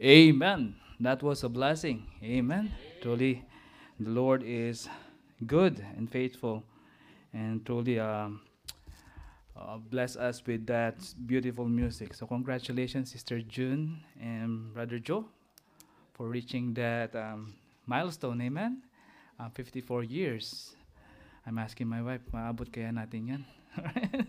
Amen. 0.00 0.76
That 1.00 1.22
was 1.24 1.42
a 1.42 1.48
blessing. 1.48 2.06
Amen. 2.22 2.70
Truly, 3.02 3.44
the 3.98 4.10
Lord 4.10 4.44
is 4.46 4.88
good 5.44 5.84
and 5.96 6.08
faithful, 6.10 6.62
and 7.32 7.66
truly 7.66 7.98
um, 7.98 8.40
uh, 9.56 9.78
bless 9.78 10.14
us 10.14 10.40
with 10.46 10.66
that 10.66 10.94
beautiful 11.26 11.66
music. 11.66 12.14
So, 12.14 12.26
congratulations, 12.26 13.10
Sister 13.10 13.40
June 13.40 13.98
and 14.22 14.72
Brother 14.72 15.00
Joe, 15.00 15.24
for 16.14 16.28
reaching 16.28 16.74
that 16.74 17.16
um, 17.16 17.54
milestone. 17.86 18.40
Amen. 18.42 18.82
Uh, 19.40 19.48
54 19.50 20.04
years. 20.04 20.76
I'm 21.44 21.58
asking 21.58 21.88
my 21.88 22.02
wife, 22.02 22.22
maabot 22.32 22.70
kaya 22.72 22.92
natin 22.94 23.28
yan? 23.34 23.42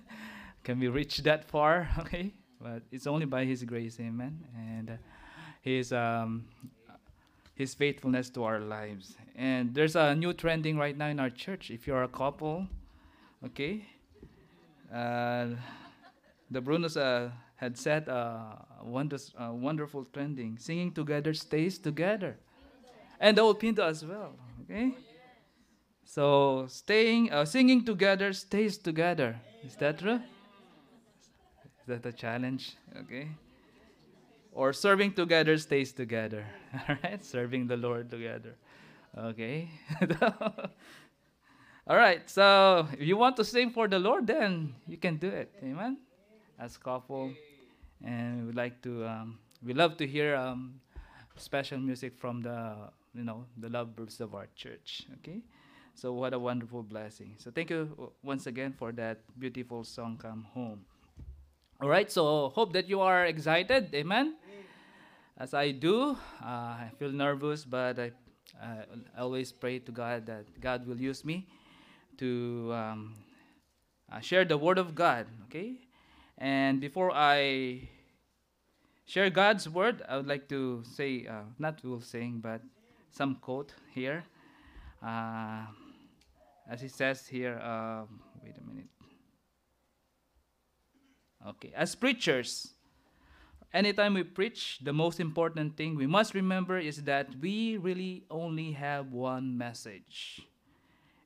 Can 0.63 0.79
we 0.79 0.87
reach 0.87 1.21
that 1.29 1.45
far? 1.45 1.89
Okay. 1.99 2.33
But 2.59 2.83
it's 2.91 3.07
only 3.07 3.25
by 3.25 3.45
His 3.45 3.63
grace. 3.63 3.99
Amen. 4.01 4.43
And 4.57 4.89
uh, 4.89 4.93
His 5.61 5.91
um, 5.91 6.45
His 7.55 7.73
faithfulness 7.73 8.29
to 8.31 8.43
our 8.43 8.59
lives. 8.59 9.15
And 9.35 9.73
there's 9.73 9.95
a 9.95 10.15
new 10.15 10.33
trending 10.33 10.77
right 10.77 10.97
now 10.97 11.07
in 11.07 11.19
our 11.19 11.29
church. 11.29 11.71
If 11.71 11.87
you're 11.87 12.03
a 12.03 12.07
couple, 12.07 12.67
okay, 13.45 13.85
uh, 14.93 15.47
the 16.49 16.61
Brunos 16.61 16.95
uh, 16.95 17.31
had 17.55 17.77
said 17.77 18.07
a 18.07 18.65
wonders, 18.83 19.33
uh, 19.37 19.51
wonderful 19.51 20.05
trending. 20.05 20.57
Singing 20.57 20.91
together 20.91 21.33
stays 21.33 21.77
together. 21.77 22.37
And 23.19 23.37
the 23.37 23.41
old 23.41 23.59
Pinto 23.59 23.83
as 23.83 24.05
well, 24.05 24.35
okay? 24.63 24.95
So 26.05 26.65
staying, 26.69 27.31
uh, 27.31 27.43
singing 27.43 27.83
together 27.83 28.31
stays 28.31 28.77
together. 28.77 29.35
Is 29.65 29.75
that 29.75 29.99
true? 29.99 30.21
Is 31.81 31.85
that 31.87 32.05
a 32.05 32.13
challenge? 32.13 32.77
Okay 33.01 33.27
or 34.51 34.73
serving 34.73 35.13
together 35.13 35.57
stays 35.57 35.91
together. 35.91 36.45
All 36.89 36.97
right, 37.03 37.23
serving 37.23 37.67
the 37.67 37.77
Lord 37.77 38.09
together. 38.09 38.55
Okay. 39.17 39.69
All 41.87 41.97
right. 41.97 42.29
So 42.29 42.87
if 42.93 43.01
you 43.01 43.17
want 43.17 43.35
to 43.37 43.45
sing 43.45 43.71
for 43.71 43.87
the 43.87 43.99
Lord, 43.99 44.27
then 44.27 44.75
you 44.87 44.97
can 44.97 45.17
do 45.17 45.29
it. 45.29 45.51
Amen. 45.63 45.97
As 46.59 46.77
couple, 46.77 47.31
and 48.03 48.47
we 48.47 48.53
like 48.53 48.81
to, 48.83 49.07
um, 49.07 49.39
we 49.65 49.73
love 49.73 49.97
to 49.97 50.05
hear 50.05 50.35
um, 50.35 50.81
special 51.37 51.79
music 51.79 52.17
from 52.17 52.41
the, 52.41 52.75
you 53.13 53.23
know, 53.23 53.45
the 53.57 53.69
lovebirds 53.69 54.19
of 54.19 54.35
our 54.35 54.47
church. 54.55 55.03
Okay. 55.19 55.41
So 55.95 56.13
what 56.13 56.33
a 56.33 56.39
wonderful 56.39 56.83
blessing. 56.83 57.35
So 57.37 57.51
thank 57.51 57.69
you 57.69 58.11
once 58.23 58.47
again 58.47 58.73
for 58.77 58.91
that 58.93 59.19
beautiful 59.37 59.83
song, 59.83 60.17
"Come 60.17 60.47
Home." 60.53 60.85
All 61.81 61.87
right, 61.87 62.11
so 62.11 62.49
hope 62.49 62.73
that 62.73 62.89
you 62.89 62.99
are 62.99 63.25
excited. 63.25 63.95
Amen. 63.95 64.35
As 65.37 65.53
I 65.53 65.71
do, 65.71 66.17
uh, 66.43 66.75
I 66.75 66.91
feel 66.99 67.09
nervous, 67.09 67.63
but 67.63 67.97
I, 67.97 68.11
uh, 68.61 68.83
always 69.17 69.53
pray 69.53 69.79
to 69.79 69.91
God 69.93 70.25
that 70.25 70.43
God 70.59 70.85
will 70.85 70.99
use 70.99 71.23
me 71.23 71.47
to 72.17 72.73
um, 72.75 73.15
uh, 74.11 74.19
share 74.19 74.43
the 74.43 74.57
Word 74.57 74.77
of 74.77 74.93
God. 74.93 75.27
Okay, 75.45 75.79
and 76.37 76.81
before 76.81 77.15
I 77.15 77.87
share 79.05 79.29
God's 79.29 79.69
Word, 79.69 80.03
I 80.09 80.17
would 80.17 80.27
like 80.27 80.49
to 80.49 80.83
say, 80.83 81.27
uh, 81.31 81.47
not 81.59 81.81
will 81.81 82.01
sing, 82.01 82.39
but 82.43 82.59
some 83.09 83.35
quote 83.35 83.71
here. 83.95 84.25
Uh, 85.01 85.63
as 86.69 86.83
it 86.83 86.91
says 86.91 87.25
here, 87.25 87.57
um, 87.63 88.19
wait 88.43 88.55
a 88.59 88.67
minute. 88.67 88.98
Okay, 91.47 91.71
as 91.75 91.95
preachers, 91.95 92.73
anytime 93.73 94.13
we 94.13 94.23
preach, 94.23 94.79
the 94.83 94.93
most 94.93 95.19
important 95.19 95.77
thing 95.77 95.95
we 95.95 96.07
must 96.07 96.33
remember 96.33 96.77
is 96.77 97.03
that 97.03 97.29
we 97.41 97.77
really 97.77 98.23
only 98.29 98.73
have 98.73 99.11
one 99.11 99.57
message, 99.57 100.41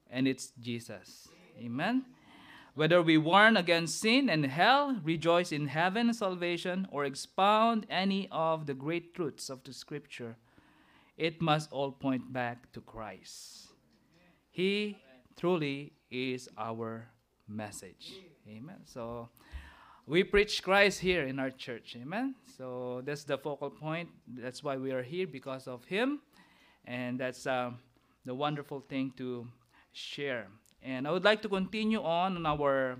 and 0.09 0.27
it's 0.27 0.51
Jesus. 0.61 1.29
Amen. 1.59 2.05
Whether 2.75 3.01
we 3.01 3.17
warn 3.17 3.57
against 3.57 3.99
sin 3.99 4.29
and 4.29 4.45
hell, 4.45 4.99
rejoice 5.03 5.51
in 5.51 5.67
heaven 5.67 6.07
and 6.09 6.15
salvation, 6.15 6.87
or 6.91 7.05
expound 7.05 7.85
any 7.89 8.27
of 8.31 8.65
the 8.65 8.73
great 8.73 9.13
truths 9.13 9.49
of 9.49 9.63
the 9.63 9.73
Scripture, 9.73 10.37
it 11.17 11.41
must 11.41 11.71
all 11.71 11.91
point 11.91 12.33
back 12.33 12.71
to 12.73 12.81
Christ. 12.81 13.67
He 14.49 14.97
truly 15.37 15.93
is 16.09 16.49
our 16.57 17.09
message. 17.47 18.13
Amen. 18.47 18.81
So, 18.85 19.29
we 20.05 20.23
preach 20.23 20.61
Christ 20.61 20.99
here 20.99 21.23
in 21.23 21.39
our 21.39 21.49
church. 21.49 21.95
Amen. 22.01 22.35
So 22.57 23.01
that's 23.05 23.23
the 23.23 23.37
focal 23.37 23.69
point. 23.69 24.09
That's 24.27 24.63
why 24.63 24.75
we 24.77 24.91
are 24.91 25.01
here 25.01 25.27
because 25.27 25.67
of 25.67 25.85
Him, 25.85 26.19
and 26.85 27.19
that's 27.19 27.47
uh, 27.47 27.71
the 28.25 28.35
wonderful 28.35 28.81
thing 28.81 29.13
to 29.17 29.47
share. 29.93 30.47
And 30.81 31.07
I 31.07 31.11
would 31.11 31.23
like 31.23 31.41
to 31.43 31.49
continue 31.49 32.03
on 32.03 32.45
our 32.45 32.97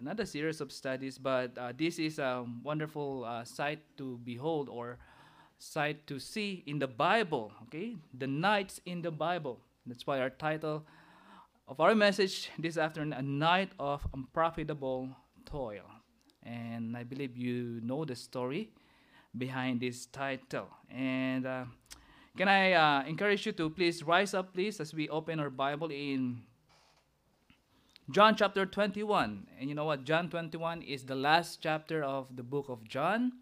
another 0.00 0.24
series 0.24 0.60
of 0.60 0.72
studies, 0.72 1.18
but 1.18 1.56
uh, 1.58 1.72
this 1.76 1.98
is 1.98 2.18
a 2.18 2.46
wonderful 2.62 3.24
uh, 3.24 3.44
sight 3.44 3.80
to 3.98 4.18
behold 4.24 4.68
or 4.70 4.96
sight 5.58 6.06
to 6.06 6.18
see 6.18 6.62
in 6.66 6.78
the 6.78 6.88
Bible. 6.88 7.52
Okay, 7.64 7.96
the 8.16 8.26
nights 8.26 8.80
in 8.86 9.02
the 9.02 9.10
Bible. 9.10 9.60
That's 9.84 10.06
why 10.06 10.20
our 10.20 10.30
title 10.30 10.86
of 11.66 11.80
our 11.80 11.94
message 11.94 12.48
this 12.58 12.78
afternoon: 12.78 13.12
a 13.12 13.22
night 13.22 13.72
of 13.78 14.06
unprofitable 14.14 15.10
toil 15.44 15.97
and 16.48 16.96
I 16.96 17.04
believe 17.04 17.36
you 17.36 17.80
know 17.82 18.04
the 18.04 18.16
story 18.16 18.70
behind 19.36 19.80
this 19.80 20.06
title. 20.06 20.68
And 20.90 21.46
uh, 21.46 21.64
can 22.36 22.48
I 22.48 22.72
uh, 22.72 23.04
encourage 23.04 23.44
you 23.44 23.52
to 23.52 23.68
please 23.70 24.02
rise 24.02 24.32
up, 24.32 24.54
please, 24.54 24.80
as 24.80 24.94
we 24.94 25.08
open 25.08 25.40
our 25.40 25.50
Bible 25.50 25.90
in 25.90 26.42
John 28.10 28.36
chapter 28.36 28.64
21. 28.64 29.46
And 29.60 29.68
you 29.68 29.74
know 29.74 29.84
what? 29.84 30.04
John 30.04 30.30
21 30.30 30.82
is 30.82 31.04
the 31.04 31.14
last 31.14 31.60
chapter 31.60 32.02
of 32.02 32.34
the 32.34 32.42
book 32.42 32.66
of 32.68 32.88
John. 32.88 33.32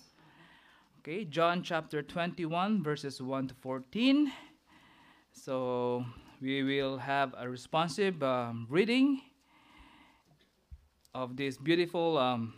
Okay, 1.01 1.25
John 1.25 1.63
chapter 1.63 2.03
21, 2.03 2.83
verses 2.83 3.23
1 3.23 3.49
to 3.49 3.55
14. 3.55 4.33
So 5.33 6.05
we 6.41 6.65
will 6.65 6.99
have 6.99 7.33
a 7.39 7.49
responsive 7.49 8.21
um, 8.25 8.67
reading 8.69 9.23
of 11.15 11.37
this 11.37 11.57
beautiful 11.57 12.19
um, 12.19 12.55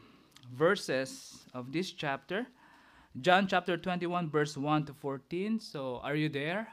verses 0.52 1.46
of 1.54 1.72
this 1.72 1.92
chapter. 1.92 2.46
John 3.20 3.46
chapter 3.46 3.76
21, 3.76 4.30
verse 4.30 4.56
1 4.56 4.86
to 4.86 4.94
14. 4.94 5.60
So, 5.60 6.00
are 6.02 6.14
you 6.14 6.28
there? 6.28 6.68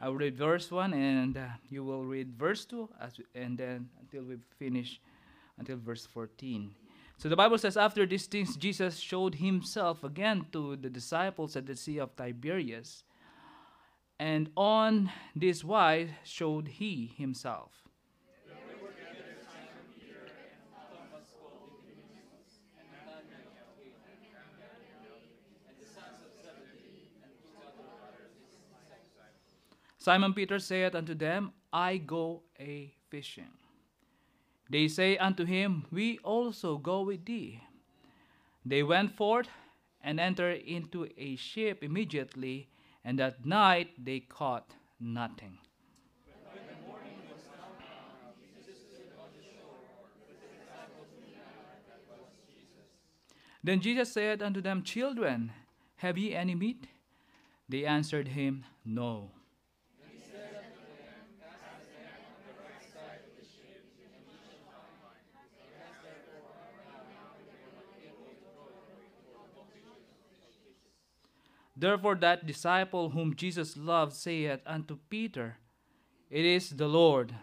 I 0.00 0.08
will 0.08 0.16
read 0.16 0.36
verse 0.36 0.70
1 0.70 0.92
and 0.94 1.36
uh, 1.36 1.46
you 1.70 1.84
will 1.84 2.04
read 2.04 2.34
verse 2.36 2.64
2 2.64 2.88
as, 3.00 3.12
and 3.36 3.56
then 3.56 3.88
until 4.00 4.24
we 4.24 4.36
finish 4.58 5.00
until 5.58 5.76
verse 5.76 6.04
14. 6.06 6.74
So 7.18 7.28
the 7.28 7.36
Bible 7.36 7.56
says, 7.56 7.76
After 7.76 8.04
these 8.04 8.26
things, 8.26 8.56
Jesus 8.56 8.98
showed 8.98 9.36
himself 9.36 10.02
again 10.02 10.46
to 10.50 10.74
the 10.74 10.90
disciples 10.90 11.54
at 11.54 11.66
the 11.66 11.76
Sea 11.76 11.98
of 11.98 12.16
Tiberias. 12.16 13.04
And 14.18 14.50
on 14.56 15.10
this 15.36 15.62
wise 15.62 16.08
showed 16.24 16.66
he 16.66 17.12
himself. 17.16 17.81
Simon 30.02 30.34
Peter 30.34 30.58
saith 30.58 30.96
unto 30.96 31.14
them, 31.14 31.52
I 31.72 31.96
go 31.96 32.42
a 32.58 32.92
fishing. 33.08 33.52
They 34.68 34.88
say 34.88 35.16
unto 35.16 35.44
him, 35.44 35.84
We 35.92 36.18
also 36.24 36.76
go 36.76 37.02
with 37.02 37.24
thee. 37.24 37.62
They 38.66 38.82
went 38.82 39.16
forth 39.16 39.46
and 40.02 40.18
entered 40.18 40.62
into 40.62 41.06
a 41.16 41.36
ship 41.36 41.84
immediately, 41.84 42.68
and 43.04 43.16
that 43.20 43.46
night 43.46 43.90
they 43.96 44.18
caught 44.18 44.74
nothing. 44.98 45.58
Then 53.62 53.80
Jesus 53.80 54.12
said 54.12 54.42
unto 54.42 54.60
them, 54.60 54.82
Children, 54.82 55.52
have 55.98 56.18
ye 56.18 56.34
any 56.34 56.56
meat? 56.56 56.88
They 57.68 57.84
answered 57.84 58.26
him, 58.26 58.64
No. 58.84 59.30
Therefore, 71.82 72.14
that 72.14 72.46
disciple 72.46 73.10
whom 73.10 73.34
Jesus 73.34 73.76
loved 73.76 74.12
saith 74.12 74.60
unto 74.64 74.98
Peter, 75.10 75.56
It 76.30 76.44
is 76.44 76.70
the 76.70 76.86
Lord. 76.86 77.34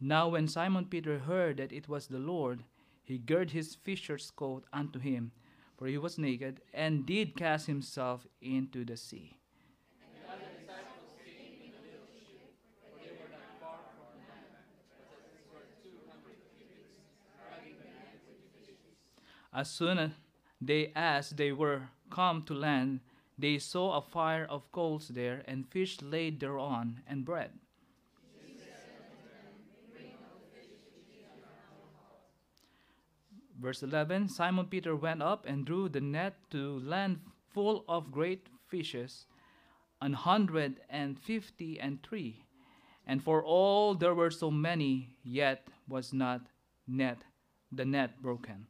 Now, 0.00 0.28
when 0.28 0.48
Simon 0.48 0.86
Peter 0.86 1.18
heard 1.18 1.58
that 1.58 1.72
it 1.72 1.86
was 1.86 2.06
the 2.06 2.18
Lord, 2.18 2.64
he 3.04 3.18
girded 3.18 3.50
his 3.50 3.74
fisher's 3.74 4.30
coat 4.30 4.64
unto 4.72 4.98
him, 4.98 5.32
for 5.76 5.88
he 5.88 5.98
was 5.98 6.16
naked, 6.16 6.62
and 6.72 7.04
did 7.04 7.36
cast 7.36 7.66
himself 7.66 8.26
into 8.40 8.82
the 8.82 8.96
sea. 8.96 9.36
As 19.52 19.68
soon 19.68 19.98
as 19.98 20.10
they 20.62 20.92
as 20.96 21.28
they 21.28 21.52
were 21.52 21.90
come 22.08 22.42
to 22.44 22.54
land, 22.54 23.00
they 23.38 23.58
saw 23.58 23.96
a 23.96 24.02
fire 24.02 24.46
of 24.48 24.70
coals 24.72 25.08
there, 25.08 25.42
and 25.46 25.68
fish 25.68 26.00
laid 26.00 26.40
thereon, 26.40 27.02
and 27.06 27.24
bread. 27.24 27.50
Verse 33.58 33.82
11 33.82 34.28
Simon 34.28 34.66
Peter 34.66 34.94
went 34.94 35.22
up 35.22 35.46
and 35.46 35.64
drew 35.64 35.88
the 35.88 36.00
net 36.00 36.36
to 36.50 36.78
land 36.80 37.20
full 37.48 37.84
of 37.88 38.12
great 38.12 38.48
fishes, 38.68 39.26
an 40.02 40.12
hundred 40.12 40.80
and 40.90 41.18
fifty 41.18 41.80
and 41.80 42.02
three. 42.02 42.44
And 43.06 43.22
for 43.22 43.42
all 43.42 43.94
there 43.94 44.14
were 44.14 44.30
so 44.30 44.50
many, 44.50 45.16
yet 45.24 45.68
was 45.88 46.12
not 46.12 46.42
net 46.86 47.18
the 47.72 47.84
net 47.84 48.20
broken. 48.20 48.66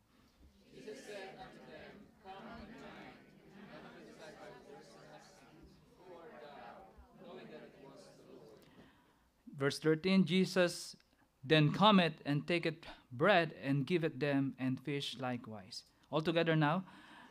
Verse 9.59 9.79
13 9.79 10.25
Jesus 10.25 10.97
then 11.45 11.73
cometh 11.73 12.15
and 12.27 12.47
taketh 12.47 12.87
bread 13.13 13.55
and 13.63 13.87
giveth 13.87 14.19
them, 14.19 14.55
and 14.59 14.81
fish 14.81 15.17
likewise. 15.21 15.85
Altogether 16.11 16.57
now, 16.57 16.85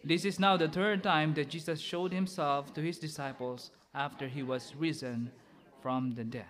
this 0.04 0.24
is 0.24 0.40
now 0.40 0.56
the 0.56 0.68
third 0.68 1.04
time 1.04 1.34
that 1.34 1.50
Jesus 1.50 1.80
showed 1.80 2.14
himself 2.14 2.74
to 2.74 2.82
his 2.82 3.00
disciples 3.00 3.72
after 3.94 4.28
he 4.28 4.44
was 4.44 4.74
risen 4.78 5.32
from 5.82 6.14
the 6.16 6.24
dead. 6.24 6.46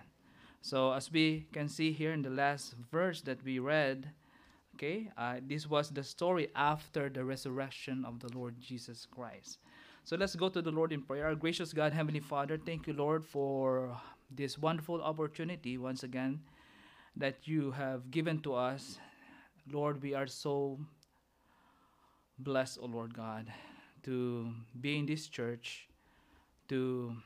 So, 0.62 0.92
as 0.92 1.10
we 1.12 1.46
can 1.52 1.68
see 1.68 1.92
here 1.92 2.12
in 2.12 2.22
the 2.22 2.30
last 2.30 2.74
verse 2.90 3.20
that 3.22 3.42
we 3.44 3.58
read, 3.58 4.10
okay, 4.74 5.10
uh, 5.16 5.36
this 5.46 5.68
was 5.68 5.90
the 5.90 6.02
story 6.02 6.48
after 6.54 7.08
the 7.08 7.24
resurrection 7.24 8.04
of 8.04 8.20
the 8.20 8.36
Lord 8.36 8.60
Jesus 8.60 9.06
Christ. 9.06 9.58
So, 10.04 10.16
let's 10.16 10.36
go 10.36 10.48
to 10.48 10.60
the 10.60 10.72
Lord 10.72 10.92
in 10.92 11.02
prayer. 11.02 11.34
Gracious 11.34 11.72
God, 11.72 11.92
Heavenly 11.92 12.20
Father, 12.20 12.58
thank 12.58 12.86
you, 12.86 12.92
Lord, 12.92 13.24
for 13.24 13.96
this 14.30 14.58
wonderful 14.58 15.02
opportunity 15.02 15.78
once 15.78 16.02
again 16.02 16.40
that 17.16 17.46
you 17.48 17.70
have 17.72 18.10
given 18.10 18.40
to 18.40 18.54
us. 18.54 18.98
Lord, 19.70 20.02
we 20.02 20.14
are 20.14 20.26
so 20.26 20.78
blessed, 22.38 22.78
O 22.80 22.84
oh 22.84 22.86
Lord 22.86 23.14
God, 23.14 23.52
to 24.04 24.52
be 24.80 24.98
in 24.98 25.06
this 25.06 25.28
church, 25.28 25.88
to 26.68 27.16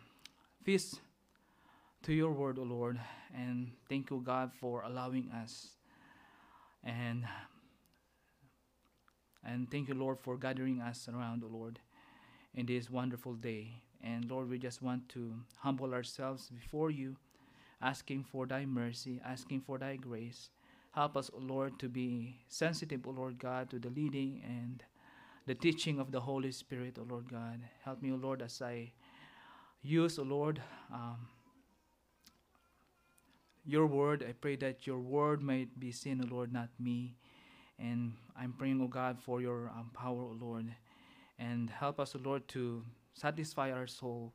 feast 0.62 1.00
to 2.02 2.12
your 2.12 2.32
word, 2.32 2.58
O 2.58 2.62
oh 2.62 2.64
Lord. 2.64 3.00
And 3.35 3.73
thank 3.88 4.11
you, 4.11 4.23
God, 4.25 4.52
for 4.55 4.82
allowing 4.82 5.31
us. 5.31 5.76
And 6.85 7.25
and 9.44 9.70
thank 9.70 9.88
you, 9.88 9.94
Lord, 9.94 10.20
for 10.20 10.37
gathering 10.37 10.81
us 10.81 11.08
around, 11.08 11.43
O 11.44 11.49
oh 11.49 11.56
Lord, 11.56 11.79
in 12.55 12.67
this 12.67 12.91
wonderful 12.91 13.35
day. 13.35 13.82
And 14.02 14.31
Lord, 14.31 14.49
we 14.49 14.58
just 14.58 14.82
want 14.82 15.08
to 15.11 15.35
humble 15.58 15.93
ourselves 15.93 16.49
before 16.49 16.91
you 16.91 17.17
asking 17.82 18.25
for 18.25 18.47
thy 18.47 18.64
mercy, 18.64 19.20
asking 19.25 19.61
for 19.61 19.79
thy 19.79 19.97
grace. 19.97 20.50
Help 20.93 21.17
us, 21.17 21.31
O 21.35 21.38
Lord, 21.38 21.79
to 21.79 21.88
be 21.88 22.41
sensitive, 22.49 23.06
O 23.06 23.11
Lord 23.11 23.38
God, 23.38 23.70
to 23.70 23.79
the 23.79 23.91
leading 23.91 24.43
and 24.44 24.82
the 25.47 25.55
teaching 25.55 25.99
of 25.99 26.11
the 26.11 26.20
Holy 26.20 26.52
Spirit, 26.52 26.99
O 26.99 27.06
Lord 27.08 27.31
God. 27.31 27.61
Help 27.85 28.02
me, 28.02 28.12
O 28.12 28.17
Lord, 28.17 28.43
as 28.43 28.61
I 28.61 28.93
use, 29.82 30.19
O 30.19 30.23
Lord, 30.23 30.61
um, 30.93 31.29
your 33.64 33.87
word. 33.87 34.25
I 34.29 34.32
pray 34.32 34.56
that 34.56 34.87
your 34.87 34.99
word 34.99 35.43
might 35.43 35.79
be 35.79 35.93
seen, 35.93 36.20
O 36.23 36.35
Lord, 36.35 36.52
not 36.52 36.69
me. 36.79 37.14
And 37.79 38.14
I'm 38.37 38.52
praying, 38.52 38.81
O 38.82 38.88
God, 38.88 39.19
for 39.23 39.41
your 39.41 39.69
um, 39.69 39.91
power, 39.94 40.23
O 40.23 40.37
Lord. 40.38 40.67
And 41.38 41.70
help 41.70 42.00
us, 42.00 42.14
O 42.14 42.20
Lord, 42.23 42.47
to 42.49 42.85
satisfy 43.15 43.73
our 43.73 43.87
soul 43.87 44.33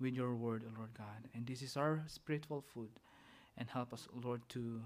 with 0.00 0.14
your 0.14 0.34
word, 0.34 0.62
O 0.66 0.78
Lord 0.78 0.90
God. 0.96 1.28
And 1.34 1.46
this 1.46 1.62
is 1.62 1.76
our 1.76 2.02
spiritual 2.06 2.64
food. 2.74 2.90
And 3.56 3.68
help 3.70 3.92
us, 3.92 4.08
O 4.14 4.20
Lord, 4.26 4.42
to 4.50 4.80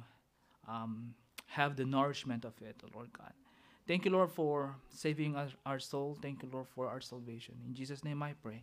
um, 0.69 1.15
have 1.47 1.77
the 1.77 1.85
nourishment 1.85 2.45
of 2.45 2.53
it, 2.61 2.77
O 2.85 2.89
Lord 2.95 3.09
God. 3.17 3.33
Thank 3.87 4.05
you, 4.05 4.11
Lord, 4.11 4.31
for 4.31 4.77
saving 4.91 5.35
our, 5.35 5.49
our 5.65 5.79
soul. 5.79 6.19
Thank 6.21 6.43
you, 6.43 6.51
Lord, 6.53 6.67
for 6.75 6.87
our 6.89 7.01
salvation. 7.01 7.55
In 7.67 7.75
Jesus' 7.75 8.05
name 8.05 8.23
I 8.23 8.35
pray. 8.35 8.63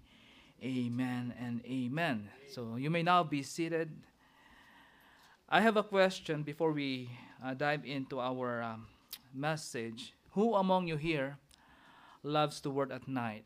Amen 0.64 1.34
and 1.40 1.66
amen. 1.66 2.30
So 2.48 2.76
you 2.78 2.92
may 2.92 3.02
now 3.02 3.24
be 3.24 3.42
seated. 3.42 3.90
I 5.50 5.62
have 5.62 5.78
a 5.78 5.84
question 5.84 6.44
before 6.44 6.72
we 6.72 7.10
uh, 7.44 7.56
dive 7.56 7.86
into 7.86 8.20
our 8.20 8.62
um, 8.62 8.86
message. 9.34 10.14
Who 10.34 10.54
among 10.56 10.88
you 10.88 10.98
here 10.98 11.38
loves 12.24 12.62
to 12.62 12.70
work 12.70 12.92
at 12.92 13.08
night? 13.08 13.46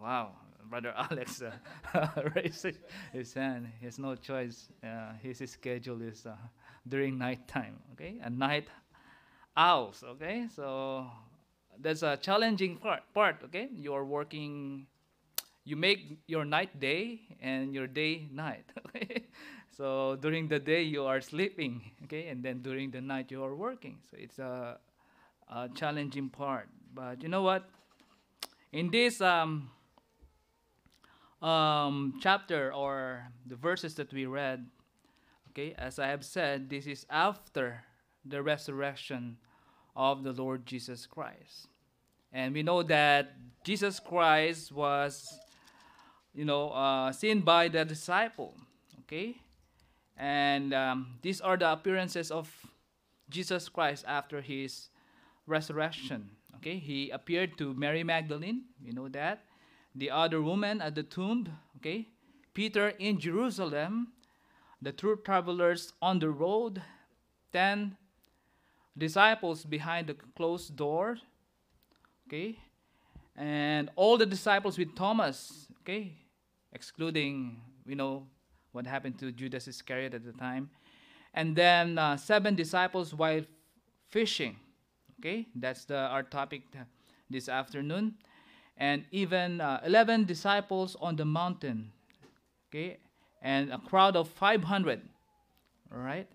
Wow, 0.00 0.32
Brother 0.64 0.94
Alex 1.10 1.42
uh, 1.42 2.08
raised 2.34 2.66
his 3.12 3.34
hand. 3.34 3.68
He 3.78 3.86
has 3.86 3.98
no 3.98 4.14
choice. 4.14 4.68
Uh, 4.82 5.12
his 5.22 5.38
schedule 5.50 6.00
is 6.02 6.26
uh, 6.26 6.36
during 6.88 7.18
night 7.18 7.46
time. 7.46 7.76
Okay, 7.92 8.18
and 8.22 8.38
night 8.38 8.68
owls. 9.56 10.02
Okay, 10.06 10.46
so 10.54 11.06
that's 11.78 12.02
a 12.02 12.16
challenging 12.16 12.76
part. 12.78 13.02
Part. 13.12 13.36
Okay, 13.44 13.68
you 13.74 13.92
are 13.92 14.04
working. 14.04 14.86
You 15.64 15.76
make 15.76 16.18
your 16.26 16.44
night 16.44 16.80
day 16.80 17.20
and 17.40 17.74
your 17.74 17.86
day 17.86 18.28
night. 18.32 18.64
Okay, 18.90 19.26
so 19.70 20.16
during 20.20 20.48
the 20.48 20.58
day 20.58 20.82
you 20.82 21.04
are 21.04 21.20
sleeping. 21.20 21.82
Okay, 22.04 22.28
and 22.28 22.42
then 22.42 22.60
during 22.62 22.90
the 22.90 23.00
night 23.00 23.30
you 23.30 23.42
are 23.44 23.54
working. 23.54 23.98
So 24.10 24.16
it's 24.18 24.38
a, 24.38 24.78
a 25.48 25.68
challenging 25.74 26.28
part. 26.28 26.68
But 26.94 27.22
you 27.22 27.28
know 27.28 27.42
what? 27.42 27.68
In 28.72 28.90
this 28.90 29.20
um, 29.20 29.70
um, 31.42 32.18
chapter 32.20 32.72
or 32.72 33.28
the 33.46 33.56
verses 33.56 33.94
that 33.94 34.12
we 34.12 34.26
read, 34.26 34.66
okay, 35.50 35.74
as 35.78 35.98
I 35.98 36.08
have 36.08 36.24
said, 36.24 36.68
this 36.68 36.86
is 36.86 37.06
after 37.10 37.84
the 38.24 38.42
resurrection 38.42 39.38
of 39.96 40.22
the 40.22 40.32
Lord 40.32 40.66
Jesus 40.66 41.06
Christ. 41.06 41.68
And 42.32 42.54
we 42.54 42.62
know 42.62 42.82
that 42.84 43.32
Jesus 43.64 43.98
Christ 43.98 44.72
was, 44.72 45.38
you 46.34 46.44
know, 46.44 46.70
uh, 46.70 47.12
seen 47.12 47.40
by 47.40 47.68
the 47.68 47.84
disciple, 47.84 48.54
okay? 49.00 49.36
And 50.16 50.74
um, 50.74 51.18
these 51.22 51.40
are 51.40 51.56
the 51.56 51.72
appearances 51.72 52.30
of 52.30 52.52
Jesus 53.30 53.68
Christ 53.68 54.04
after 54.06 54.40
his 54.40 54.90
resurrection. 55.46 56.30
Okay, 56.56 56.76
he 56.76 57.08
appeared 57.08 57.56
to 57.56 57.72
Mary 57.72 58.04
Magdalene, 58.04 58.64
you 58.84 58.92
know 58.92 59.08
that 59.08 59.44
the 59.94 60.10
other 60.10 60.40
woman 60.40 60.80
at 60.80 60.94
the 60.94 61.02
tomb, 61.02 61.48
okay? 61.76 62.08
Peter 62.54 62.88
in 62.98 63.18
Jerusalem, 63.18 64.08
the 64.80 64.92
true 64.92 65.16
travelers 65.16 65.92
on 66.00 66.18
the 66.18 66.30
road, 66.30 66.82
10 67.52 67.96
disciples 68.96 69.64
behind 69.64 70.06
the 70.06 70.14
closed 70.36 70.76
door, 70.76 71.18
okay? 72.26 72.58
And 73.36 73.90
all 73.96 74.16
the 74.16 74.26
disciples 74.26 74.78
with 74.78 74.94
Thomas, 74.94 75.66
okay? 75.82 76.12
Excluding, 76.72 77.60
we 77.86 77.94
know 77.94 78.26
what 78.72 78.86
happened 78.86 79.18
to 79.18 79.32
Judas 79.32 79.66
Iscariot 79.66 80.14
at 80.14 80.24
the 80.24 80.32
time. 80.32 80.70
And 81.34 81.54
then 81.54 81.98
uh, 81.98 82.16
seven 82.16 82.54
disciples 82.54 83.14
while 83.14 83.42
fishing, 84.10 84.56
okay? 85.20 85.46
That's 85.54 85.84
the, 85.84 85.96
our 85.96 86.22
topic 86.22 86.62
this 87.28 87.48
afternoon 87.48 88.14
and 88.76 89.04
even 89.10 89.60
uh, 89.60 89.80
11 89.84 90.24
disciples 90.24 90.96
on 91.00 91.16
the 91.16 91.24
mountain 91.24 91.92
okay? 92.68 92.98
And 93.42 93.72
a 93.72 93.78
crowd 93.78 94.16
of 94.16 94.28
500 94.28 95.00
all 95.92 95.98
right 95.98 96.28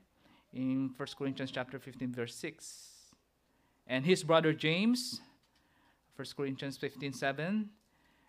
in 0.53 0.91
1 0.95 1.07
corinthians 1.17 1.51
chapter 1.51 1.79
15 1.79 2.13
verse 2.13 2.35
6 2.35 3.13
and 3.87 4.05
his 4.05 4.23
brother 4.23 4.51
james 4.53 5.21
1 6.15 6.27
corinthians 6.35 6.77
15 6.77 7.13
7 7.13 7.69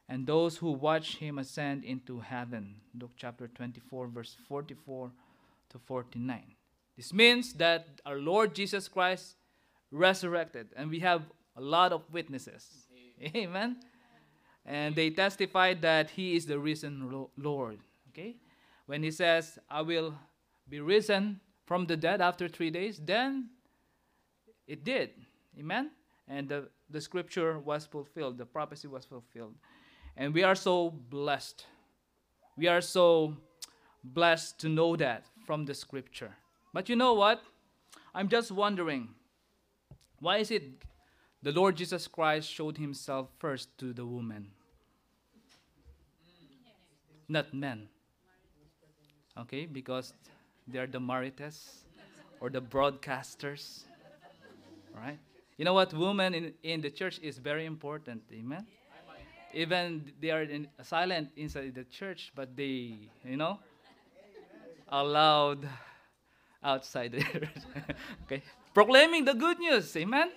and 0.08 0.26
those 0.26 0.58
who 0.58 0.70
watch 0.70 1.16
him 1.16 1.38
ascend 1.38 1.84
into 1.84 2.20
heaven 2.20 2.76
luke 3.00 3.12
chapter 3.16 3.48
24 3.48 4.08
verse 4.08 4.36
44 4.48 5.10
to 5.70 5.78
49 5.78 6.42
this 6.96 7.12
means 7.12 7.54
that 7.54 8.00
our 8.04 8.18
lord 8.18 8.54
jesus 8.54 8.86
christ 8.86 9.36
resurrected 9.90 10.68
and 10.76 10.90
we 10.90 11.00
have 11.00 11.22
a 11.56 11.60
lot 11.60 11.92
of 11.92 12.02
witnesses. 12.12 12.86
Amen 13.34 13.76
and 14.66 14.94
they 14.94 15.11
testified 15.11 15.80
that 15.82 16.11
he 16.11 16.37
is 16.37 16.44
the 16.44 16.58
risen 16.58 17.28
Lord. 17.38 17.78
Okay? 18.11 18.37
When 18.87 19.02
he 19.02 19.11
says, 19.11 19.58
I 19.70 19.80
will 19.82 20.14
be 20.68 20.80
risen 20.80 21.40
from 21.64 21.87
the 21.87 21.96
dead 21.96 22.20
after 22.20 22.49
three 22.49 22.70
days, 22.70 23.00
then 23.02 23.50
it 24.66 24.85
did. 24.85 25.11
Amen? 25.58 25.90
And 26.28 26.49
the 26.49 26.68
the 26.90 27.00
scripture 27.00 27.58
was 27.58 27.87
fulfilled, 27.87 28.38
the 28.38 28.46
prophecy 28.46 28.88
was 28.88 29.04
fulfilled. 29.04 29.54
And 30.16 30.32
we 30.32 30.42
are 30.42 30.54
so 30.54 30.90
blessed. 30.90 31.66
We 32.56 32.68
are 32.68 32.80
so 32.80 33.37
blessed 34.02 34.58
to 34.61 34.68
know 34.68 34.96
that 34.96 35.25
from 35.46 35.66
the 35.66 35.75
scripture. 35.75 36.35
But 36.73 36.88
you 36.88 36.96
know 36.96 37.14
what? 37.14 37.42
I'm 38.14 38.28
just 38.28 38.50
wondering 38.50 39.08
why 40.20 40.38
is 40.38 40.50
it 40.50 40.62
the 41.42 41.52
Lord 41.52 41.76
Jesus 41.76 42.08
Christ 42.08 42.50
showed 42.50 42.78
himself 42.78 43.28
first 43.38 43.76
to 43.78 43.92
the 43.92 44.06
woman? 44.06 44.52
Not 47.28 47.52
men. 47.52 47.88
Okay, 49.38 49.66
because 49.66 50.12
they're 50.66 50.87
the 50.87 51.00
marites 51.00 51.85
or 52.40 52.50
the 52.50 52.61
broadcasters. 52.61 53.85
Right? 54.95 55.18
You 55.56 55.64
know 55.64 55.75
what? 55.75 55.92
Women 55.92 56.35
in, 56.35 56.54
in 56.62 56.80
the 56.80 56.90
church 56.90 57.18
is 57.23 57.38
very 57.38 57.66
important. 57.66 58.23
Amen? 58.33 58.66
Even 59.52 60.12
they 60.21 60.30
are 60.30 60.42
in, 60.42 60.68
silent 60.83 61.30
inside 61.37 61.75
the 61.75 61.85
church, 61.85 62.33
but 62.35 62.56
they, 62.56 62.99
you 63.25 63.37
know, 63.37 63.59
are 64.88 65.04
loud 65.04 65.68
outside 66.62 67.12
the 67.12 67.25
okay? 68.25 68.42
Proclaiming 68.75 69.25
the 69.25 69.35
good 69.35 69.59
news. 69.59 69.97
Amen? 69.97 70.30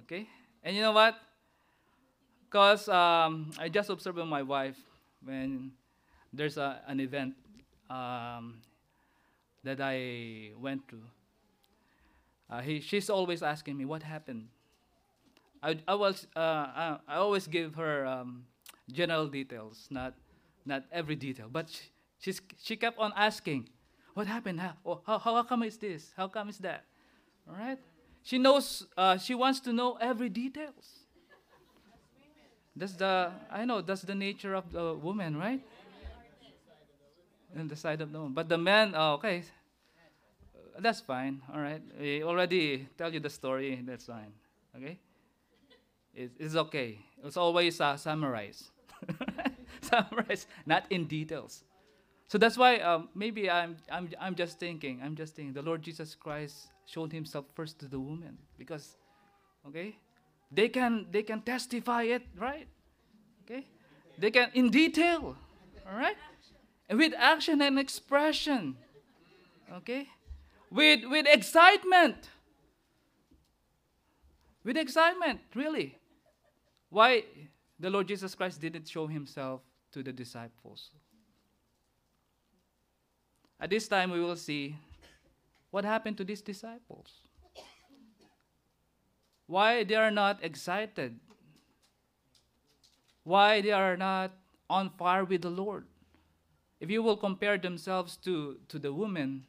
Okay? 0.00 0.26
And 0.62 0.74
you 0.74 0.82
know 0.82 0.92
what? 0.92 1.16
Because 2.44 2.88
um, 2.88 3.50
I 3.58 3.68
just 3.68 3.90
observed 3.90 4.18
my 4.18 4.42
wife 4.42 4.76
when 5.26 5.72
there's 6.32 6.56
a, 6.56 6.80
an 6.86 7.00
event 7.00 7.34
um, 7.90 8.62
that 9.64 9.80
I 9.80 10.52
went 10.58 10.88
to. 10.88 11.02
Uh, 12.48 12.60
he, 12.60 12.80
she's 12.80 13.10
always 13.10 13.42
asking 13.42 13.76
me 13.76 13.84
what 13.84 14.02
happened. 14.02 14.48
I, 15.62 15.78
I 15.88 15.94
was 15.94 16.26
uh, 16.36 16.40
I, 16.40 16.98
I 17.08 17.16
always 17.16 17.46
give 17.46 17.74
her 17.74 18.06
um, 18.06 18.44
general 18.92 19.26
details, 19.26 19.88
not 19.90 20.14
not 20.64 20.84
every 20.92 21.16
detail. 21.16 21.48
But 21.50 21.70
she, 21.70 21.90
she's, 22.20 22.40
she 22.62 22.76
kept 22.76 22.98
on 22.98 23.12
asking, 23.16 23.68
"What 24.14 24.28
happened? 24.28 24.60
How, 24.60 24.74
oh, 24.84 25.00
how, 25.04 25.18
how 25.18 25.42
come 25.42 25.64
is 25.64 25.76
this? 25.76 26.12
How 26.16 26.28
come 26.28 26.48
is 26.48 26.58
that?" 26.58 26.84
All 27.48 27.56
right. 27.56 27.78
She 28.22 28.38
knows. 28.38 28.86
Uh, 28.96 29.18
she 29.18 29.34
wants 29.34 29.58
to 29.60 29.72
know 29.72 29.98
every 30.00 30.28
details. 30.28 31.05
That's 32.76 32.92
the 32.92 33.32
I 33.50 33.64
know 33.64 33.80
that's 33.80 34.02
the 34.02 34.14
nature 34.14 34.54
of 34.54 34.70
the 34.70 34.94
woman, 34.94 35.36
right? 35.36 35.60
And 37.54 37.70
the 37.70 37.76
side 37.76 38.02
of 38.02 38.12
the 38.12 38.18
woman. 38.18 38.34
But 38.34 38.48
the 38.50 38.58
man, 38.58 38.92
oh, 38.94 39.14
okay, 39.14 39.42
that's 40.78 41.00
fine. 41.00 41.40
All 41.52 41.60
right. 41.60 41.80
We 41.98 42.22
already 42.22 42.88
tell 42.98 43.12
you 43.12 43.20
the 43.20 43.30
story. 43.30 43.80
That's 43.86 44.06
fine. 44.06 44.32
Okay. 44.76 44.98
It's, 46.14 46.34
it's 46.38 46.54
okay. 46.54 46.98
It's 47.24 47.36
always 47.36 47.80
uh, 47.80 47.96
summarized. 47.96 48.70
summarized, 49.80 50.48
not 50.64 50.84
in 50.90 51.06
details. 51.06 51.64
So 52.28 52.38
that's 52.38 52.56
why 52.56 52.78
um, 52.78 53.08
maybe 53.14 53.48
I'm, 53.50 53.76
I'm, 53.90 54.10
I'm 54.20 54.34
just 54.34 54.58
thinking, 54.58 55.00
I'm 55.02 55.14
just 55.14 55.36
thinking, 55.36 55.54
the 55.54 55.62
Lord 55.62 55.82
Jesus 55.82 56.14
Christ 56.14 56.68
showed 56.86 57.12
himself 57.12 57.44
first 57.54 57.78
to 57.80 57.86
the 57.86 58.00
woman 58.00 58.36
because, 58.58 58.96
okay, 59.68 59.96
they 60.50 60.68
can, 60.68 61.06
they 61.10 61.22
can 61.22 61.40
testify 61.42 62.02
it, 62.04 62.22
right? 62.38 62.68
Okay? 63.44 63.66
They 64.18 64.30
can, 64.30 64.50
in 64.54 64.70
detail, 64.70 65.36
all 65.90 65.98
right? 65.98 66.16
And 66.88 66.98
with 66.98 67.12
action 67.16 67.60
and 67.60 67.78
expression, 67.78 68.76
okay? 69.72 70.08
With, 70.70 71.04
with 71.04 71.26
excitement. 71.28 72.28
With 74.64 74.76
excitement, 74.76 75.40
really. 75.54 75.98
Why 76.90 77.24
the 77.78 77.90
Lord 77.90 78.08
Jesus 78.08 78.34
Christ 78.34 78.60
didn't 78.60 78.88
show 78.88 79.06
himself 79.06 79.60
to 79.92 80.02
the 80.02 80.12
disciples? 80.12 80.90
At 83.58 83.70
this 83.70 83.88
time, 83.88 84.10
we 84.10 84.20
will 84.20 84.36
see 84.36 84.76
what 85.70 85.84
happened 85.84 86.16
to 86.18 86.24
these 86.24 86.42
disciples. 86.42 87.25
Why 89.46 89.84
they 89.84 89.94
are 89.94 90.10
not 90.10 90.42
excited? 90.42 91.18
Why 93.22 93.60
they 93.60 93.72
are 93.72 93.96
not 93.96 94.32
on 94.68 94.90
fire 94.90 95.24
with 95.24 95.42
the 95.42 95.50
Lord? 95.50 95.84
If 96.80 96.90
you 96.90 97.02
will 97.02 97.16
compare 97.16 97.56
themselves 97.56 98.16
to, 98.18 98.58
to 98.68 98.78
the 98.78 98.92
women, 98.92 99.46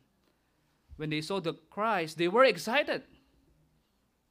when 0.96 1.10
they 1.10 1.22
saw 1.22 1.40
the 1.40 1.54
Christ, 1.70 2.18
they 2.18 2.28
were 2.28 2.44
excited 2.44 3.04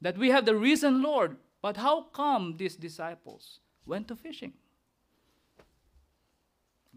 that 0.01 0.17
we 0.17 0.29
have 0.29 0.45
the 0.45 0.55
risen 0.55 1.01
Lord. 1.01 1.37
But 1.61 1.77
how 1.77 2.03
come 2.13 2.55
these 2.57 2.75
disciples 2.75 3.59
went 3.85 4.07
to 4.09 4.15
fishing? 4.15 4.53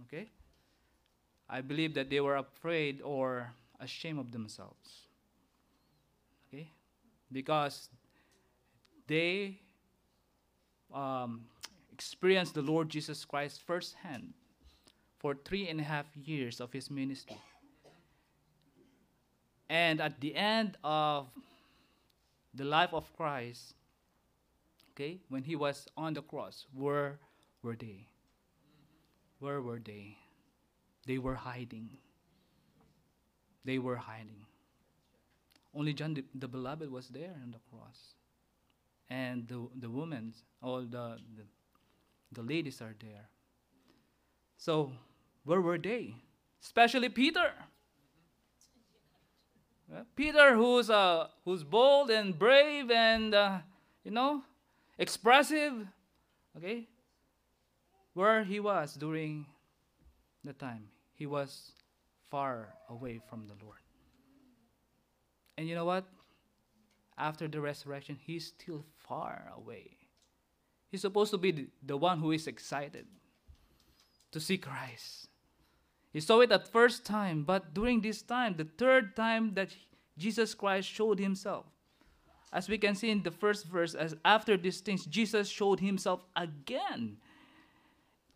Okay? 0.04 0.28
I 1.48 1.60
believe 1.60 1.94
that 1.94 2.10
they 2.10 2.20
were 2.20 2.36
afraid 2.36 3.00
or 3.02 3.52
ashamed 3.80 4.20
of 4.20 4.32
themselves. 4.32 5.06
Okay? 6.48 6.70
Because 7.32 7.88
they 9.10 9.58
um, 10.94 11.42
experienced 11.92 12.54
the 12.54 12.62
Lord 12.62 12.88
Jesus 12.88 13.24
Christ 13.24 13.60
firsthand 13.66 14.34
for 15.18 15.34
three 15.34 15.68
and 15.68 15.80
a 15.80 15.82
half 15.82 16.06
years 16.16 16.60
of 16.60 16.72
his 16.72 16.90
ministry. 16.92 17.36
And 19.68 20.00
at 20.00 20.20
the 20.20 20.36
end 20.36 20.78
of 20.84 21.26
the 22.54 22.64
life 22.64 22.94
of 22.94 23.04
Christ, 23.16 23.74
okay, 24.92 25.18
when 25.28 25.42
he 25.42 25.56
was 25.56 25.88
on 25.96 26.14
the 26.14 26.22
cross, 26.22 26.66
where 26.72 27.18
were 27.62 27.74
they? 27.74 28.06
Where 29.40 29.60
were 29.60 29.80
they? 29.84 30.18
They 31.04 31.18
were 31.18 31.34
hiding. 31.34 31.90
They 33.64 33.78
were 33.80 33.96
hiding. 33.96 34.46
Only 35.74 35.94
John 35.94 36.14
the, 36.14 36.24
the 36.32 36.46
beloved 36.46 36.90
was 36.90 37.08
there 37.08 37.34
on 37.42 37.50
the 37.50 37.60
cross. 37.70 38.14
And 39.10 39.46
the, 39.48 39.68
the 39.78 39.90
women, 39.90 40.32
all 40.62 40.82
the, 40.82 41.18
the, 41.36 41.44
the 42.32 42.42
ladies 42.42 42.80
are 42.80 42.94
there. 43.00 43.28
So, 44.56 44.92
where 45.44 45.60
were 45.60 45.78
they? 45.78 46.14
Especially 46.62 47.08
Peter. 47.08 47.52
Peter, 50.14 50.54
who's 50.54 50.88
uh, 50.88 51.26
who's 51.44 51.64
bold 51.64 52.10
and 52.10 52.38
brave 52.38 52.90
and 52.90 53.34
uh, 53.34 53.58
you 54.04 54.10
know 54.10 54.42
expressive, 54.98 55.72
okay, 56.56 56.86
where 58.14 58.44
he 58.44 58.60
was 58.60 58.94
during 58.94 59.46
the 60.44 60.52
time 60.52 60.84
he 61.14 61.26
was 61.26 61.72
far 62.30 62.68
away 62.88 63.20
from 63.28 63.46
the 63.46 63.54
Lord. 63.64 63.78
And 65.58 65.68
you 65.68 65.74
know 65.74 65.84
what? 65.84 66.04
After 67.18 67.48
the 67.48 67.60
resurrection, 67.60 68.16
he's 68.24 68.46
still 68.46 68.84
far 69.10 69.52
away. 69.56 69.96
He's 70.88 71.00
supposed 71.00 71.32
to 71.32 71.38
be 71.38 71.66
the, 71.84 71.96
one 71.96 72.20
who 72.20 72.30
is 72.30 72.46
excited 72.46 73.06
to 74.30 74.38
see 74.38 74.56
Christ. 74.56 75.28
He 76.12 76.20
saw 76.20 76.40
it 76.40 76.52
at 76.52 76.68
first 76.68 77.04
time, 77.04 77.42
but 77.42 77.74
during 77.74 78.00
this 78.00 78.22
time, 78.22 78.54
the 78.56 78.68
third 78.78 79.16
time 79.16 79.54
that 79.54 79.74
Jesus 80.16 80.54
Christ 80.54 80.88
showed 80.88 81.18
himself, 81.18 81.66
as 82.52 82.68
we 82.68 82.78
can 82.78 82.94
see 82.94 83.10
in 83.10 83.22
the 83.22 83.32
first 83.32 83.66
verse, 83.66 83.94
as 83.94 84.14
after 84.24 84.56
these 84.56 84.80
things, 84.80 85.06
Jesus 85.06 85.48
showed 85.48 85.80
himself 85.80 86.24
again 86.36 87.16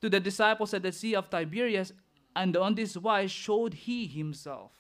to 0.01 0.11
the 0.11 0.19
disciples 0.19 0.75
at 0.75 0.83
the 0.83 0.93
Sea 0.93 1.15
of 1.15 1.31
Tiberias, 1.31 1.93
and 2.35 2.57
on 2.57 2.75
this 2.75 2.97
wise 2.97 3.31
showed 3.31 3.75
he 3.75 4.07
himself. 4.09 4.73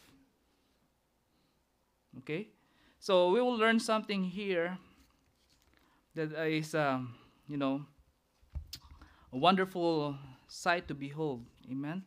Okay? 2.19 2.49
So 2.99 3.31
we 3.31 3.41
will 3.41 3.57
learn 3.57 3.79
something 3.79 4.25
here 4.25 4.79
that 6.14 6.33
is, 6.49 6.75
um, 6.75 7.14
you 7.49 7.56
know, 7.56 7.85
a 9.33 9.38
wonderful 9.38 10.16
sight 10.49 10.88
to 10.88 10.94
behold. 10.94 11.44
Amen 11.71 12.04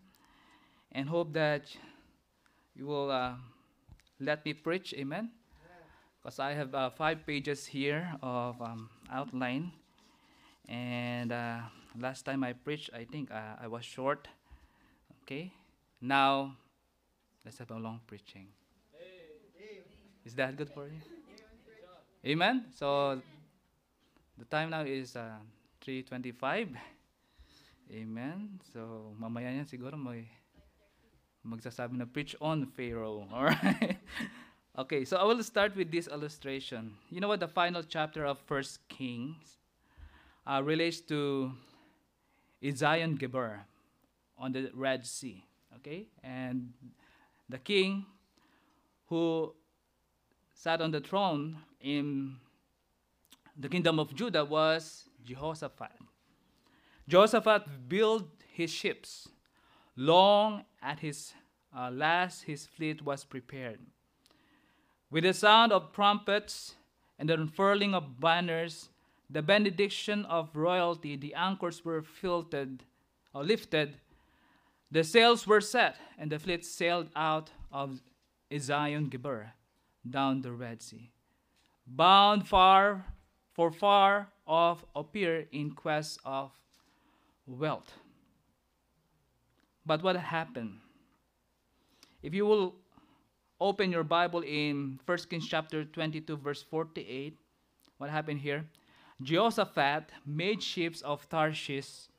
and 0.92 1.08
hope 1.10 1.34
that 1.34 1.70
you 2.76 2.86
will 2.86 3.12
uh, 3.12 3.34
let 4.20 4.46
me 4.46 4.54
preach. 4.54 4.94
Amen. 4.98 5.30
Because 6.22 6.40
I 6.40 6.54
have 6.54 6.74
uh, 6.74 6.90
five 6.90 7.26
pages 7.26 7.66
here 7.66 8.12
of 8.22 8.62
um, 8.62 8.90
outline, 9.12 9.72
and 10.68 11.32
uh, 11.32 11.60
last 12.00 12.26
time 12.26 12.44
I 12.44 12.54
preached, 12.54 12.90
I 12.94 13.06
think 13.06 13.32
uh, 13.32 13.62
I 13.62 13.68
was 13.68 13.86
short. 13.86 14.28
Okay. 15.24 15.54
Now, 16.02 16.58
let's 17.46 17.58
have 17.60 17.72
a 17.72 17.78
long 17.78 18.02
preaching. 18.08 18.48
Is 20.26 20.34
that 20.36 20.58
good 20.58 20.70
for 20.70 20.88
you? 20.88 21.00
Amen. 22.26 22.66
So 22.76 23.22
the 24.38 24.46
time 24.46 24.70
now 24.70 24.82
is 24.82 25.16
uh, 25.16 25.42
3:25. 25.82 26.70
Amen. 27.92 28.60
So 28.74 29.14
mamaya 29.18 29.50
yan 29.50 29.66
siguro 29.66 29.98
may 29.98 30.28
magsasabi 31.46 31.98
na 31.98 32.06
preach 32.06 32.36
on 32.42 32.68
Pharaoh. 32.76 33.26
All 33.34 33.50
right. 33.50 33.98
Okay, 34.78 35.06
so 35.06 35.18
I 35.18 35.24
will 35.24 35.42
start 35.42 35.76
with 35.76 35.90
this 35.90 36.08
illustration. 36.08 36.94
You 37.10 37.20
know 37.20 37.28
what? 37.28 37.40
The 37.40 37.50
final 37.50 37.82
chapter 37.82 38.26
of 38.26 38.38
First 38.46 38.86
Kings 38.88 39.58
uh, 40.46 40.62
relates 40.62 41.02
to 41.10 41.52
Ezion 42.62 43.18
Geber 43.18 43.66
on 44.38 44.52
the 44.52 44.70
Red 44.76 45.06
Sea. 45.06 45.44
Okay, 45.82 46.08
and 46.22 46.74
the 47.50 47.58
king 47.58 48.06
who 49.08 49.54
sat 50.54 50.82
on 50.82 50.92
the 50.92 51.02
throne 51.02 51.58
in 51.82 52.38
the 53.58 53.70
kingdom 53.70 54.00
of 54.00 54.14
Judah 54.14 54.46
was 54.46 55.10
Jehoshaphat. 55.26 55.92
Jehoshaphat 57.08 57.90
built 57.90 58.28
his 58.52 58.72
ships. 58.72 59.30
Long 59.96 60.64
at 60.82 61.00
his 61.00 61.34
uh, 61.76 61.90
last, 61.92 62.44
his 62.44 62.66
fleet 62.66 63.04
was 63.04 63.26
prepared. 63.26 63.80
With 65.10 65.24
the 65.24 65.34
sound 65.34 65.72
of 65.72 65.92
trumpets 65.92 66.76
and 67.18 67.30
the 67.30 67.34
unfurling 67.34 67.96
of 67.96 68.20
banners, 68.20 68.90
the 69.30 69.42
benediction 69.42 70.26
of 70.26 70.56
royalty, 70.56 71.16
the 71.16 71.34
anchors 71.34 71.84
were 71.84 72.02
filtered 72.02 72.84
or 73.34 73.44
lifted, 73.44 73.96
the 74.92 75.04
sails 75.04 75.46
were 75.48 75.62
set, 75.62 75.98
and 76.18 76.32
the 76.32 76.40
fleet 76.40 76.64
sailed 76.64 77.10
out 77.16 77.52
of 77.72 78.02
Ezion 78.52 79.10
Geber 79.10 79.52
down 80.10 80.42
the 80.42 80.52
Red 80.52 80.82
Sea, 80.82 81.12
bound 81.86 82.48
far 82.48 83.06
for 83.58 83.72
far 83.72 84.30
off 84.46 84.86
Ophir 84.96 85.48
in 85.52 85.72
quest 85.72 86.20
of 86.24 86.52
wealth. 87.48 87.92
But 89.84 90.04
what 90.04 90.16
happened? 90.16 90.78
If 92.22 92.36
you 92.36 92.46
will 92.46 92.76
open 93.60 93.92
your 93.92 94.04
Bible 94.04 94.42
in 94.42 95.00
1 95.06 95.18
Kings 95.30 95.48
chapter 95.48 95.84
22, 95.84 96.38
verse 96.38 96.62
48, 96.62 97.36
what 97.98 98.12
happened 98.12 98.40
here? 98.40 98.64
Jehoshaphat 99.24 100.12
made 100.24 100.62
ships 100.62 101.02
of 101.02 101.28
Tarshish 101.28 102.10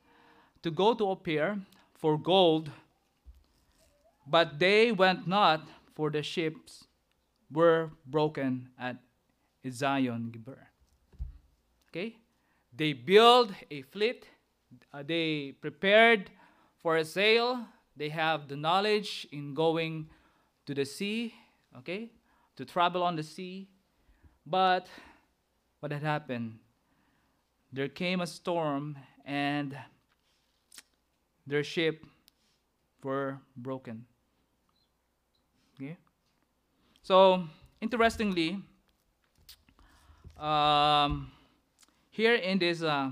to 0.61 0.69
go 0.69 0.93
to 0.93 1.07
Ophir 1.07 1.57
for 1.93 2.17
gold, 2.17 2.69
but 4.27 4.59
they 4.59 4.91
went 4.91 5.25
not, 5.25 5.69
for 5.95 6.09
the 6.09 6.21
ships 6.21 6.83
were 7.49 7.91
broken 8.05 8.69
at 8.77 8.97
Zion 9.69 10.31
Geber. 10.31 10.68
Okay? 11.89 12.17
They 12.75 12.93
build 12.93 13.53
a 13.71 13.81
fleet, 13.81 14.27
uh, 14.93 15.03
they 15.05 15.53
prepared 15.59 16.29
for 16.77 16.97
a 16.97 17.05
sail, 17.05 17.65
they 17.95 18.09
have 18.09 18.47
the 18.47 18.55
knowledge 18.55 19.27
in 19.31 19.53
going 19.53 20.09
to 20.65 20.73
the 20.73 20.85
sea, 20.85 21.33
okay? 21.79 22.11
To 22.55 22.65
travel 22.65 23.03
on 23.03 23.15
the 23.15 23.23
sea. 23.23 23.67
But 24.45 24.87
what 25.79 25.91
had 25.91 26.03
happened? 26.03 26.59
There 27.73 27.87
came 27.87 28.21
a 28.21 28.27
storm 28.27 28.97
and 29.25 29.77
their 31.45 31.63
ship 31.63 32.05
were 33.03 33.39
broken. 33.57 34.05
Okay? 35.75 35.97
So, 37.01 37.45
interestingly, 37.81 38.59
um, 40.37 41.31
here 42.09 42.35
in 42.35 42.59
this 42.59 42.81
uh, 42.81 43.09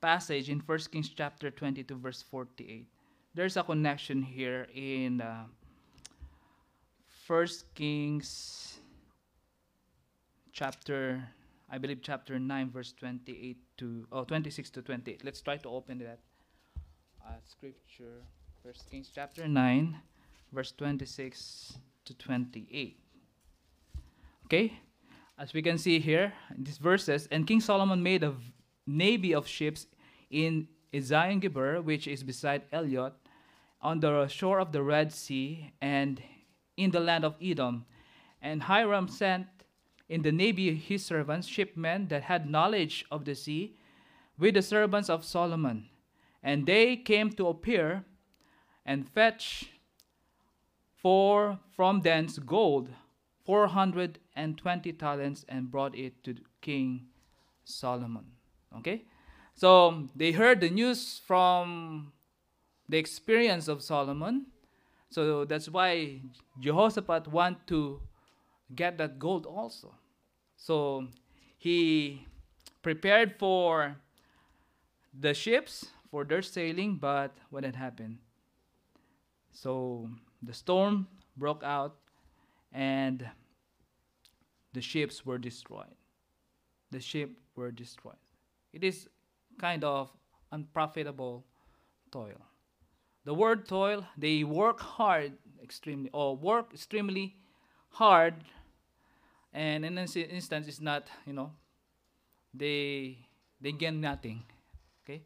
passage 0.00 0.48
in 0.50 0.60
1 0.60 0.78
Kings 0.92 1.08
chapter 1.08 1.50
22, 1.50 1.96
verse 1.96 2.22
48, 2.22 2.86
there's 3.34 3.56
a 3.56 3.62
connection 3.62 4.22
here 4.22 4.66
in 4.74 5.20
uh, 5.20 5.44
1 7.26 7.46
Kings 7.74 8.78
chapter, 10.52 11.28
I 11.70 11.78
believe 11.78 12.00
chapter 12.02 12.38
9, 12.38 12.70
verse 12.70 12.94
28 12.98 13.58
to, 13.78 14.06
oh, 14.12 14.24
26 14.24 14.70
to 14.70 14.82
28. 14.82 15.24
Let's 15.24 15.42
try 15.42 15.56
to 15.58 15.68
open 15.68 15.98
that 15.98 16.20
uh, 17.26 17.32
scripture. 17.44 18.22
1 18.62 18.74
Kings 18.90 19.10
chapter 19.14 19.46
9, 19.46 19.96
verse 20.52 20.72
26 20.72 21.78
to 22.04 22.14
28. 22.14 22.98
Okay? 24.46 24.72
As 25.38 25.52
we 25.52 25.60
can 25.60 25.76
see 25.76 25.98
here, 25.98 26.32
in 26.56 26.64
these 26.64 26.78
verses, 26.78 27.28
and 27.30 27.46
King 27.46 27.60
Solomon 27.60 28.02
made 28.02 28.24
a 28.24 28.34
navy 28.86 29.34
of 29.34 29.46
ships 29.46 29.86
in 30.30 30.66
Ezion 30.94 31.40
Geber, 31.40 31.82
which 31.82 32.08
is 32.08 32.22
beside 32.22 32.62
Eloth, 32.72 33.12
on 33.82 34.00
the 34.00 34.28
shore 34.28 34.58
of 34.58 34.72
the 34.72 34.82
Red 34.82 35.12
Sea, 35.12 35.72
and 35.82 36.22
in 36.78 36.90
the 36.90 37.00
land 37.00 37.22
of 37.22 37.36
Edom. 37.42 37.84
And 38.40 38.62
Hiram 38.62 39.08
sent 39.08 39.46
in 40.08 40.22
the 40.22 40.32
navy 40.32 40.74
his 40.74 41.04
servants, 41.04 41.46
shipmen 41.46 42.08
that 42.08 42.22
had 42.22 42.48
knowledge 42.48 43.04
of 43.10 43.26
the 43.26 43.34
sea, 43.34 43.76
with 44.38 44.54
the 44.54 44.62
servants 44.62 45.10
of 45.10 45.22
Solomon. 45.22 45.90
And 46.42 46.64
they 46.64 46.96
came 46.96 47.30
to 47.32 47.48
Ophir 47.48 48.04
and 48.86 49.06
fetch 49.06 49.70
for 50.94 51.58
from 51.74 52.00
thence 52.00 52.38
gold, 52.38 52.88
four 53.44 53.66
hundred 53.66 54.18
and 54.36 54.56
twenty 54.56 54.92
talents, 54.92 55.44
and 55.48 55.70
brought 55.70 55.96
it 55.96 56.22
to 56.24 56.36
King 56.60 57.06
Solomon. 57.64 58.26
Okay? 58.78 59.04
So 59.54 60.06
they 60.14 60.32
heard 60.32 60.60
the 60.60 60.70
news 60.70 61.20
from 61.26 62.12
the 62.88 62.98
experience 62.98 63.66
of 63.66 63.82
Solomon. 63.82 64.46
So 65.10 65.44
that's 65.44 65.68
why 65.68 66.20
Jehoshaphat 66.60 67.26
want 67.28 67.66
to 67.68 68.00
get 68.74 68.98
that 68.98 69.18
gold 69.18 69.46
also. 69.46 69.94
So 70.56 71.08
he 71.56 72.26
prepared 72.82 73.38
for 73.38 73.96
the 75.18 75.32
ships 75.32 75.86
for 76.10 76.24
their 76.24 76.42
sailing, 76.42 76.96
but 76.96 77.32
what 77.50 77.64
had 77.64 77.76
happened? 77.76 78.18
So 79.52 80.10
the 80.42 80.52
storm 80.52 81.08
broke 81.36 81.64
out 81.64 81.96
and 82.72 83.26
the 84.76 84.82
ships 84.82 85.24
were 85.24 85.38
destroyed. 85.38 85.96
The 86.90 87.00
ship 87.00 87.30
were 87.56 87.70
destroyed. 87.70 88.20
It 88.74 88.84
is 88.84 89.08
kind 89.58 89.82
of 89.82 90.10
unprofitable 90.52 91.46
toil. 92.12 92.42
The 93.24 93.32
word 93.32 93.66
toil, 93.66 94.04
they 94.18 94.44
work 94.44 94.78
hard 94.80 95.32
extremely, 95.62 96.10
or 96.12 96.36
work 96.36 96.74
extremely 96.74 97.36
hard, 97.88 98.34
and 99.54 99.86
in 99.86 99.94
this 99.94 100.14
instance, 100.14 100.68
it's 100.68 100.80
not, 100.80 101.08
you 101.26 101.32
know, 101.32 101.52
they 102.52 103.16
they 103.58 103.72
gain 103.72 104.02
nothing. 104.02 104.44
Okay, 105.02 105.22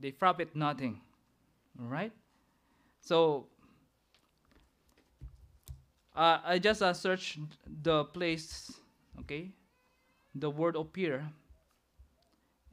they 0.00 0.12
profit 0.12 0.56
nothing. 0.56 1.02
All 1.78 1.88
right. 1.88 2.12
So 3.02 3.48
uh, 6.14 6.38
I 6.44 6.58
just 6.58 6.82
uh, 6.82 6.92
searched 6.92 7.38
the 7.82 8.04
place. 8.04 8.72
Okay, 9.20 9.50
the 10.34 10.50
word 10.50 10.76
Ophir 10.76 11.24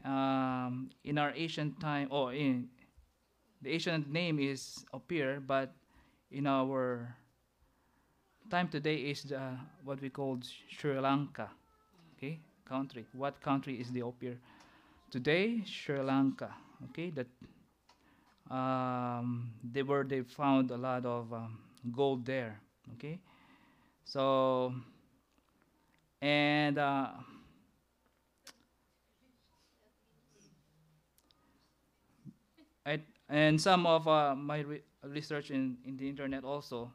um, 0.05 0.89
in 1.03 1.17
our 1.17 1.33
ancient 1.35 1.79
time, 1.79 2.07
or 2.11 2.33
in 2.33 2.69
the 3.61 3.71
ancient 3.71 4.09
name 4.11 4.39
is 4.39 4.85
Ophir, 4.93 5.41
but 5.45 5.73
in 6.31 6.47
our 6.47 7.15
time 8.49 8.67
today 8.67 8.95
is 8.95 9.23
the, 9.23 9.57
what 9.83 10.01
we 10.01 10.09
call 10.09 10.39
Sri 10.69 10.99
Lanka. 10.99 11.49
Okay, 12.17 12.39
country. 12.65 13.05
What 13.13 13.41
country 13.41 13.75
is 13.79 13.91
the 13.91 14.01
Ophir? 14.03 14.37
Today, 15.11 15.63
Sri 15.65 15.99
Lanka. 15.99 16.53
Okay, 16.89 17.11
that 17.11 17.27
um, 18.49 19.51
they 19.63 19.83
were 19.83 20.03
they 20.03 20.21
found 20.21 20.71
a 20.71 20.77
lot 20.77 21.05
of 21.05 21.31
um, 21.33 21.59
gold 21.91 22.25
there. 22.25 22.59
Okay, 22.95 23.19
so 24.05 24.73
and 26.21 26.77
uh, 26.77 27.09
I 32.85 32.99
and 33.29 33.61
some 33.61 33.85
of 33.85 34.07
uh, 34.07 34.35
my 34.35 34.59
re 34.59 34.81
research 35.03 35.51
in, 35.51 35.77
in 35.85 35.95
the 35.95 36.09
internet 36.09 36.43
also, 36.43 36.91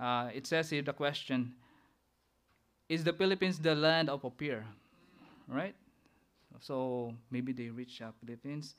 uh, 0.00 0.28
it 0.34 0.46
says 0.46 0.68
here 0.68 0.82
the 0.82 0.92
question, 0.92 1.54
is 2.88 3.04
the 3.04 3.12
Philippines 3.12 3.58
the 3.58 3.74
land 3.74 4.10
of 4.10 4.24
Ophir? 4.24 4.66
Right? 5.48 5.74
So 6.60 7.14
maybe 7.30 7.52
they 7.52 7.70
reach 7.70 8.02
uh, 8.02 8.10
Philippines. 8.20 8.74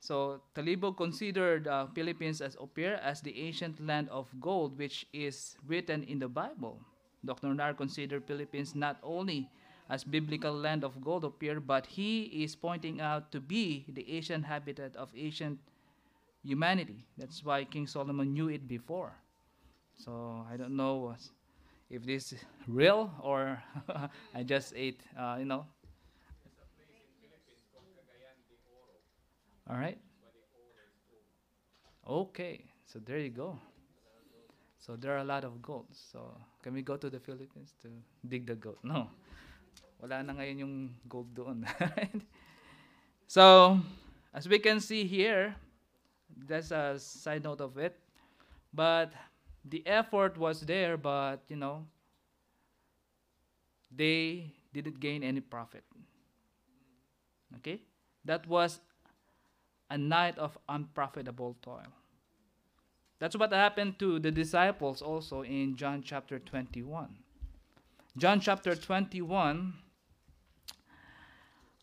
So 0.00 0.42
Talibog 0.54 0.96
considered 0.96 1.66
uh, 1.66 1.86
Philippines 1.94 2.40
as 2.40 2.56
Ophir 2.56 2.94
as 3.02 3.20
the 3.22 3.36
ancient 3.40 3.80
land 3.80 4.08
of 4.10 4.28
gold, 4.40 4.78
which 4.78 5.06
is 5.12 5.56
written 5.66 6.02
in 6.04 6.18
the 6.18 6.28
Bible. 6.28 6.80
Dr. 7.24 7.54
Nar 7.54 7.72
considered 7.74 8.24
Philippines 8.26 8.74
not 8.74 8.98
only 9.02 9.50
as 9.88 10.04
biblical 10.04 10.52
land 10.52 10.84
of 10.84 11.00
gold 11.00 11.24
Ophir, 11.24 11.60
but 11.60 11.86
he 11.86 12.24
is 12.44 12.54
pointing 12.54 13.00
out 13.00 13.32
to 13.32 13.40
be 13.40 13.84
the 13.88 14.04
ancient 14.12 14.44
habitat 14.44 14.94
of 14.96 15.10
ancient 15.16 15.58
humanity. 16.44 17.06
That's 17.18 17.44
why 17.44 17.64
King 17.64 17.86
Solomon 17.86 18.32
knew 18.34 18.48
it 18.48 18.68
before. 18.68 19.14
So 19.96 20.44
I 20.50 20.56
don't 20.56 20.76
know. 20.76 21.16
if 21.90 22.04
this 22.04 22.32
is 22.32 22.44
real 22.66 23.12
or 23.20 23.62
I 24.34 24.42
just 24.42 24.72
ate, 24.76 25.00
uh, 25.18 25.36
you 25.38 25.44
know. 25.46 25.66
All 29.68 29.76
right. 29.76 29.98
Okay, 32.06 32.64
so 32.84 32.98
there 32.98 33.18
you 33.18 33.30
go. 33.30 33.58
So 34.78 34.96
there 34.96 35.16
are 35.16 35.24
a 35.24 35.24
lot 35.24 35.44
of 35.44 35.62
gold. 35.62 35.88
So 35.92 36.36
can 36.62 36.74
we 36.74 36.82
go 36.82 36.96
to 36.96 37.08
the 37.08 37.18
Philippines 37.18 37.72
to 37.80 37.88
dig 38.28 38.46
the 38.46 38.54
gold? 38.54 38.76
No. 38.82 39.08
Wala 40.04 40.20
na 40.20 40.36
ngayon 40.36 40.58
yung 40.60 40.74
gold 41.08 41.32
doon. 41.32 41.64
so, 43.26 43.80
as 44.36 44.44
we 44.44 44.60
can 44.60 44.84
see 44.84 45.08
here, 45.08 45.56
that's 46.28 46.68
a 46.68 47.00
side 47.00 47.44
note 47.44 47.64
of 47.64 47.80
it. 47.80 47.96
But 48.68 49.16
the 49.64 49.80
effort 49.86 50.36
was 50.36 50.60
there, 50.60 51.00
but 51.00 51.40
you 51.48 51.56
know, 51.56 51.88
they 53.88 54.52
didn't 54.74 55.00
gain 55.00 55.24
any 55.24 55.40
profit. 55.40 55.84
Okay? 57.56 57.80
That 58.28 58.44
was 58.44 58.80
a 59.94 59.98
night 59.98 60.36
of 60.38 60.58
unprofitable 60.68 61.56
toil. 61.62 61.86
That's 63.20 63.36
what 63.36 63.52
happened 63.52 63.96
to 64.00 64.18
the 64.18 64.32
disciples 64.32 65.00
also 65.00 65.42
in 65.42 65.76
John 65.76 66.02
chapter 66.02 66.40
21. 66.40 67.14
John 68.18 68.40
chapter 68.40 68.74
21, 68.74 69.72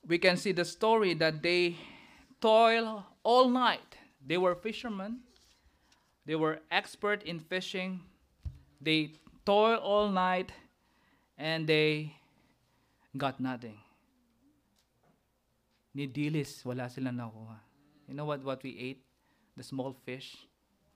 we 0.06 0.18
can 0.18 0.36
see 0.36 0.52
the 0.52 0.66
story 0.66 1.14
that 1.14 1.42
they 1.42 1.78
toil 2.42 3.06
all 3.24 3.48
night. 3.48 3.96
They 4.28 4.38
were 4.38 4.56
fishermen. 4.56 5.20
They 6.26 6.36
were 6.36 6.60
expert 6.70 7.24
in 7.24 7.40
fishing. 7.40 8.02
They 8.82 9.14
toil 9.46 9.78
all 9.78 10.10
night 10.10 10.52
and 11.38 11.66
they 11.66 12.14
got 13.18 13.40
nothing. 13.40 13.80
Ni 15.96 16.08
wala 16.66 16.90
silang 16.90 17.16
nakuha. 17.16 17.71
You 18.12 18.18
know 18.18 18.26
what, 18.26 18.44
what 18.44 18.62
we 18.62 18.78
ate? 18.78 19.06
The 19.56 19.64
small 19.64 19.96
fish, 20.04 20.36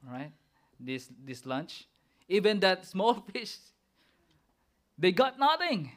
right? 0.06 0.34
This, 0.78 1.08
this 1.24 1.46
lunch. 1.46 1.88
Even 2.28 2.60
that 2.60 2.86
small 2.94 3.14
fish, 3.14 3.56
they 4.98 5.14
got 5.14 5.40
nothing. 5.40 5.94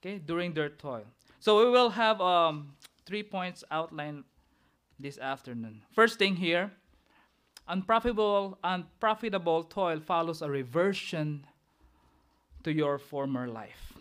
Okay, 0.00 0.18
during 0.18 0.52
their 0.52 0.68
toil. 0.68 1.04
So 1.38 1.64
we 1.64 1.70
will 1.70 1.90
have 1.90 2.20
um, 2.20 2.72
three 3.06 3.22
points 3.22 3.62
outlined 3.70 4.24
this 4.98 5.16
afternoon. 5.16 5.82
First 5.92 6.18
thing 6.18 6.34
here, 6.34 6.72
unprofitable, 7.68 8.58
unprofitable 8.64 9.62
toil 9.62 10.00
follows 10.00 10.42
a 10.42 10.50
reversion 10.50 11.46
to 12.64 12.72
your 12.72 12.98
former 12.98 13.46
life. 13.46 13.92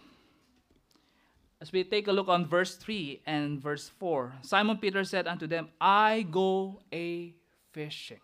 As 1.62 1.74
we 1.74 1.84
take 1.84 2.08
a 2.08 2.12
look 2.12 2.30
on 2.30 2.45
verse 2.45 2.76
3 2.76 3.22
and 3.26 3.62
verse 3.62 3.89
4, 4.00 4.34
Simon 4.41 4.78
Peter 4.78 5.04
said 5.04 5.28
unto 5.28 5.45
them, 5.45 5.69
I 5.80 6.26
go 6.32 6.80
a 6.93 7.34
fishing. 7.74 8.22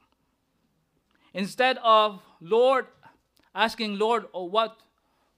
Instead 1.33 1.77
of 1.83 2.21
Lord, 2.39 2.87
asking 3.53 3.99
Lord, 3.99 4.25
oh, 4.33 4.45
what 4.45 4.77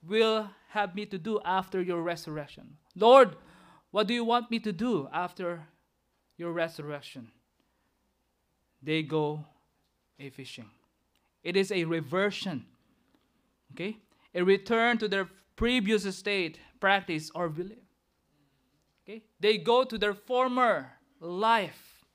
will 0.07 0.47
have 0.69 0.93
me 0.93 1.07
to 1.07 1.17
do 1.17 1.39
after 1.43 1.81
your 1.81 2.03
resurrection? 2.03 2.77
Lord, 2.95 3.35
what 3.89 4.05
do 4.05 4.13
you 4.13 4.23
want 4.23 4.51
me 4.51 4.59
to 4.59 4.71
do 4.71 5.09
after 5.11 5.63
your 6.37 6.51
resurrection? 6.51 7.31
They 8.83 9.01
go 9.01 9.43
a 10.19 10.29
fishing. 10.29 10.69
It 11.43 11.55
is 11.55 11.71
a 11.71 11.83
reversion. 11.85 12.65
Okay? 13.73 13.97
A 14.35 14.43
return 14.43 14.99
to 14.99 15.07
their 15.07 15.29
previous 15.55 16.03
state, 16.15 16.59
practice, 16.79 17.31
or 17.33 17.49
belief. 17.49 17.86
Okay? 19.07 19.23
They 19.39 19.57
go 19.57 19.83
to 19.83 19.97
their 19.97 20.13
former 20.13 20.91
life. 21.19 22.05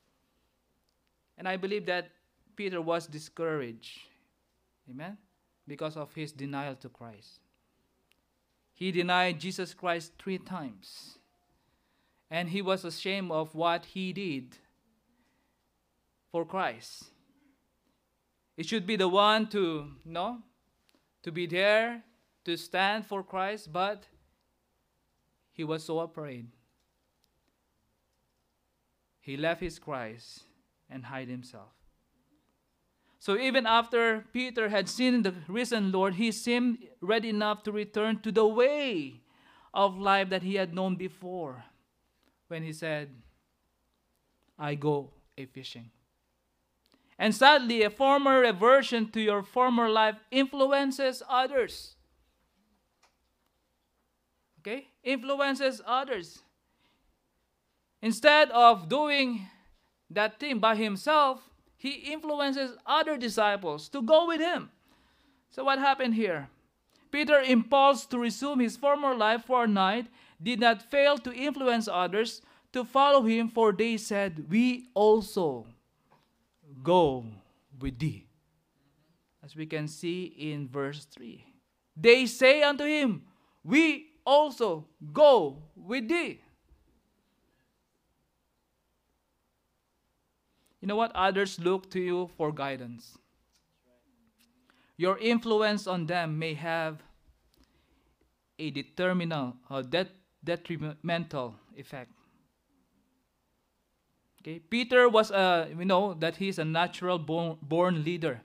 And 1.38 1.48
I 1.48 1.56
believe 1.56 1.86
that 1.86 2.10
Peter 2.54 2.80
was 2.80 3.06
discouraged. 3.06 4.00
Amen? 4.90 5.16
Because 5.66 5.96
of 5.96 6.12
his 6.14 6.32
denial 6.32 6.74
to 6.76 6.88
Christ. 6.88 7.40
He 8.74 8.92
denied 8.92 9.40
Jesus 9.40 9.74
Christ 9.74 10.12
three 10.18 10.38
times. 10.38 11.18
And 12.30 12.48
he 12.48 12.62
was 12.62 12.84
ashamed 12.84 13.30
of 13.30 13.54
what 13.54 13.86
he 13.86 14.12
did 14.12 14.56
for 16.30 16.44
Christ. 16.44 17.04
It 18.56 18.66
should 18.66 18.86
be 18.86 18.96
the 18.96 19.08
one 19.08 19.46
to, 19.48 19.86
you 20.04 20.12
know, 20.12 20.38
to 21.22 21.32
be 21.32 21.46
there, 21.46 22.02
to 22.44 22.56
stand 22.56 23.06
for 23.06 23.22
Christ, 23.22 23.72
but 23.72 24.04
he 25.52 25.64
was 25.64 25.84
so 25.84 26.00
afraid. 26.00 26.48
He 29.22 29.36
left 29.36 29.60
his 29.60 29.78
Christ 29.78 30.42
and 30.90 31.06
hid 31.06 31.28
himself. 31.28 31.70
So 33.20 33.38
even 33.38 33.66
after 33.66 34.24
Peter 34.32 34.68
had 34.68 34.88
seen 34.88 35.22
the 35.22 35.32
risen 35.46 35.92
Lord, 35.92 36.14
he 36.14 36.32
seemed 36.32 36.78
ready 37.00 37.28
enough 37.28 37.62
to 37.62 37.72
return 37.72 38.18
to 38.22 38.32
the 38.32 38.44
way 38.44 39.20
of 39.72 39.96
life 39.96 40.28
that 40.30 40.42
he 40.42 40.56
had 40.56 40.74
known 40.74 40.96
before 40.96 41.62
when 42.48 42.64
he 42.64 42.72
said, 42.72 43.10
I 44.58 44.74
go 44.74 45.10
a 45.38 45.46
fishing. 45.46 45.92
And 47.16 47.32
sadly, 47.32 47.84
a 47.84 47.90
former 47.90 48.42
aversion 48.42 49.08
to 49.12 49.20
your 49.20 49.44
former 49.44 49.88
life 49.88 50.16
influences 50.32 51.22
others. 51.28 51.94
Okay? 54.58 54.88
Influences 55.04 55.80
others. 55.86 56.40
Instead 58.02 58.50
of 58.50 58.88
doing 58.88 59.46
that 60.10 60.40
thing 60.40 60.58
by 60.58 60.74
himself, 60.74 61.48
he 61.76 62.12
influences 62.12 62.76
other 62.84 63.16
disciples 63.16 63.88
to 63.88 64.02
go 64.02 64.26
with 64.26 64.40
him. 64.40 64.70
So, 65.50 65.64
what 65.64 65.78
happened 65.78 66.14
here? 66.14 66.48
Peter, 67.12 67.40
impulsed 67.40 68.10
to 68.10 68.18
resume 68.18 68.58
his 68.60 68.76
former 68.76 69.14
life 69.14 69.44
for 69.44 69.64
a 69.64 69.68
night, 69.68 70.06
did 70.42 70.58
not 70.58 70.90
fail 70.90 71.18
to 71.18 71.32
influence 71.32 71.86
others 71.86 72.42
to 72.72 72.84
follow 72.84 73.22
him, 73.22 73.48
for 73.48 73.72
they 73.72 73.96
said, 73.96 74.46
We 74.50 74.88
also 74.94 75.66
go 76.82 77.26
with 77.78 77.98
thee. 77.98 78.26
As 79.44 79.54
we 79.54 79.66
can 79.66 79.86
see 79.88 80.24
in 80.24 80.68
verse 80.68 81.04
3. 81.04 81.44
They 81.96 82.26
say 82.26 82.62
unto 82.62 82.84
him, 82.84 83.22
We 83.62 84.06
also 84.24 84.86
go 85.12 85.62
with 85.76 86.08
thee. 86.08 86.40
You 90.82 90.88
know 90.88 90.96
what? 90.96 91.12
Others 91.14 91.60
look 91.60 91.88
to 91.92 92.00
you 92.00 92.28
for 92.36 92.52
guidance. 92.52 93.16
Your 94.96 95.16
influence 95.18 95.86
on 95.86 96.06
them 96.06 96.38
may 96.40 96.54
have 96.54 97.00
a 98.58 98.70
determinal 98.70 99.54
or 99.70 99.84
det- 99.84 100.16
detrimental 100.42 101.54
effect. 101.76 102.10
Okay, 104.40 104.58
Peter 104.58 105.08
was 105.08 105.30
a 105.30 105.70
we 105.76 105.84
know 105.84 106.14
that 106.14 106.36
he's 106.36 106.58
a 106.58 106.64
natural 106.64 107.18
born, 107.18 107.58
born 107.62 108.02
leader. 108.02 108.42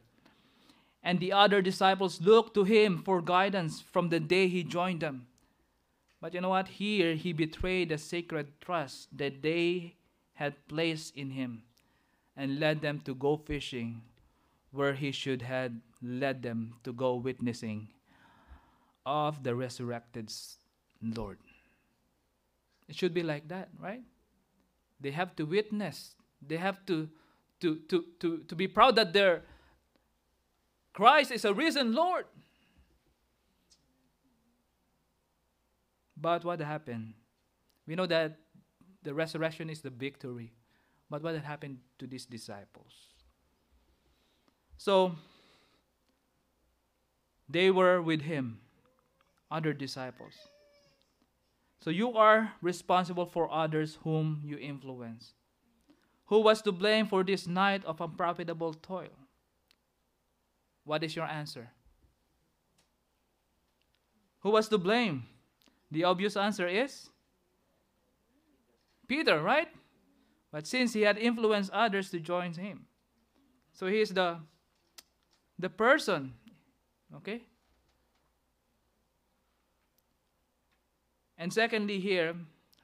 And 1.01 1.19
the 1.19 1.33
other 1.33 1.61
disciples 1.61 2.21
looked 2.21 2.53
to 2.53 2.65
him 2.65 3.01
for 3.01 3.19
guidance 3.19 3.81
from 3.81 4.09
the 4.09 4.19
day 4.19 4.47
he 4.47 4.63
joined 4.63 4.99
them. 4.99 5.25
But 6.21 6.35
you 6.35 6.41
know 6.41 6.49
what? 6.49 6.67
Here 6.67 7.15
he 7.15 7.33
betrayed 7.33 7.89
the 7.89 7.97
sacred 7.97 8.61
trust 8.61 9.17
that 9.17 9.41
they 9.41 9.95
had 10.33 10.67
placed 10.67 11.15
in 11.15 11.31
him 11.31 11.63
and 12.37 12.59
led 12.59 12.81
them 12.81 12.99
to 13.01 13.15
go 13.15 13.35
fishing 13.35 14.01
where 14.71 14.93
he 14.93 15.11
should 15.11 15.41
have 15.41 15.71
led 16.01 16.43
them 16.43 16.75
to 16.83 16.93
go 16.93 17.15
witnessing 17.15 17.89
of 19.05 19.43
the 19.43 19.55
resurrected 19.55 20.31
Lord. 21.01 21.39
It 22.87 22.95
should 22.95 23.13
be 23.13 23.23
like 23.23 23.47
that, 23.47 23.69
right? 23.79 24.03
They 25.01 25.11
have 25.11 25.35
to 25.37 25.45
witness. 25.45 26.15
They 26.45 26.57
have 26.57 26.85
to, 26.85 27.09
to, 27.61 27.77
to, 27.89 28.05
to, 28.19 28.37
to 28.47 28.55
be 28.55 28.67
proud 28.67 28.95
that 28.95 29.13
their 29.13 29.41
Christ 30.93 31.31
is 31.31 31.45
a 31.45 31.53
risen 31.53 31.93
Lord. 31.93 32.25
But 36.19 36.43
what 36.43 36.59
happened? 36.59 37.13
We 37.85 37.95
know 37.95 38.07
that 38.07 38.37
the 39.03 39.13
resurrection 39.13 39.69
is 39.69 39.81
the 39.81 39.91
victory. 39.91 40.51
But 41.09 41.23
what 41.23 41.35
happened 41.37 41.79
to 41.99 42.07
these 42.07 42.25
disciples? 42.25 42.91
So, 44.77 45.15
they 47.49 47.71
were 47.71 48.01
with 48.01 48.21
him, 48.21 48.59
other 49.49 49.73
disciples. 49.73 50.33
So 51.79 51.89
you 51.89 52.13
are 52.13 52.53
responsible 52.61 53.25
for 53.25 53.51
others 53.51 53.99
whom 54.03 54.41
you 54.43 54.57
influence. 54.57 55.33
Who 56.25 56.41
was 56.41 56.61
to 56.63 56.71
blame 56.71 57.07
for 57.07 57.23
this 57.23 57.47
night 57.47 57.85
of 57.85 58.01
unprofitable 58.01 58.73
toil? 58.73 59.15
What 60.83 61.03
is 61.03 61.15
your 61.15 61.25
answer? 61.25 61.69
Who 64.41 64.51
was 64.51 64.67
to 64.69 64.77
blame? 64.77 65.23
The 65.89 66.03
obvious 66.03 66.35
answer 66.35 66.67
is 66.67 67.09
Peter, 69.07 69.41
right? 69.41 69.69
But 70.57 70.65
since 70.65 70.93
he 70.93 71.03
had 71.03 71.19
influenced 71.19 71.69
others 71.69 72.09
to 72.09 72.19
join 72.19 72.51
him, 72.51 72.87
so 73.73 73.85
he 73.85 74.01
is 74.01 74.09
the 74.09 74.39
the 75.59 75.69
person, 75.69 76.33
okay? 77.15 77.43
And 81.37 81.53
secondly, 81.53 81.99
here, 81.99 82.33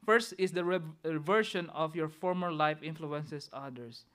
first 0.06 0.36
is 0.38 0.52
the 0.52 0.64
reversion 0.64 1.72
of 1.72 1.96
your 1.96 2.10
former 2.10 2.52
life 2.52 2.84
influences 2.84 3.50
others, 3.52 4.06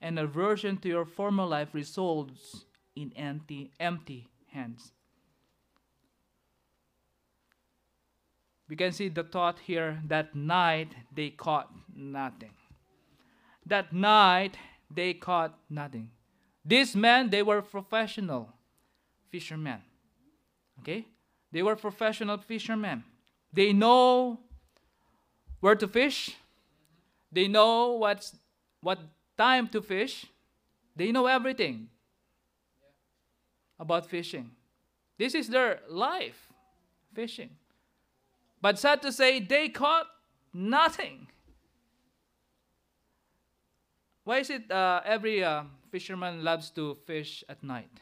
and 0.00 0.16
aversion 0.16 0.76
to 0.76 0.88
your 0.88 1.04
former 1.04 1.44
life 1.44 1.74
results 1.74 2.66
in 2.94 3.12
empty, 3.16 3.72
empty 3.80 4.28
hands. 4.52 4.92
We 8.68 8.76
can 8.76 8.92
see 8.92 9.08
the 9.08 9.24
thought 9.24 9.58
here 9.58 10.00
that 10.06 10.36
night 10.36 10.94
they 11.12 11.30
caught 11.30 11.68
nothing. 11.96 12.52
That 13.66 13.92
night 13.92 14.56
they 14.90 15.14
caught 15.14 15.58
nothing. 15.70 16.10
These 16.64 16.94
men, 16.94 17.30
they 17.30 17.42
were 17.42 17.62
professional 17.62 18.50
fishermen. 19.30 19.80
Okay? 20.80 21.06
They 21.50 21.62
were 21.62 21.76
professional 21.76 22.38
fishermen. 22.38 23.04
They 23.52 23.72
know 23.72 24.40
where 25.60 25.74
to 25.74 25.88
fish. 25.88 26.36
They 27.30 27.48
know 27.48 27.92
what's 27.92 28.36
what 28.80 28.98
time 29.36 29.68
to 29.68 29.80
fish. 29.80 30.26
They 30.96 31.12
know 31.12 31.26
everything 31.26 31.88
about 33.78 34.06
fishing. 34.06 34.50
This 35.18 35.34
is 35.34 35.48
their 35.48 35.80
life, 35.88 36.48
fishing. 37.14 37.50
But 38.60 38.78
sad 38.78 39.02
to 39.02 39.12
say, 39.12 39.40
they 39.40 39.68
caught 39.68 40.06
nothing. 40.52 41.28
Why 44.24 44.38
is 44.38 44.50
it 44.50 44.70
uh, 44.70 45.00
every 45.04 45.42
uh, 45.42 45.64
fisherman 45.90 46.44
loves 46.44 46.70
to 46.70 46.96
fish 47.06 47.42
at 47.48 47.62
night 47.62 48.00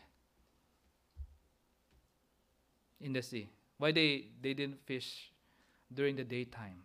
in 3.00 3.12
the 3.12 3.22
sea? 3.22 3.48
Why 3.78 3.92
they, 3.92 4.26
they 4.42 4.52
didn't 4.52 4.84
fish 4.84 5.32
during 5.92 6.16
the 6.16 6.24
daytime? 6.24 6.82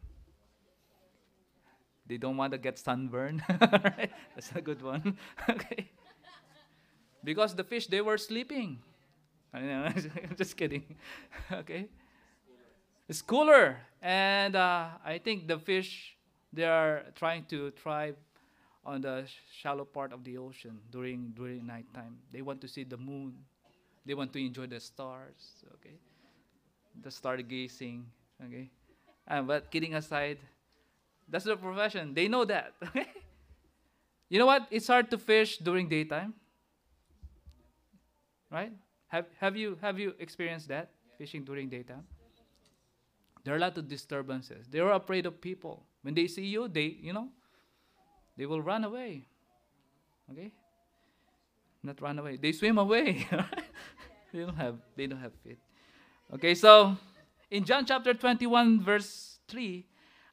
They 2.07 2.17
don't 2.17 2.37
want 2.37 2.53
to 2.53 2.57
get 2.57 2.79
sunburned. 2.79 3.41
right? 3.49 4.11
That's 4.35 4.51
a 4.55 4.61
good 4.61 4.81
one. 4.81 5.17
okay. 5.49 5.89
Because 7.23 7.55
the 7.55 7.63
fish, 7.63 7.87
they 7.87 8.01
were 8.01 8.17
sleeping. 8.17 8.79
I'm 9.53 10.35
just 10.37 10.55
kidding. 10.55 10.95
okay. 11.51 11.87
It's 13.09 13.21
cooler. 13.21 13.79
And 14.01 14.55
uh, 14.55 14.89
I 15.03 15.17
think 15.17 15.47
the 15.47 15.57
fish, 15.57 16.15
they 16.53 16.63
are 16.63 17.03
trying 17.15 17.45
to 17.45 17.71
thrive 17.71 18.15
on 18.85 19.01
the 19.01 19.25
shallow 19.51 19.83
part 19.83 20.13
of 20.13 20.23
the 20.23 20.37
ocean 20.37 20.79
during 20.91 21.33
during 21.35 21.65
nighttime. 21.65 22.17
They 22.31 22.41
want 22.41 22.61
to 22.61 22.67
see 22.67 22.83
the 22.83 22.97
moon. 22.97 23.33
They 24.05 24.13
want 24.13 24.31
to 24.33 24.39
enjoy 24.39 24.67
the 24.67 24.79
stars. 24.79 25.65
Okay, 25.75 25.97
the 27.01 27.09
stargazing. 27.09 28.03
Okay, 28.45 28.69
uh, 29.27 29.41
but 29.41 29.71
kidding 29.71 29.95
aside, 29.95 30.37
that's 31.27 31.45
their 31.45 31.57
profession. 31.57 32.13
They 32.13 32.27
know 32.27 32.45
that. 32.45 32.73
you 34.29 34.37
know 34.37 34.45
what? 34.45 34.67
It's 34.69 34.87
hard 34.87 35.09
to 35.11 35.17
fish 35.17 35.57
during 35.57 35.89
daytime. 35.89 36.33
Right? 38.51 38.71
Have 39.07 39.25
Have 39.39 39.57
you 39.57 39.77
Have 39.81 39.97
you 39.97 40.13
experienced 40.19 40.67
that 40.69 40.91
fishing 41.17 41.43
during 41.43 41.69
daytime? 41.69 42.05
There 43.43 43.53
are 43.53 43.57
a 43.57 43.61
lot 43.61 43.77
of 43.77 43.87
disturbances. 43.87 44.67
They 44.67 44.79
are 44.79 44.93
afraid 44.93 45.25
of 45.25 45.41
people. 45.41 45.85
When 46.01 46.13
they 46.13 46.27
see 46.27 46.45
you, 46.45 46.67
they 46.67 46.97
you 47.01 47.13
know 47.13 47.29
they 48.37 48.45
will 48.45 48.61
run 48.61 48.83
away. 48.83 49.27
Okay? 50.31 50.51
Not 51.83 52.01
run 52.01 52.19
away. 52.19 52.37
They 52.37 52.51
swim 52.51 52.77
away. 52.77 53.27
they 54.33 54.39
don't 54.39 54.57
have 54.57 54.77
they 54.95 55.07
don't 55.07 55.21
have 55.21 55.33
feet. 55.43 55.59
Okay, 56.33 56.55
so 56.55 56.97
in 57.51 57.63
John 57.63 57.85
chapter 57.85 58.13
21 58.13 58.83
verse 58.83 59.37
3, 59.47 59.85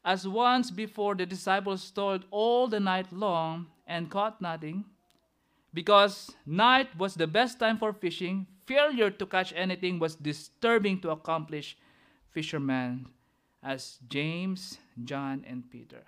as 0.04 0.26
once 0.26 0.70
before 0.70 1.14
the 1.14 1.26
disciples 1.26 1.90
toiled 1.90 2.24
all 2.30 2.66
the 2.66 2.80
night 2.80 3.12
long 3.12 3.66
and 3.86 4.10
caught 4.10 4.40
nothing, 4.40 4.84
because 5.74 6.32
night 6.46 6.88
was 6.96 7.14
the 7.14 7.26
best 7.26 7.58
time 7.58 7.76
for 7.76 7.92
fishing, 7.92 8.46
failure 8.66 9.10
to 9.10 9.26
catch 9.26 9.52
anything 9.54 9.98
was 9.98 10.16
disturbing 10.16 11.00
to 11.00 11.10
accomplish 11.10 11.76
fishermen 12.30 13.06
as 13.62 13.98
James, 14.08 14.78
John, 15.04 15.44
and 15.46 15.70
Peter. 15.70 16.02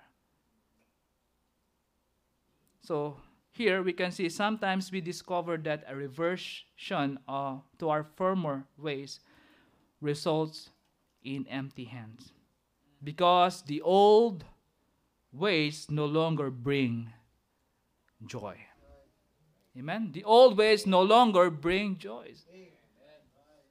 So 2.85 3.17
here 3.49 3.81
we 3.81 3.93
can 3.93 4.11
see 4.11 4.29
sometimes 4.29 4.91
we 4.91 5.01
discover 5.01 5.57
that 5.57 5.83
a 5.87 5.95
reversion 5.95 7.17
uh, 7.27 7.57
to 7.79 7.89
our 7.89 8.03
former 8.15 8.65
ways 8.77 9.21
results 10.01 10.69
in 11.23 11.47
empty 11.47 11.85
hands 11.85 12.31
because 13.03 13.63
the 13.63 13.81
old 13.81 14.45
ways 15.33 15.87
no 15.89 16.05
longer 16.05 16.51
bring 16.51 17.11
joy. 18.27 18.55
Amen. 19.75 20.11
The 20.13 20.23
old 20.23 20.55
ways 20.55 20.85
no 20.85 21.01
longer 21.01 21.49
bring 21.49 21.97
joy. 21.97 22.33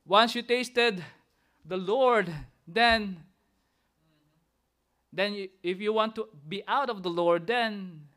Once 0.04 0.34
you 0.34 0.42
tasted 0.42 1.04
the 1.64 1.76
Lord, 1.76 2.34
then 2.66 3.22
then 5.12 5.34
you, 5.34 5.48
if 5.62 5.80
you 5.80 5.92
want 5.92 6.16
to 6.16 6.26
be 6.48 6.64
out 6.66 6.90
of 6.90 7.04
the 7.04 7.08
Lord, 7.08 7.46
then 7.46 8.08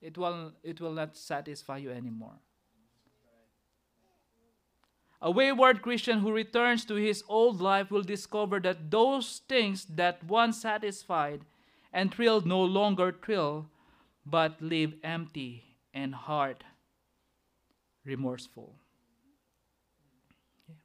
it 0.00 0.16
will, 0.16 0.52
it 0.62 0.80
will 0.80 0.92
not 0.92 1.16
satisfy 1.16 1.78
you 1.78 1.90
anymore. 1.90 2.38
A 5.22 5.30
wayward 5.30 5.82
Christian 5.82 6.20
who 6.20 6.32
returns 6.32 6.84
to 6.86 6.94
his 6.94 7.22
old 7.28 7.60
life 7.60 7.90
will 7.90 8.02
discover 8.02 8.58
that 8.60 8.90
those 8.90 9.42
things 9.48 9.84
that 9.84 10.24
once 10.24 10.62
satisfied 10.62 11.42
and 11.92 12.12
thrilled 12.12 12.46
no 12.46 12.62
longer 12.62 13.12
thrill, 13.12 13.66
but 14.24 14.62
leave 14.62 14.94
empty 15.04 15.64
and 15.92 16.14
heart 16.14 16.64
remorseful, 18.04 18.74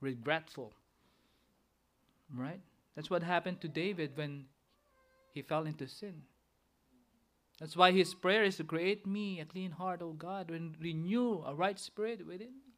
regretful. 0.02 0.74
Right? 2.36 2.60
That's 2.96 3.10
what 3.10 3.24
happened 3.24 3.62
to 3.62 3.68
David 3.68 4.12
when 4.16 4.46
he 5.34 5.42
fell 5.42 5.66
into 5.66 5.88
sin. 5.88 6.24
That's 7.60 7.78
why 7.78 7.92
his 7.92 8.14
prayer 8.14 8.44
is 8.44 8.58
to 8.58 8.64
create 8.64 9.08
me 9.08 9.40
a 9.40 9.46
clean 9.46 9.72
heart, 9.72 10.02
O 10.02 10.12
God, 10.12 10.52
and 10.52 10.76
renew 10.82 11.42
a 11.46 11.56
right 11.56 11.80
spirit 11.80 12.26
within 12.26 12.52
me. 12.52 12.74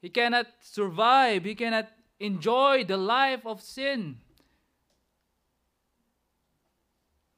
He 0.00 0.08
cannot 0.08 0.46
survive, 0.60 1.44
he 1.44 1.54
cannot 1.54 1.88
enjoy 2.20 2.84
the 2.84 2.96
life 2.96 3.44
of 3.44 3.60
sin. 3.60 4.18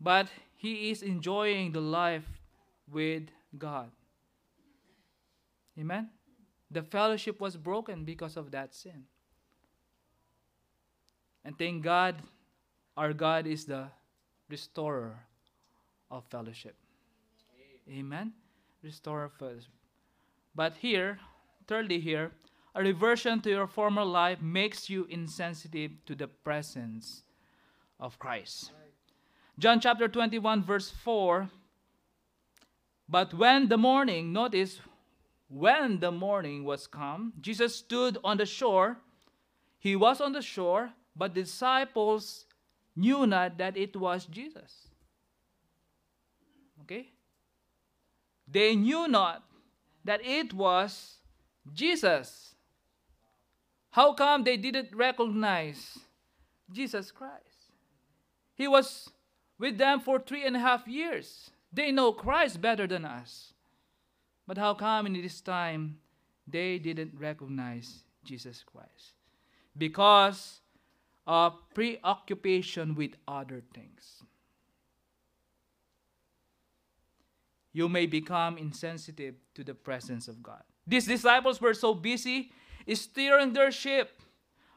But 0.00 0.28
he 0.56 0.90
is 0.90 1.02
enjoying 1.02 1.72
the 1.72 1.80
life 1.80 2.26
with 2.90 3.24
God. 3.56 3.90
Amen? 5.78 6.10
The 6.70 6.82
fellowship 6.82 7.40
was 7.40 7.56
broken 7.56 8.04
because 8.04 8.36
of 8.36 8.50
that 8.50 8.74
sin. 8.74 9.04
And 11.44 11.56
thank 11.56 11.82
God, 11.82 12.16
our 12.96 13.14
God 13.14 13.46
is 13.46 13.64
the 13.64 13.86
restorer 14.50 15.27
of 16.10 16.24
fellowship. 16.30 16.76
Amen. 17.90 18.32
Restore 18.82 19.30
fellowship. 19.38 19.72
But 20.54 20.74
here, 20.74 21.18
thirdly, 21.66 22.00
here, 22.00 22.32
a 22.74 22.82
reversion 22.82 23.40
to 23.40 23.50
your 23.50 23.66
former 23.66 24.04
life 24.04 24.40
makes 24.40 24.90
you 24.90 25.06
insensitive 25.10 25.92
to 26.06 26.14
the 26.14 26.28
presence 26.28 27.22
of 27.98 28.18
Christ. 28.18 28.72
John 29.58 29.80
chapter 29.80 30.06
21, 30.06 30.62
verse 30.62 30.90
4. 30.90 31.50
But 33.08 33.34
when 33.34 33.68
the 33.68 33.78
morning, 33.78 34.32
notice, 34.32 34.80
when 35.48 35.98
the 35.98 36.12
morning 36.12 36.64
was 36.64 36.86
come, 36.86 37.32
Jesus 37.40 37.74
stood 37.74 38.18
on 38.22 38.36
the 38.36 38.46
shore. 38.46 38.98
He 39.78 39.96
was 39.96 40.20
on 40.20 40.32
the 40.32 40.42
shore, 40.42 40.90
but 41.16 41.34
disciples 41.34 42.44
knew 42.94 43.26
not 43.26 43.58
that 43.58 43.76
it 43.76 43.96
was 43.96 44.26
Jesus. 44.26 44.87
Okay? 46.88 47.10
They 48.50 48.74
knew 48.74 49.06
not 49.06 49.42
that 50.04 50.24
it 50.24 50.54
was 50.54 51.16
Jesus. 51.72 52.54
How 53.90 54.14
come 54.14 54.44
they 54.44 54.56
didn't 54.56 54.94
recognize 54.94 55.98
Jesus 56.72 57.10
Christ? 57.10 57.72
He 58.54 58.66
was 58.66 59.10
with 59.58 59.76
them 59.76 60.00
for 60.00 60.18
three 60.18 60.46
and 60.46 60.56
a 60.56 60.60
half 60.60 60.88
years. 60.88 61.50
They 61.72 61.92
know 61.92 62.12
Christ 62.12 62.60
better 62.60 62.86
than 62.86 63.04
us. 63.04 63.52
But 64.46 64.56
how 64.56 64.74
come 64.74 65.06
in 65.06 65.12
this 65.12 65.42
time 65.42 65.98
they 66.46 66.78
didn't 66.78 67.12
recognize 67.18 68.04
Jesus 68.24 68.64
Christ? 68.64 69.12
because 69.78 70.60
of 71.26 71.54
preoccupation 71.74 72.94
with 72.94 73.12
other 73.26 73.62
things. 73.74 74.24
You 77.72 77.88
may 77.88 78.06
become 78.06 78.58
insensitive 78.58 79.34
to 79.54 79.64
the 79.64 79.74
presence 79.74 80.28
of 80.28 80.42
God. 80.42 80.62
These 80.86 81.06
disciples 81.06 81.60
were 81.60 81.74
so 81.74 81.94
busy 81.94 82.52
steering 82.94 83.52
their 83.52 83.70
ship, 83.70 84.22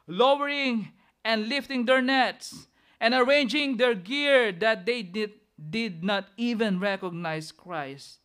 lowering 0.06 0.92
and 1.24 1.48
lifting 1.48 1.86
their 1.86 2.02
nets, 2.02 2.66
and 3.00 3.14
arranging 3.14 3.76
their 3.78 3.94
gear 3.94 4.52
that 4.52 4.84
they 4.84 5.02
did, 5.02 5.32
did 5.70 6.04
not 6.04 6.28
even 6.36 6.78
recognize 6.78 7.50
Christ 7.50 8.18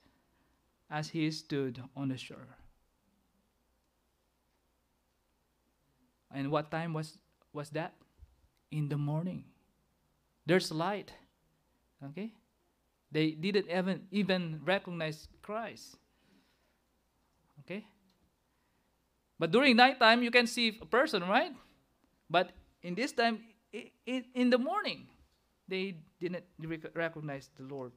as 0.89 1.09
he 1.09 1.31
stood 1.31 1.81
on 1.95 2.09
the 2.09 2.17
shore. 2.17 2.57
And 6.31 6.51
what 6.51 6.69
time 6.69 6.93
was, 6.93 7.17
was 7.53 7.69
that? 7.71 7.93
In 8.69 8.89
the 8.89 8.97
morning. 8.97 9.45
There's 10.45 10.71
light. 10.71 11.13
Okay? 12.03 12.33
They 13.17 13.31
didn't 13.31 13.65
even, 13.67 14.01
even 14.11 14.61
recognize 14.63 15.27
Christ. 15.41 15.97
Okay? 17.61 17.83
But 19.39 19.49
during 19.49 19.75
nighttime, 19.75 20.21
you 20.21 20.29
can 20.29 20.45
see 20.45 20.77
a 20.79 20.85
person, 20.85 21.23
right? 21.23 21.51
But 22.29 22.51
in 22.83 22.93
this 22.93 23.11
time, 23.11 23.39
in, 24.05 24.51
the 24.51 24.59
morning, 24.59 25.07
they 25.67 25.95
didn't 26.21 26.43
recognize 26.93 27.49
the 27.57 27.63
Lord. 27.63 27.91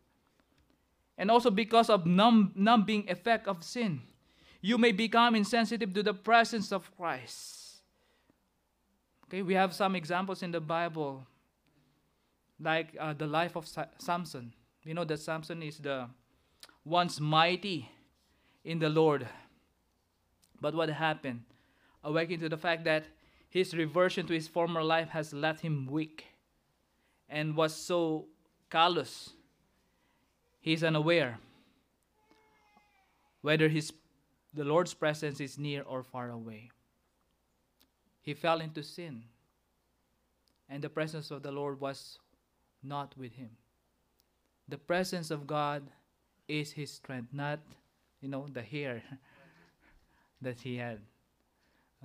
And 1.18 1.30
also 1.30 1.50
because 1.50 1.90
of 1.90 2.06
numb, 2.06 2.52
numbing 2.54 3.04
effect 3.10 3.46
of 3.46 3.62
sin, 3.62 4.00
you 4.62 4.78
may 4.78 4.92
become 4.92 5.34
insensitive 5.34 5.92
to 5.92 6.02
the 6.02 6.14
presence 6.14 6.72
of 6.72 6.90
Christ. 6.96 7.82
Okay, 9.26 9.42
we 9.42 9.52
have 9.52 9.74
some 9.74 9.94
examples 9.96 10.42
in 10.42 10.50
the 10.50 10.62
Bible, 10.62 11.26
like 12.58 12.96
uh, 12.98 13.12
the 13.12 13.26
life 13.26 13.54
of 13.54 13.68
Sa- 13.68 13.92
Samson. 13.98 14.54
You 14.84 14.94
know 14.94 15.04
that 15.04 15.20
Samson 15.20 15.62
is 15.62 15.78
the 15.78 16.08
once 16.84 17.20
mighty 17.20 17.90
in 18.64 18.78
the 18.78 18.88
Lord. 18.88 19.28
But 20.60 20.74
what 20.74 20.88
happened? 20.88 21.42
Awakening 22.02 22.40
to 22.40 22.48
the 22.48 22.56
fact 22.56 22.84
that 22.84 23.04
his 23.48 23.74
reversion 23.74 24.26
to 24.26 24.32
his 24.32 24.48
former 24.48 24.82
life 24.82 25.10
has 25.10 25.32
left 25.32 25.60
him 25.60 25.86
weak 25.86 26.26
and 27.28 27.56
was 27.56 27.74
so 27.74 28.26
callous. 28.70 29.30
He's 30.60 30.84
unaware 30.84 31.38
whether 33.42 33.68
his 33.68 33.92
the 34.52 34.64
Lord's 34.64 34.94
presence 34.94 35.40
is 35.40 35.58
near 35.58 35.82
or 35.82 36.02
far 36.02 36.30
away 36.30 36.70
he 38.22 38.34
fell 38.34 38.60
into 38.60 38.82
sin. 38.82 39.24
And 40.68 40.84
the 40.84 40.88
presence 40.88 41.30
of 41.30 41.42
the 41.42 41.50
Lord 41.50 41.80
was 41.80 42.18
not 42.82 43.16
with 43.16 43.32
him. 43.32 43.50
The 44.70 44.78
presence 44.78 45.32
of 45.32 45.48
God 45.48 45.82
is 46.46 46.70
his 46.70 46.92
strength, 46.92 47.34
not, 47.34 47.58
you 48.20 48.28
know, 48.28 48.46
the 48.52 48.62
hair 48.62 49.02
that 50.42 50.60
he 50.60 50.76
had. 50.76 51.00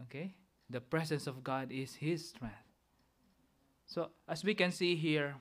Okay? 0.01 0.33
The 0.71 0.81
presence 0.81 1.27
of 1.27 1.43
God 1.43 1.71
is 1.71 1.93
his 1.93 2.29
strength. 2.29 2.55
So, 3.85 4.09
as 4.27 4.43
we 4.43 4.55
can 4.55 4.71
see 4.71 4.95
here, 4.95 5.35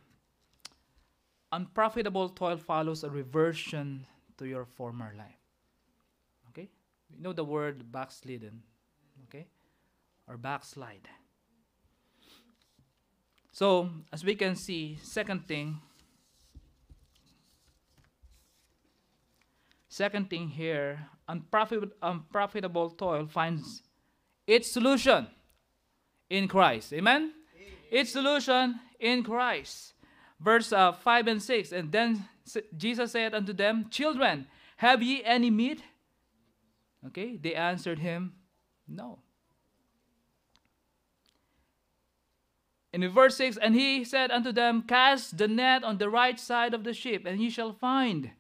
unprofitable 1.50 2.28
toil 2.28 2.58
follows 2.58 3.04
a 3.04 3.10
reversion 3.10 4.06
to 4.36 4.44
your 4.44 4.66
former 4.66 5.14
life. 5.16 5.40
Okay? 6.50 6.68
You 7.08 7.22
know 7.22 7.32
the 7.32 7.44
word 7.44 7.90
backslidden 7.90 8.62
okay? 9.28 9.46
or 10.28 10.36
backslide. 10.36 11.08
So, 13.50 13.88
as 14.12 14.22
we 14.24 14.34
can 14.34 14.56
see, 14.56 14.98
second 15.00 15.48
thing, 15.48 15.80
second 19.94 20.28
thing 20.28 20.48
here, 20.48 21.06
unprofit, 21.28 21.90
unprofitable 22.02 22.90
toil 22.90 23.26
finds 23.26 23.82
its 24.44 24.70
solution 24.70 25.28
in 26.28 26.48
Christ. 26.48 26.92
Amen? 26.92 27.32
Amen. 27.56 27.72
Its 27.92 28.10
solution 28.10 28.80
in 28.98 29.22
Christ. 29.22 29.94
Verse 30.40 30.72
uh, 30.72 30.92
5 30.92 31.28
and 31.28 31.40
6. 31.40 31.70
And 31.70 31.92
then 31.92 32.28
Jesus 32.76 33.12
said 33.12 33.34
unto 33.34 33.52
them, 33.52 33.86
Children, 33.88 34.48
have 34.78 35.00
ye 35.00 35.22
any 35.24 35.50
meat? 35.50 35.80
Okay, 37.06 37.36
they 37.36 37.54
answered 37.54 38.00
him, 38.00 38.32
No. 38.88 39.20
And 42.92 43.04
in 43.04 43.12
verse 43.12 43.36
6, 43.36 43.58
and 43.58 43.76
he 43.76 44.04
said 44.04 44.32
unto 44.32 44.50
them, 44.50 44.82
Cast 44.82 45.38
the 45.38 45.46
net 45.46 45.84
on 45.84 45.98
the 45.98 46.10
right 46.10 46.38
side 46.38 46.74
of 46.74 46.82
the 46.82 46.92
ship, 46.92 47.24
and 47.26 47.40
ye 47.40 47.48
shall 47.48 47.72
find. 47.72 48.32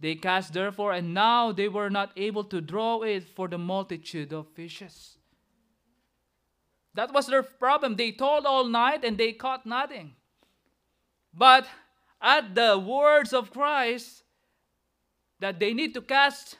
They 0.00 0.14
cast 0.14 0.54
therefore, 0.54 0.92
and 0.92 1.12
now 1.12 1.52
they 1.52 1.68
were 1.68 1.90
not 1.90 2.12
able 2.16 2.44
to 2.44 2.60
draw 2.60 3.02
it 3.02 3.28
for 3.28 3.48
the 3.48 3.58
multitude 3.58 4.32
of 4.32 4.48
fishes. 4.48 5.18
That 6.94 7.12
was 7.12 7.26
their 7.26 7.42
problem. 7.42 7.96
They 7.96 8.12
toiled 8.12 8.46
all 8.46 8.64
night 8.64 9.04
and 9.04 9.16
they 9.16 9.32
caught 9.32 9.66
nothing. 9.66 10.16
But 11.32 11.66
at 12.20 12.54
the 12.54 12.78
words 12.78 13.32
of 13.32 13.52
Christ, 13.52 14.24
that 15.38 15.60
they 15.60 15.72
need 15.72 15.94
to 15.94 16.00
cast 16.00 16.58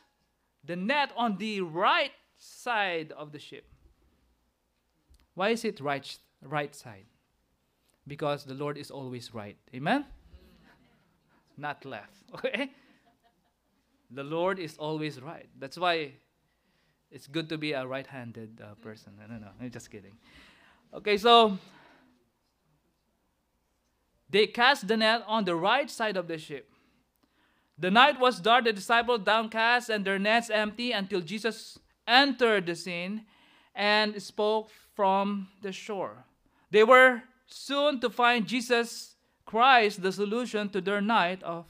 the 0.64 0.76
net 0.76 1.12
on 1.16 1.38
the 1.38 1.62
right 1.62 2.12
side 2.38 3.12
of 3.12 3.32
the 3.32 3.38
ship. 3.38 3.66
Why 5.34 5.48
is 5.48 5.64
it 5.64 5.80
right 5.80 6.06
right 6.42 6.74
side. 6.74 7.06
Because 8.06 8.44
the 8.44 8.54
Lord 8.54 8.78
is 8.78 8.90
always 8.90 9.34
right. 9.34 9.56
Amen? 9.74 10.04
Not 11.56 11.84
left. 11.84 12.16
Okay? 12.34 12.70
The 14.10 14.24
Lord 14.24 14.58
is 14.58 14.76
always 14.76 15.20
right. 15.20 15.48
That's 15.58 15.78
why 15.78 16.12
it's 17.10 17.26
good 17.26 17.48
to 17.48 17.58
be 17.58 17.72
a 17.72 17.86
right 17.86 18.06
handed 18.06 18.60
uh, 18.60 18.74
person. 18.74 19.12
No, 19.18 19.26
no, 19.26 19.40
no. 19.40 19.48
I'm 19.60 19.70
just 19.70 19.90
kidding. 19.90 20.16
Okay, 20.92 21.16
so 21.16 21.58
they 24.28 24.46
cast 24.46 24.88
the 24.88 24.96
net 24.96 25.22
on 25.26 25.44
the 25.44 25.54
right 25.54 25.90
side 25.90 26.16
of 26.16 26.28
the 26.28 26.38
ship. 26.38 26.68
The 27.78 27.90
night 27.90 28.20
was 28.20 28.40
dark, 28.40 28.64
the 28.64 28.72
disciples 28.72 29.20
downcast, 29.24 29.88
and 29.88 30.04
their 30.04 30.18
nets 30.18 30.50
empty 30.50 30.92
until 30.92 31.20
Jesus 31.20 31.78
entered 32.06 32.66
the 32.66 32.74
scene 32.74 33.24
and 33.74 34.20
spoke 34.22 34.70
from 34.94 35.48
the 35.62 35.72
shore. 35.72 36.24
They 36.70 36.84
were 36.84 37.22
soon 37.46 38.00
to 38.00 38.10
find 38.10 38.46
Jesus 38.46 39.14
Christ 39.46 40.02
the 40.02 40.12
solution 40.12 40.68
to 40.70 40.80
their 40.80 41.00
night 41.00 41.42
of 41.42 41.66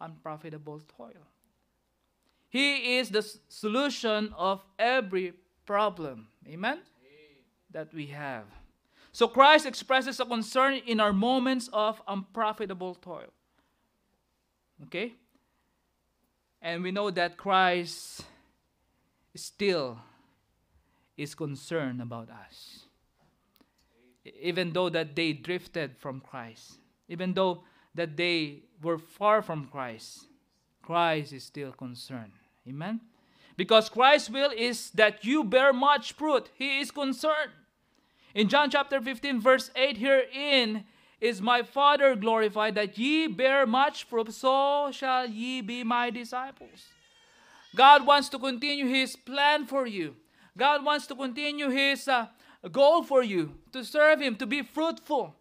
unprofitable 0.00 0.80
toil. 0.96 1.26
He 2.56 2.96
is 2.96 3.10
the 3.10 3.22
solution 3.48 4.32
of 4.34 4.64
every 4.78 5.34
problem. 5.66 6.28
Amen? 6.48 6.78
That 7.70 7.92
we 7.92 8.06
have. 8.06 8.44
So 9.12 9.28
Christ 9.28 9.66
expresses 9.66 10.20
a 10.20 10.24
concern 10.24 10.80
in 10.86 10.98
our 10.98 11.12
moments 11.12 11.68
of 11.70 12.00
unprofitable 12.08 12.94
toil. 12.94 13.32
Okay? 14.84 15.12
And 16.62 16.82
we 16.82 16.92
know 16.92 17.10
that 17.10 17.36
Christ 17.36 18.24
still 19.34 19.98
is 21.16 21.34
concerned 21.34 22.00
about 22.00 22.30
us 22.30 22.86
even 24.40 24.72
though 24.72 24.88
that 24.88 25.14
they 25.14 25.32
drifted 25.32 25.96
from 25.98 26.20
Christ, 26.20 26.78
even 27.06 27.34
though 27.34 27.64
that 27.94 28.16
they 28.16 28.62
were 28.82 28.98
far 28.98 29.42
from 29.42 29.66
Christ, 29.66 30.26
Christ 30.82 31.32
is 31.32 31.44
still 31.44 31.72
concerned. 31.72 32.32
Amen? 32.68 33.00
Because 33.56 33.88
Christ's 33.88 34.30
will 34.30 34.50
is 34.50 34.90
that 34.90 35.24
you 35.24 35.44
bear 35.44 35.72
much 35.72 36.12
fruit. 36.12 36.50
He 36.54 36.80
is 36.80 36.90
concerned. 36.90 37.52
In 38.34 38.48
John 38.48 38.70
chapter 38.70 39.00
15, 39.00 39.40
verse 39.40 39.70
8, 39.74 39.96
herein 39.96 40.84
is 41.20 41.40
my 41.40 41.62
Father 41.62 42.14
glorified 42.14 42.74
that 42.74 42.98
ye 42.98 43.26
bear 43.26 43.66
much 43.66 44.04
fruit, 44.04 44.32
so 44.32 44.90
shall 44.92 45.26
ye 45.26 45.62
be 45.62 45.82
my 45.82 46.10
disciples. 46.10 46.88
God 47.74 48.06
wants 48.06 48.28
to 48.30 48.38
continue 48.38 48.86
His 48.86 49.16
plan 49.16 49.66
for 49.66 49.86
you. 49.86 50.16
God 50.56 50.84
wants 50.84 51.06
to 51.06 51.14
continue 51.14 51.70
His 51.70 52.08
uh, 52.08 52.26
goal 52.70 53.02
for 53.02 53.22
you 53.22 53.54
to 53.72 53.84
serve 53.84 54.20
Him, 54.20 54.36
to 54.36 54.46
be 54.46 54.62
fruitful, 54.62 55.34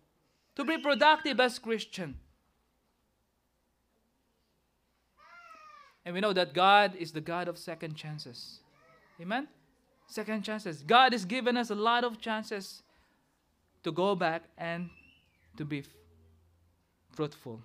to 0.55 0.63
be 0.63 0.77
productive 0.77 1.39
as 1.39 1.59
Christian. 1.59 2.15
And 6.05 6.13
we 6.13 6.21
know 6.21 6.33
that 6.33 6.53
God 6.53 6.95
is 6.95 7.11
the 7.11 7.21
God 7.21 7.47
of 7.47 7.57
second 7.57 7.95
chances. 7.95 8.59
Amen? 9.19 9.47
Second 10.07 10.43
chances. 10.43 10.83
God 10.83 11.13
has 11.13 11.25
given 11.25 11.57
us 11.57 11.71
a 11.71 11.75
lot 11.75 12.03
of 12.03 12.21
chances 12.21 12.83
to 13.83 13.91
go 13.91 14.15
back 14.15 14.43
and 14.57 14.89
to 15.57 15.65
be 15.65 15.83
fruitful. 17.13 17.59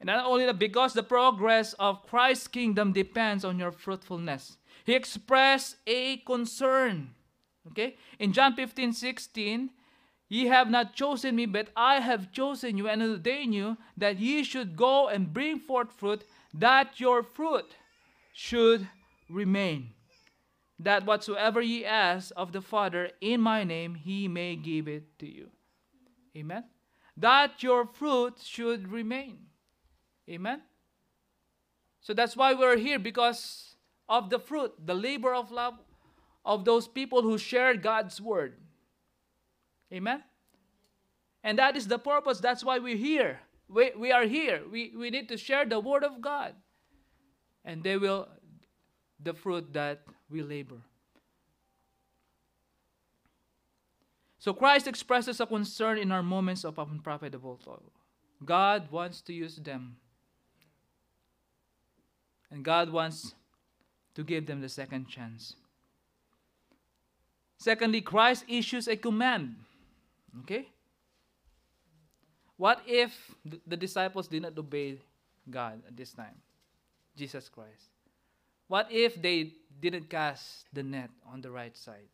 And 0.00 0.08
not 0.08 0.26
only 0.26 0.44
that, 0.46 0.58
because 0.58 0.92
the 0.92 1.02
progress 1.02 1.72
of 1.74 2.06
Christ's 2.06 2.48
kingdom 2.48 2.92
depends 2.92 3.44
on 3.44 3.58
your 3.58 3.72
fruitfulness. 3.72 4.58
He 4.84 4.94
expressed 4.94 5.76
a 5.86 6.18
concern 6.18 7.14
Okay? 7.68 7.96
In 8.18 8.32
John 8.32 8.54
15, 8.54 8.92
16, 8.92 9.70
Ye 10.28 10.46
have 10.46 10.68
not 10.68 10.92
chosen 10.92 11.36
me, 11.36 11.46
but 11.46 11.68
I 11.76 12.00
have 12.00 12.32
chosen 12.32 12.76
you 12.76 12.88
and 12.88 13.00
ordained 13.00 13.54
you 13.54 13.76
that 13.96 14.18
ye 14.18 14.42
should 14.42 14.76
go 14.76 15.06
and 15.06 15.32
bring 15.32 15.60
forth 15.60 15.92
fruit, 15.92 16.24
that 16.58 17.00
your 17.00 17.22
fruit 17.22 17.76
should 18.32 18.88
remain. 19.28 19.90
That 20.78 21.06
whatsoever 21.06 21.60
ye 21.60 21.84
ask 21.84 22.32
of 22.36 22.52
the 22.52 22.60
Father 22.60 23.10
in 23.20 23.40
my 23.40 23.64
name, 23.64 23.94
he 23.94 24.28
may 24.28 24.56
give 24.56 24.88
it 24.88 25.18
to 25.20 25.26
you. 25.26 25.48
Amen. 26.36 26.64
That 27.16 27.62
your 27.62 27.86
fruit 27.86 28.34
should 28.42 28.92
remain. 28.92 29.38
Amen. 30.28 30.60
So 32.00 32.12
that's 32.12 32.36
why 32.36 32.52
we're 32.52 32.76
here 32.76 32.98
because 32.98 33.74
of 34.08 34.28
the 34.28 34.38
fruit, 34.38 34.72
the 34.84 34.94
labor 34.94 35.34
of 35.34 35.50
love 35.50 35.74
of 36.44 36.64
those 36.64 36.86
people 36.86 37.22
who 37.22 37.38
shared 37.38 37.82
God's 37.82 38.20
word. 38.20 38.54
Amen. 39.92 40.22
And 41.42 41.58
that 41.58 41.76
is 41.76 41.88
the 41.88 41.98
purpose. 41.98 42.38
That's 42.38 42.64
why 42.64 42.78
we're 42.78 42.96
here. 42.96 43.40
We, 43.68 43.92
we 43.96 44.12
are 44.12 44.24
here. 44.24 44.62
We, 44.70 44.92
we 44.96 45.10
need 45.10 45.28
to 45.28 45.36
share 45.36 45.64
the 45.64 45.80
word 45.80 46.04
of 46.04 46.20
God. 46.20 46.54
And 47.64 47.82
they 47.82 47.96
will, 47.96 48.28
the 49.22 49.34
fruit 49.34 49.72
that 49.72 50.02
we 50.30 50.42
labor. 50.42 50.76
So 54.38 54.52
Christ 54.52 54.86
expresses 54.86 55.40
a 55.40 55.46
concern 55.46 55.98
in 55.98 56.12
our 56.12 56.22
moments 56.22 56.64
of 56.64 56.78
unprofitable 56.78 57.58
toil. 57.64 57.82
God 58.44 58.90
wants 58.92 59.20
to 59.22 59.32
use 59.32 59.56
them. 59.56 59.96
And 62.50 62.64
God 62.64 62.90
wants 62.90 63.34
to 64.14 64.22
give 64.22 64.46
them 64.46 64.60
the 64.60 64.68
second 64.68 65.08
chance. 65.08 65.56
Secondly, 67.58 68.00
Christ 68.00 68.44
issues 68.46 68.86
a 68.86 68.96
command. 68.96 69.56
Okay? 70.42 70.68
What 72.56 72.80
if 72.86 73.12
the 73.66 73.76
disciples 73.76 74.28
did 74.28 74.42
not 74.42 74.58
obey 74.58 74.98
God 75.50 75.82
at 75.86 75.96
this 75.96 76.12
time? 76.12 76.40
Jesus 77.16 77.48
Christ. 77.48 77.90
What 78.68 78.88
if 78.90 79.20
they 79.20 79.52
didn't 79.80 80.08
cast 80.08 80.66
the 80.72 80.82
net 80.82 81.10
on 81.30 81.40
the 81.40 81.50
right 81.50 81.76
side? 81.76 82.08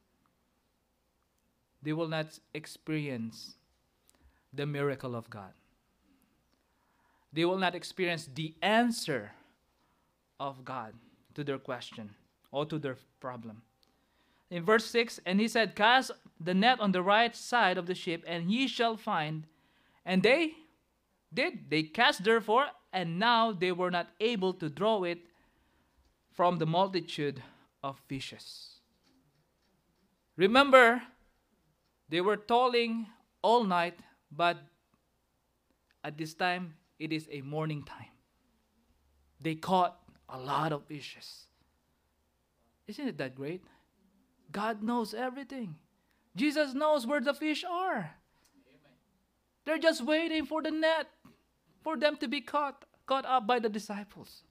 They 1.82 1.92
will 1.92 2.08
not 2.08 2.38
experience 2.54 3.54
the 4.52 4.66
miracle 4.66 5.16
of 5.16 5.30
God. 5.30 5.52
They 7.32 7.44
will 7.44 7.58
not 7.58 7.74
experience 7.74 8.28
the 8.32 8.54
answer 8.60 9.32
of 10.38 10.64
God 10.64 10.92
to 11.34 11.42
their 11.42 11.58
question 11.58 12.10
or 12.50 12.66
to 12.66 12.78
their 12.78 12.96
problem. 13.20 13.62
In 14.50 14.64
verse 14.64 14.84
6, 14.86 15.20
and 15.24 15.40
he 15.40 15.48
said, 15.48 15.74
Cast 15.74 16.10
the 16.38 16.52
net 16.52 16.78
on 16.78 16.92
the 16.92 17.02
right 17.02 17.34
side 17.34 17.78
of 17.78 17.86
the 17.86 17.94
ship, 17.94 18.22
and 18.26 18.50
ye 18.50 18.68
shall 18.68 18.98
find. 18.98 19.46
And 20.04 20.22
they 20.22 20.52
did. 21.32 21.70
They 21.70 21.84
cast 21.84 22.24
therefore, 22.24 22.66
and 22.92 23.18
now 23.18 23.52
they 23.52 23.72
were 23.72 23.90
not 23.90 24.08
able 24.20 24.52
to 24.54 24.68
draw 24.68 25.04
it 25.04 25.18
from 26.32 26.58
the 26.58 26.66
multitude 26.66 27.42
of 27.82 28.00
fishes. 28.08 28.80
Remember, 30.36 31.02
they 32.08 32.20
were 32.20 32.36
toiling 32.36 33.06
all 33.42 33.64
night, 33.64 33.98
but 34.30 34.58
at 36.04 36.16
this 36.18 36.34
time 36.34 36.74
it 36.98 37.12
is 37.12 37.28
a 37.30 37.42
morning 37.42 37.84
time. 37.84 38.12
They 39.40 39.54
caught 39.54 39.98
a 40.28 40.38
lot 40.38 40.72
of 40.72 40.84
fishes. 40.86 41.46
Isn't 42.86 43.08
it 43.08 43.18
that 43.18 43.34
great? 43.34 43.62
God 44.50 44.82
knows 44.82 45.14
everything. 45.14 45.76
Jesus 46.36 46.74
knows 46.74 47.06
where 47.06 47.20
the 47.20 47.34
fish 47.34 47.64
are. 47.64 48.16
They're 49.64 49.78
just 49.78 50.04
waiting 50.04 50.44
for 50.44 50.62
the 50.62 50.70
net 50.70 51.08
for 51.82 51.96
them 51.96 52.16
to 52.18 52.28
be 52.28 52.40
caught 52.40 52.84
caught 53.06 53.24
up 53.26 53.46
by 53.46 53.58
the 53.58 53.68
disciples. 53.68 54.42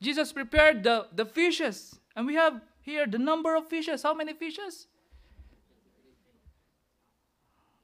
Jesus 0.00 0.32
prepared 0.32 0.82
the, 0.82 1.06
the 1.12 1.24
fishes, 1.24 1.98
and 2.14 2.26
we 2.26 2.34
have 2.34 2.60
here 2.80 3.06
the 3.06 3.18
number 3.18 3.54
of 3.56 3.68
fishes. 3.68 4.02
How 4.02 4.14
many 4.14 4.32
fishes? 4.32 4.86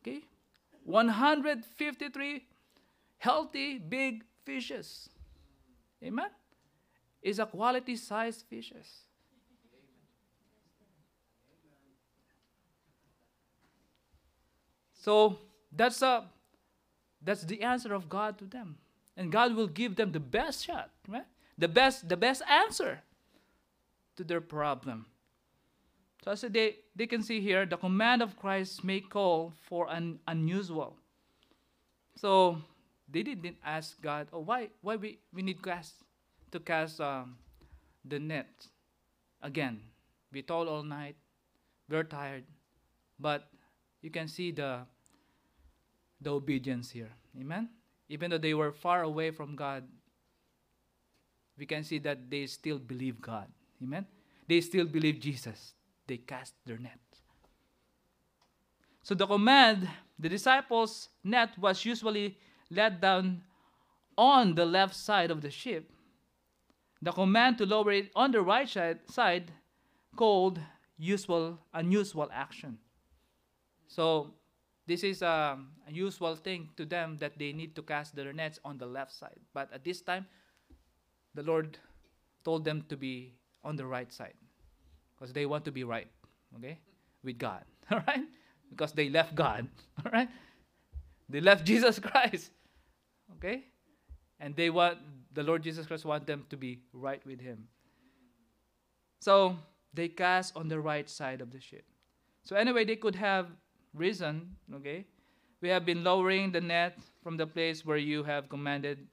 Okay. 0.00 0.20
153 0.84 2.44
healthy 3.18 3.78
big 3.78 4.24
fishes. 4.44 5.08
Amen. 6.02 6.30
Is 7.22 7.38
a 7.38 7.46
quality 7.46 7.96
sized 7.96 8.44
fishes. 8.48 9.04
So 14.92 15.38
that's 15.76 16.02
a 16.02 16.24
that's 17.22 17.42
the 17.42 17.62
answer 17.62 17.94
of 17.94 18.08
God 18.08 18.38
to 18.38 18.44
them. 18.44 18.76
And 19.16 19.30
God 19.30 19.54
will 19.54 19.68
give 19.68 19.96
them 19.96 20.12
the 20.12 20.20
best 20.20 20.64
shot, 20.64 20.90
right? 21.08 21.26
The 21.56 21.68
best 21.68 22.08
the 22.08 22.16
best 22.16 22.42
answer 22.48 23.02
to 24.16 24.24
their 24.24 24.40
problem. 24.40 25.06
So 26.24 26.30
as 26.30 26.40
they, 26.40 26.76
they 26.96 27.06
can 27.06 27.22
see 27.22 27.40
here, 27.42 27.66
the 27.66 27.76
command 27.76 28.22
of 28.22 28.38
Christ 28.38 28.82
may 28.82 29.00
call 29.00 29.52
for 29.68 29.90
an 29.90 30.20
unusual. 30.26 30.96
So 32.16 32.62
they 33.10 33.22
didn't 33.22 33.58
ask 33.62 34.00
God, 34.00 34.28
oh, 34.32 34.40
why, 34.40 34.70
why 34.80 34.96
we, 34.96 35.18
we 35.34 35.42
need 35.42 35.62
cast, 35.62 35.96
to 36.52 36.60
cast 36.60 36.98
um, 36.98 37.36
the 38.06 38.18
net 38.18 38.48
again. 39.42 39.80
We 40.32 40.40
told 40.40 40.66
all 40.66 40.82
night, 40.82 41.16
we're 41.90 42.04
tired, 42.04 42.44
but 43.20 43.50
you 44.00 44.10
can 44.10 44.26
see 44.26 44.50
the 44.50 44.80
the 46.24 46.32
obedience 46.32 46.90
here. 46.90 47.10
Amen? 47.38 47.68
Even 48.08 48.30
though 48.30 48.38
they 48.38 48.54
were 48.54 48.72
far 48.72 49.02
away 49.02 49.30
from 49.30 49.56
God, 49.56 49.84
we 51.56 51.66
can 51.66 51.84
see 51.84 51.98
that 52.00 52.30
they 52.30 52.46
still 52.46 52.78
believe 52.78 53.20
God. 53.20 53.46
Amen? 53.82 54.06
They 54.48 54.60
still 54.60 54.86
believe 54.86 55.20
Jesus. 55.20 55.74
They 56.06 56.18
cast 56.18 56.54
their 56.66 56.78
net. 56.78 56.98
So 59.02 59.14
the 59.14 59.26
command, 59.26 59.88
the 60.18 60.28
disciples' 60.28 61.10
net 61.22 61.50
was 61.58 61.84
usually 61.84 62.36
let 62.70 63.00
down 63.00 63.42
on 64.16 64.54
the 64.54 64.64
left 64.64 64.94
side 64.94 65.30
of 65.30 65.40
the 65.40 65.50
ship. 65.50 65.90
The 67.02 67.12
command 67.12 67.58
to 67.58 67.66
lower 67.66 67.92
it 67.92 68.10
on 68.16 68.32
the 68.32 68.40
right 68.40 68.68
side, 68.68 69.52
called 70.16 70.58
usual 70.96 71.58
unusual 71.74 72.30
action. 72.32 72.78
So 73.88 74.32
this 74.86 75.02
is 75.02 75.22
um, 75.22 75.68
a, 75.86 75.90
a 75.90 75.92
usual 75.92 76.36
thing 76.36 76.68
to 76.76 76.84
them 76.84 77.16
that 77.18 77.38
they 77.38 77.52
need 77.52 77.74
to 77.76 77.82
cast 77.82 78.14
their 78.14 78.32
nets 78.32 78.58
on 78.64 78.78
the 78.78 78.86
left 78.86 79.12
side. 79.12 79.40
But 79.52 79.72
at 79.72 79.84
this 79.84 80.02
time, 80.02 80.26
the 81.34 81.42
Lord 81.42 81.78
told 82.44 82.64
them 82.64 82.84
to 82.88 82.96
be 82.96 83.34
on 83.62 83.76
the 83.76 83.86
right 83.86 84.12
side 84.12 84.34
because 85.14 85.32
they 85.32 85.46
want 85.46 85.64
to 85.64 85.72
be 85.72 85.84
right, 85.84 86.08
okay, 86.56 86.78
with 87.22 87.38
God, 87.38 87.64
all 87.90 88.02
right? 88.06 88.24
Because 88.70 88.92
they 88.92 89.08
left 89.08 89.34
God, 89.34 89.66
all 90.04 90.12
right? 90.12 90.28
They 91.28 91.40
left 91.40 91.64
Jesus 91.64 91.98
Christ, 92.10 92.50
okay? 93.36 93.64
And 94.38 94.54
they 94.54 94.68
want 94.68 94.98
the 95.32 95.42
Lord 95.42 95.62
Jesus 95.62 95.86
Christ 95.86 96.04
want 96.04 96.26
them 96.26 96.44
to 96.50 96.56
be 96.56 96.80
right 96.92 97.24
with 97.26 97.40
Him. 97.40 97.66
So 99.20 99.56
they 99.94 100.08
cast 100.08 100.56
on 100.56 100.68
the 100.68 100.78
right 100.78 101.08
side 101.08 101.40
of 101.40 101.50
the 101.50 101.60
ship. 101.60 101.84
So 102.44 102.56
anyway, 102.56 102.84
they 102.84 102.96
could 102.96 103.16
have 103.16 103.48
reason, 103.94 104.56
okay, 104.74 105.06
we 105.60 105.68
have 105.68 105.86
been 105.86 106.04
lowering 106.04 106.52
the 106.52 106.60
net 106.60 106.98
from 107.22 107.36
the 107.36 107.46
place 107.46 107.84
where 107.84 107.96
you 107.96 108.22
have 108.24 108.48
commanded 108.48 109.06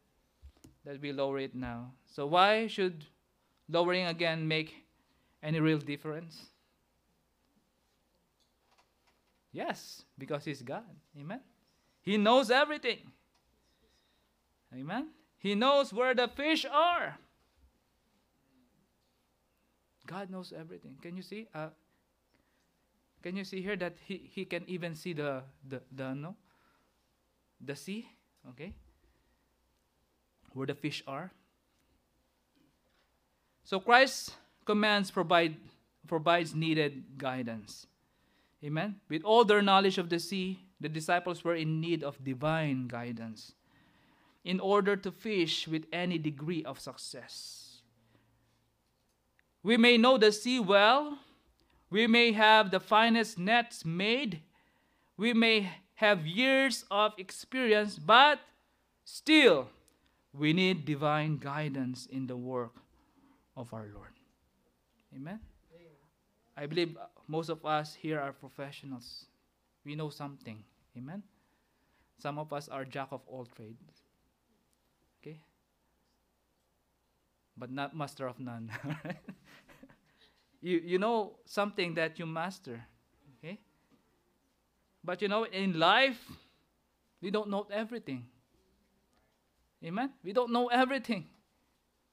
that 0.86 1.00
we 1.00 1.14
lower 1.14 1.40
it 1.40 1.56
now. 1.56 1.94
So 2.06 2.26
why 2.26 2.68
should 2.68 3.06
lowering 3.70 4.08
again 4.08 4.48
make 4.48 4.74
any 5.42 5.60
real 5.60 5.78
difference? 5.78 6.48
Yes, 9.54 10.04
because 10.18 10.46
He's 10.46 10.62
God. 10.62 10.84
Amen. 11.20 11.42
He 12.02 12.18
knows 12.18 12.50
everything. 12.50 13.12
Amen. 14.74 15.10
He 15.38 15.56
knows 15.56 15.94
where 15.94 16.14
the 16.14 16.28
fish 16.28 16.66
are. 16.66 17.18
God 20.08 20.30
knows 20.30 20.54
everything. 20.58 20.98
Can 21.02 21.16
you 21.16 21.24
see? 21.24 21.48
Uh, 21.54 21.70
can 23.22 23.36
you 23.36 23.44
see 23.44 23.62
here 23.62 23.76
that 23.76 23.98
he, 24.06 24.30
he 24.34 24.46
can 24.46 24.64
even 24.68 24.96
see 24.96 25.14
the, 25.14 25.44
the, 25.68 25.82
the, 25.92 26.14
no? 26.14 26.36
the 27.64 27.76
sea? 27.76 28.08
Okay? 28.50 28.74
Where 30.54 30.68
the 30.68 30.76
fish 30.76 31.04
are. 31.08 31.32
So 33.64 33.80
Christ's 33.80 34.36
commands 34.66 35.12
provide 35.12 35.56
provides 36.08 36.54
needed 36.54 37.18
guidance. 37.18 37.88
Amen. 38.64 38.98
With 39.08 39.24
all 39.24 39.46
their 39.46 39.62
knowledge 39.62 39.98
of 39.98 40.10
the 40.10 40.20
sea, 40.20 40.60
the 40.80 40.90
disciples 40.90 41.44
were 41.44 41.56
in 41.56 41.80
need 41.80 42.04
of 42.04 42.24
divine 42.24 42.88
guidance 42.88 43.54
in 44.44 44.60
order 44.60 44.96
to 44.96 45.12
fish 45.12 45.68
with 45.68 45.86
any 45.94 46.18
degree 46.18 46.66
of 46.66 46.80
success. 46.80 47.82
We 49.64 49.78
may 49.78 49.98
know 49.98 50.18
the 50.18 50.32
sea 50.32 50.60
well, 50.60 51.20
We 51.92 52.08
may 52.08 52.32
have 52.32 52.72
the 52.72 52.80
finest 52.80 53.38
nets 53.38 53.84
made. 53.84 54.42
We 55.18 55.34
may 55.34 55.70
have 55.96 56.26
years 56.26 56.86
of 56.90 57.14
experience, 57.18 58.00
but 58.00 58.40
still, 59.04 59.68
we 60.34 60.54
need 60.54 60.86
divine 60.86 61.38
guidance 61.38 62.08
in 62.10 62.26
the 62.28 62.38
work 62.38 62.72
of 63.58 63.74
our 63.74 63.88
Lord. 63.94 64.16
Amen? 65.14 65.40
I 66.56 66.66
believe 66.66 66.98
most 67.28 67.50
of 67.50 67.66
us 67.66 67.94
here 67.94 68.20
are 68.20 68.32
professionals. 68.32 69.26
We 69.84 69.96
know 69.96 70.10
something. 70.10 70.64
Amen? 70.98 71.24
Some 72.20 72.40
of 72.40 72.54
us 72.54 72.70
are 72.70 72.86
jack 72.86 73.10
of 73.12 73.22
all 73.28 73.46
trades. 73.46 74.02
Okay? 75.22 75.40
But 77.58 77.72
not 77.72 77.96
master 77.96 78.28
of 78.28 78.40
none. 78.40 78.72
you, 80.62 80.82
you 80.84 81.00
know 81.00 81.34
something 81.46 81.96
that 81.96 82.20
you 82.20 82.26
master. 82.26 82.84
Okay? 83.38 83.60
But 85.04 85.22
you 85.22 85.28
know, 85.28 85.44
in 85.46 85.80
life, 85.80 86.20
we 87.22 87.32
don't 87.32 87.50
know 87.50 87.68
everything. 87.72 88.26
Amen? 89.84 90.12
We 90.24 90.34
don't 90.34 90.52
know 90.52 90.68
everything. 90.68 91.26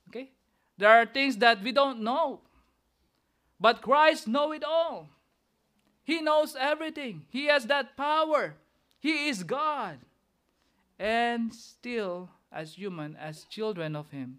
Okay? 0.09 0.31
There 0.79 0.89
are 0.89 1.07
things 1.07 1.37
that 1.39 1.63
we 1.63 1.73
don't 1.73 2.01
know. 2.03 2.41
But 3.61 3.83
Christ 3.83 4.29
know 4.29 4.53
it 4.53 4.65
all. 4.65 5.09
He 6.05 6.23
knows 6.23 6.57
everything. 6.59 7.25
He 7.29 7.47
has 7.47 7.67
that 7.67 7.97
power. 7.97 8.55
He 9.01 9.29
is 9.29 9.43
God. 9.43 9.99
And 10.99 11.53
still, 11.53 12.31
as 12.51 12.75
human, 12.75 13.17
as 13.17 13.45
children 13.45 13.95
of 13.95 14.11
Him, 14.11 14.39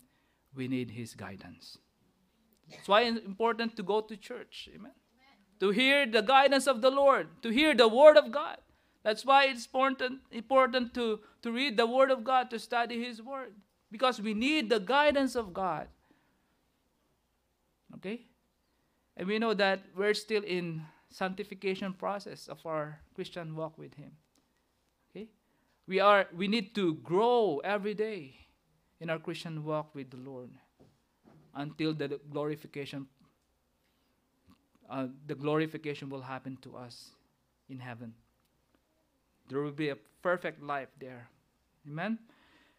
we 0.55 0.67
need 0.67 0.91
His 0.91 1.13
guidance. 1.13 1.77
That's 2.69 2.87
why 2.87 3.01
it's 3.01 3.25
important 3.25 3.75
to 3.77 3.83
go 3.83 4.01
to 4.01 4.15
church. 4.15 4.69
Amen. 4.73 4.91
To 5.59 5.71
hear 5.71 6.05
the 6.05 6.21
guidance 6.21 6.67
of 6.67 6.81
the 6.81 6.89
Lord, 6.89 7.27
to 7.41 7.49
hear 7.49 7.75
the 7.75 7.87
Word 7.87 8.17
of 8.17 8.31
God. 8.31 8.57
That's 9.03 9.25
why 9.25 9.45
it's 9.45 9.65
important, 9.65 10.19
important 10.31 10.93
to, 10.93 11.19
to 11.41 11.51
read 11.51 11.77
the 11.77 11.87
Word 11.87 12.11
of 12.11 12.23
God, 12.23 12.49
to 12.51 12.59
study 12.59 13.03
His 13.03 13.21
Word. 13.21 13.53
Because 13.91 14.21
we 14.21 14.33
need 14.33 14.69
the 14.69 14.79
guidance 14.79 15.35
of 15.35 15.53
God. 15.53 15.87
Okay? 17.95 18.27
And 19.17 19.27
we 19.27 19.39
know 19.39 19.53
that 19.53 19.81
we're 19.95 20.13
still 20.13 20.43
in 20.43 20.83
sanctification 21.09 21.93
process 21.93 22.47
of 22.47 22.65
our 22.65 22.99
Christian 23.15 23.55
walk 23.55 23.77
with 23.77 23.95
Him. 23.95 24.11
Okay? 25.09 25.27
We 25.87 25.99
are 25.99 26.27
we 26.35 26.47
need 26.47 26.75
to 26.75 26.95
grow 26.95 27.61
every 27.63 27.95
day 27.95 28.35
in 28.99 29.09
our 29.09 29.19
Christian 29.19 29.63
walk 29.65 29.95
with 29.95 30.11
the 30.11 30.17
Lord 30.17 30.51
until 31.55 31.93
the 31.93 32.19
glorification 32.31 33.07
uh, 34.89 35.07
the 35.27 35.35
glorification 35.35 36.09
will 36.09 36.21
happen 36.21 36.57
to 36.63 36.75
us 36.75 37.11
in 37.69 37.79
heaven. 37.79 38.13
There 39.47 39.61
will 39.61 39.71
be 39.71 39.89
a 39.89 39.97
perfect 40.23 40.63
life 40.63 40.89
there. 40.99 41.29
Amen. 41.87 42.17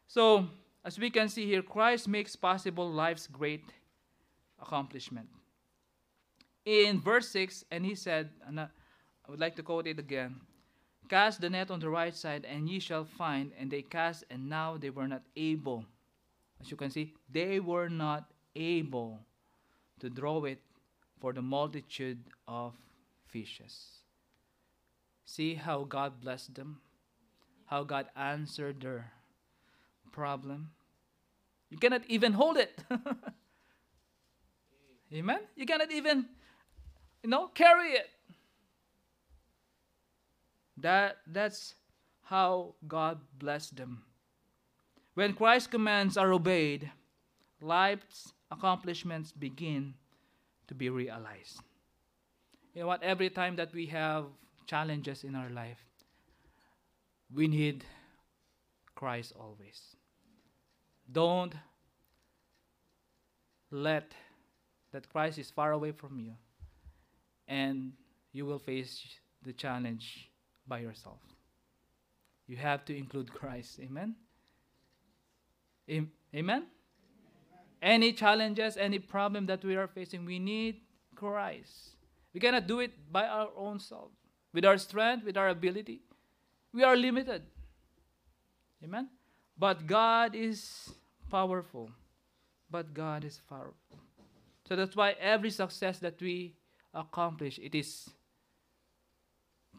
So, 0.09 0.47
as 0.85 0.99
we 0.99 1.11
can 1.11 1.29
see 1.29 1.47
here, 1.47 1.63
Christ 1.63 2.09
makes 2.09 2.35
possible 2.35 2.91
life's 2.91 3.27
great 3.27 3.65
accomplishment. 4.61 5.29
In 6.65 7.01
verse 7.01 7.29
6, 7.29 7.65
and 7.71 7.87
he 7.87 7.95
said, 7.95 8.31
and 8.47 8.61
I 8.61 8.69
would 9.29 9.41
like 9.41 9.55
to 9.57 9.63
quote 9.63 9.87
it 9.87 9.99
again 9.99 10.41
Cast 11.09 11.41
the 11.41 11.51
net 11.51 11.71
on 11.71 11.81
the 11.81 11.89
right 11.89 12.15
side, 12.15 12.45
and 12.45 12.69
ye 12.69 12.79
shall 12.79 13.05
find. 13.05 13.51
And 13.59 13.71
they 13.71 13.83
cast, 13.83 14.25
and 14.31 14.49
now 14.49 14.77
they 14.77 14.91
were 14.91 15.09
not 15.09 15.23
able. 15.37 15.85
As 16.61 16.71
you 16.71 16.77
can 16.77 16.91
see, 16.91 17.15
they 17.29 17.59
were 17.59 17.89
not 17.89 18.31
able 18.55 19.21
to 20.01 20.11
draw 20.11 20.45
it 20.45 20.61
for 21.21 21.33
the 21.33 21.43
multitude 21.43 22.19
of 22.49 22.75
fishes. 23.27 24.01
See 25.25 25.55
how 25.55 25.85
God 25.85 26.21
blessed 26.21 26.55
them, 26.55 26.81
how 27.67 27.85
God 27.85 28.07
answered 28.17 28.81
their 28.81 29.13
problem. 30.13 30.71
You 31.71 31.79
cannot 31.79 32.03
even 32.09 32.33
hold 32.33 32.57
it. 32.57 32.83
Amen? 35.15 35.41
You 35.55 35.67
cannot 35.67 35.93
even, 35.93 36.27
you 37.23 37.31
know, 37.31 37.49
carry 37.49 37.91
it. 37.91 38.09
That, 40.77 41.19
that's 41.27 41.75
how 42.25 42.75
God 42.87 43.21
blessed 43.39 43.77
them. 43.77 44.03
When 45.15 45.35
Christ's 45.35 45.69
commands 45.69 46.17
are 46.17 46.33
obeyed, 46.33 46.91
life's 47.61 48.33
accomplishments 48.51 49.33
begin 49.33 49.95
to 50.69 50.75
be 50.75 50.89
realized. 50.89 51.61
You 52.75 52.83
know 52.83 52.87
what? 52.87 53.03
Every 53.03 53.31
time 53.31 53.57
that 53.57 53.73
we 53.73 53.87
have 53.87 54.27
challenges 54.67 55.25
in 55.25 55.35
our 55.35 55.51
life, 55.51 55.79
we 57.35 57.49
need 57.49 57.85
Christ 58.95 59.33
always. 59.39 59.97
Don't 61.11 61.55
let 63.71 64.13
that 64.93 65.09
Christ 65.09 65.39
is 65.39 65.51
far 65.51 65.73
away 65.73 65.93
from 65.93 66.19
you 66.19 66.35
and 67.49 67.93
you 68.33 68.47
will 68.47 68.59
face 68.59 69.05
the 69.45 69.53
challenge 69.53 70.31
by 70.67 70.81
yourself. 70.81 71.21
You 72.47 72.57
have 72.57 72.85
to 72.87 72.97
include 72.97 73.33
Christ. 73.33 73.81
Amen? 73.81 74.15
Amen? 76.35 76.67
Any 77.83 78.13
challenges, 78.13 78.77
any 78.77 78.99
problem 78.99 79.47
that 79.47 79.65
we 79.65 79.77
are 79.77 79.89
facing, 79.89 80.25
we 80.25 80.39
need 80.39 80.83
Christ. 81.15 81.97
We 82.35 82.41
cannot 82.41 82.67
do 82.67 82.81
it 82.81 82.93
by 83.11 83.27
our 83.27 83.49
own 83.57 83.81
self. 83.81 84.11
With 84.53 84.65
our 84.65 84.79
strength, 84.79 85.25
with 85.25 85.37
our 85.37 85.49
ability, 85.49 86.03
we 86.73 86.83
are 86.83 86.97
limited. 86.97 87.43
Amen? 88.85 89.09
But 89.57 89.87
God 89.87 90.35
is 90.35 90.93
powerful. 91.31 91.91
But 92.71 92.95
God 92.95 93.25
is 93.25 93.41
powerful. 93.49 93.99
So 94.69 94.77
that's 94.77 94.95
why 94.95 95.13
every 95.21 95.51
success 95.51 95.99
that 95.99 96.21
we 96.21 96.55
accomplish, 96.95 97.59
it 97.59 97.75
is 97.75 98.11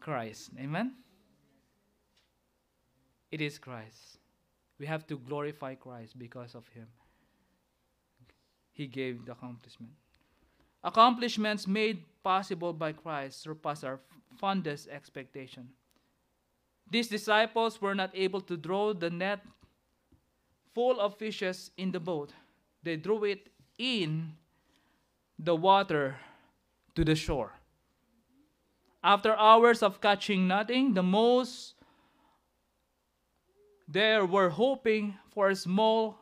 Christ. 0.00 0.50
Amen? 0.58 0.94
It 3.30 3.40
is 3.40 3.58
Christ. 3.58 4.18
We 4.78 4.86
have 4.86 5.06
to 5.06 5.16
glorify 5.16 5.74
Christ 5.74 6.18
because 6.18 6.54
of 6.54 6.68
Him. 6.68 6.86
He 8.72 8.86
gave 8.86 9.26
the 9.26 9.32
accomplishment. 9.32 9.92
Accomplishments 10.82 11.66
made 11.66 12.04
possible 12.22 12.72
by 12.72 12.92
Christ 12.92 13.42
surpass 13.42 13.84
our 13.84 14.00
fondest 14.38 14.88
expectation. 14.88 15.68
These 16.90 17.08
disciples 17.08 17.80
were 17.80 17.94
not 17.94 18.10
able 18.14 18.40
to 18.42 18.56
draw 18.56 18.92
the 18.92 19.10
net 19.10 19.40
full 20.74 21.00
of 21.00 21.16
fishes 21.16 21.70
in 21.76 21.92
the 21.92 22.00
boat. 22.00 22.32
They 22.82 22.96
drew 22.96 23.24
it 23.24 23.48
in 23.78 24.32
the 25.38 25.54
water 25.54 26.16
to 26.94 27.04
the 27.04 27.14
shore. 27.14 27.52
After 29.04 29.34
hours 29.36 29.82
of 29.82 30.00
catching 30.00 30.46
nothing, 30.46 30.94
the 30.94 31.02
most 31.02 31.74
there 33.88 34.24
were 34.24 34.48
hoping 34.48 35.18
for 35.30 35.50
a 35.50 35.56
small 35.56 36.18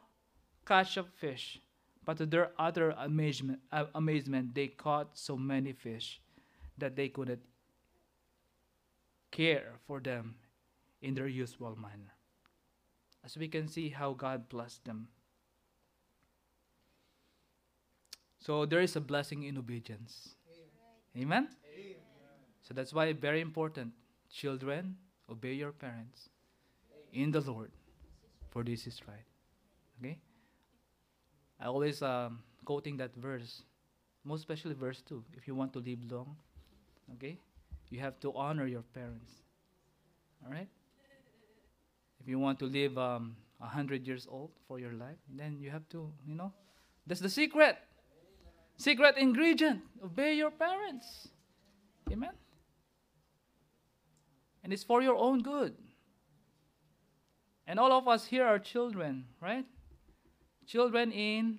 catch 0.67 0.97
of 0.97 1.09
fish. 1.09 1.61
But 2.05 2.17
to 2.19 2.27
their 2.27 2.53
utter 2.59 2.91
amazement, 2.91 3.61
uh, 3.71 3.87
amazement, 3.95 4.55
they 4.55 4.69
caught 4.69 5.19
so 5.19 5.37
many 5.37 5.73
fish 5.73 6.21
that 6.79 6.97
they 6.97 7.09
couldn't 7.09 7.43
care 9.31 9.75
for 9.87 10.01
them 10.01 10.37
in 11.03 11.15
their 11.15 11.27
usual 11.29 11.77
manner. 11.77 12.15
As 13.25 13.37
we 13.37 13.49
can 13.49 13.69
see 13.69 13.91
how 13.91 14.15
God 14.15 14.49
blessed 14.49 14.85
them. 14.85 15.09
So 18.41 18.65
there 18.65 18.81
is 18.81 18.97
a 18.97 19.01
blessing 19.01 19.43
in 19.43 19.59
obedience. 19.59 20.35
Amen? 21.17 21.23
Amen? 21.23 21.49
So 22.63 22.73
that's 22.73 22.93
why 22.93 23.13
very 23.13 23.41
important. 23.41 23.93
Children, 24.33 24.97
obey 25.29 25.55
your 25.55 25.73
parents 25.73 26.29
in 27.13 27.31
the 27.31 27.41
Lord, 27.41 27.73
for 28.49 28.63
this 28.63 28.87
is 28.87 29.01
right. 29.07 29.27
Okay? 29.99 30.19
I 31.61 31.67
always 31.67 32.01
um, 32.01 32.41
quoting 32.65 32.97
that 32.97 33.15
verse, 33.15 33.63
most 34.25 34.41
especially 34.41 34.75
verse 34.75 35.03
2. 35.03 35.23
If 35.37 35.47
you 35.47 35.55
want 35.55 35.73
to 35.75 35.79
live 35.79 35.99
long, 36.11 36.37
okay, 37.15 37.39
you 37.91 38.01
have 38.01 38.19
to 38.21 38.33
honor 38.35 38.67
your 38.67 38.83
parents. 38.95 39.31
All 40.45 40.51
right? 40.51 40.69
If 42.21 42.29
you 42.29 42.39
want 42.39 42.59
to 42.61 42.67
live 42.67 42.97
um, 42.97 43.37
100 43.59 44.07
years 44.07 44.27
old 44.31 44.51
for 44.67 44.79
your 44.79 44.93
life, 44.93 45.17
then 45.29 45.59
you 45.61 45.71
have 45.71 45.87
to, 45.91 46.11
you 46.27 46.35
know, 46.35 46.53
that's 47.07 47.21
the 47.21 47.29
secret. 47.29 47.77
Secret 48.77 49.17
ingredient 49.19 49.83
obey 50.03 50.35
your 50.35 50.51
parents. 50.51 51.29
Amen? 52.11 52.33
And 54.65 54.73
it's 54.73 54.83
for 54.83 55.03
your 55.03 55.17
own 55.17 55.43
good. 55.43 55.75
And 57.67 57.79
all 57.79 57.93
of 57.93 58.09
us 58.09 58.27
here 58.27 58.45
are 58.45 58.59
children, 58.59 59.25
right? 59.41 59.65
Children 60.71 61.11
in 61.11 61.59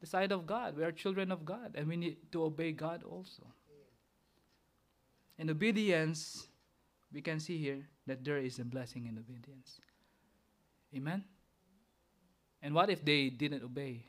the 0.00 0.06
sight 0.06 0.32
of 0.32 0.46
God. 0.46 0.78
We 0.78 0.82
are 0.82 0.92
children 0.92 1.30
of 1.30 1.44
God, 1.44 1.74
and 1.74 1.86
we 1.86 1.96
need 1.96 2.16
to 2.32 2.44
obey 2.44 2.72
God 2.72 3.02
also. 3.02 3.44
in 5.38 5.50
obedience, 5.50 6.48
we 7.12 7.20
can 7.20 7.38
see 7.38 7.58
here 7.58 7.86
that 8.06 8.24
there 8.24 8.38
is 8.38 8.58
a 8.58 8.64
blessing 8.64 9.04
in 9.06 9.18
obedience. 9.18 9.78
Amen? 10.96 11.22
And 12.62 12.74
what 12.74 12.88
if 12.88 13.04
they 13.04 13.28
didn't 13.28 13.62
obey? 13.62 14.06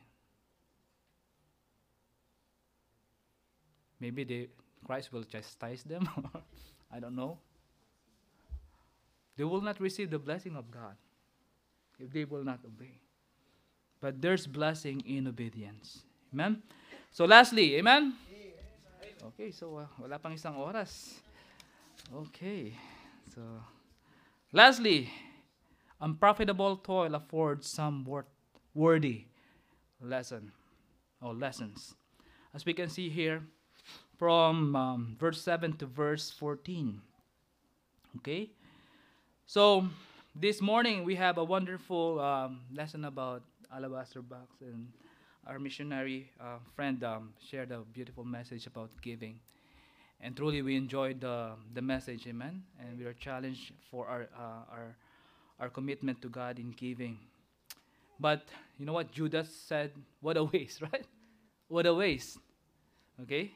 Maybe 4.00 4.24
they, 4.24 4.48
Christ 4.82 5.12
will 5.12 5.24
chastise 5.24 5.82
them. 5.82 6.08
I 6.90 7.00
don't 7.00 7.14
know. 7.14 7.38
They 9.36 9.44
will 9.44 9.60
not 9.60 9.78
receive 9.78 10.10
the 10.10 10.18
blessing 10.18 10.56
of 10.56 10.70
God 10.70 10.96
if 11.98 12.10
they 12.10 12.24
will 12.24 12.44
not 12.44 12.60
obey. 12.64 12.98
But 14.00 14.20
there's 14.20 14.46
blessing 14.46 15.02
in 15.06 15.28
obedience. 15.28 16.00
Amen? 16.32 16.62
So 17.12 17.24
lastly, 17.24 17.76
amen? 17.76 18.14
Okay, 19.20 19.50
so 19.52 19.76
uh, 19.76 19.86
wala 20.00 20.16
pang 20.16 20.32
isang 20.32 20.56
oras. 20.56 21.20
Okay. 22.08 22.72
So 23.28 23.44
lastly, 24.52 25.12
unprofitable 26.00 26.80
toil 26.80 27.14
affords 27.14 27.68
some 27.68 28.04
worth, 28.08 28.32
worthy 28.72 29.28
lesson 30.00 30.52
or 31.20 31.34
lessons. 31.34 31.94
As 32.54 32.64
we 32.64 32.72
can 32.72 32.88
see 32.88 33.10
here 33.10 33.44
from 34.16 34.74
um, 34.74 35.16
verse 35.20 35.40
7 35.42 35.76
to 35.76 35.86
verse 35.86 36.30
14. 36.30 37.00
Okay? 38.18 38.50
So 39.46 39.88
this 40.34 40.60
morning 40.60 41.04
we 41.04 41.14
have 41.16 41.38
a 41.38 41.44
wonderful 41.44 42.20
um, 42.20 42.60
lesson 42.72 43.04
about 43.04 43.42
alabaster 43.74 44.22
box 44.22 44.60
and 44.60 44.88
our 45.46 45.58
missionary 45.58 46.30
uh, 46.40 46.58
friend 46.76 47.02
um, 47.04 47.32
shared 47.48 47.70
a 47.72 47.78
beautiful 47.92 48.24
message 48.24 48.66
about 48.66 48.90
giving. 49.00 49.38
And 50.20 50.36
truly 50.36 50.60
we 50.62 50.76
enjoyed 50.76 51.20
the, 51.20 51.52
the 51.72 51.80
message 51.80 52.26
amen? 52.26 52.62
And 52.78 52.98
we 52.98 53.06
are 53.06 53.14
challenged 53.14 53.72
for 53.90 54.06
our, 54.06 54.28
uh, 54.36 54.72
our, 54.72 54.96
our 55.58 55.68
commitment 55.70 56.20
to 56.22 56.28
god 56.28 56.58
in 56.58 56.72
giving. 56.72 57.18
But 58.18 58.48
you 58.78 58.84
know 58.84 58.92
what 58.92 59.12
judas 59.12 59.48
said? 59.48 59.92
What 60.20 60.36
a 60.36 60.44
waste 60.52 60.82
right? 60.82 61.06
What 61.68 61.86
a 61.86 61.94
waste 61.94 62.38
okay? 63.22 63.52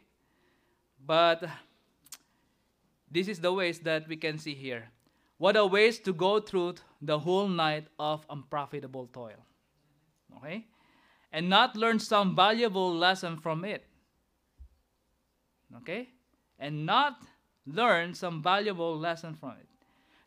But 1.04 1.44
this 3.10 3.28
is 3.28 3.40
the 3.40 3.52
waste 3.52 3.84
that 3.84 4.08
we 4.08 4.16
can 4.16 4.38
see 4.38 4.54
here. 4.54 4.88
What 5.36 5.56
a 5.56 5.66
waste 5.66 6.04
to 6.04 6.12
go 6.12 6.40
through 6.40 6.76
the 7.02 7.18
whole 7.18 7.48
night 7.48 7.88
of 7.98 8.24
unprofitable 8.30 9.08
toil 9.12 9.44
okay? 10.38 10.66
And 11.32 11.48
not 11.48 11.76
learn 11.76 11.98
some 11.98 12.36
valuable 12.36 12.94
lesson 12.94 13.36
from 13.36 13.64
it. 13.64 13.84
Okay? 15.78 16.08
And 16.58 16.86
not 16.86 17.22
learn 17.66 18.14
some 18.14 18.42
valuable 18.42 18.98
lesson 18.98 19.34
from 19.34 19.52
it. 19.52 19.68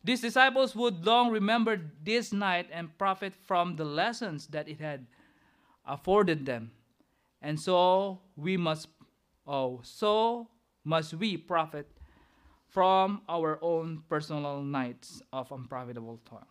These 0.04 0.20
disciples 0.20 0.74
would 0.76 1.04
long 1.04 1.30
remember 1.30 1.80
this 2.02 2.32
night 2.32 2.68
and 2.72 2.96
profit 2.98 3.34
from 3.34 3.76
the 3.76 3.84
lessons 3.84 4.46
that 4.48 4.68
it 4.68 4.80
had 4.80 5.06
afforded 5.84 6.46
them. 6.46 6.70
And 7.42 7.58
so 7.58 8.20
we 8.36 8.56
must 8.56 8.88
oh 9.46 9.80
so 9.82 10.48
must 10.84 11.14
we 11.14 11.36
profit 11.36 11.88
from 12.68 13.22
our 13.28 13.58
own 13.62 14.02
personal 14.08 14.62
nights 14.62 15.22
of 15.32 15.50
unprofitable 15.52 16.20
toil 16.24 16.46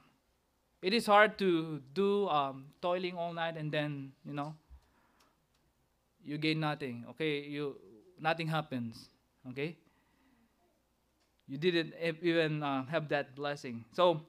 it 0.88 0.94
is 0.94 1.06
hard 1.06 1.38
to 1.38 1.82
do 1.94 2.30
um, 2.30 2.64
toiling 2.82 3.18
all 3.18 3.34
night 3.34 3.58
and 3.58 3.70
then 3.70 4.14
you 4.26 4.32
know 4.34 4.56
you 6.24 6.38
gain 6.38 6.62
nothing 6.62 7.04
okay? 7.10 7.42
You 7.42 7.76
nothing 8.18 8.48
happens 8.48 9.10
okay? 9.50 9.76
You 11.46 11.58
didn't 11.58 11.94
even 12.22 12.64
uh, 12.64 12.86
have 12.86 13.10
that 13.10 13.36
blessing. 13.36 13.84
So 13.92 14.22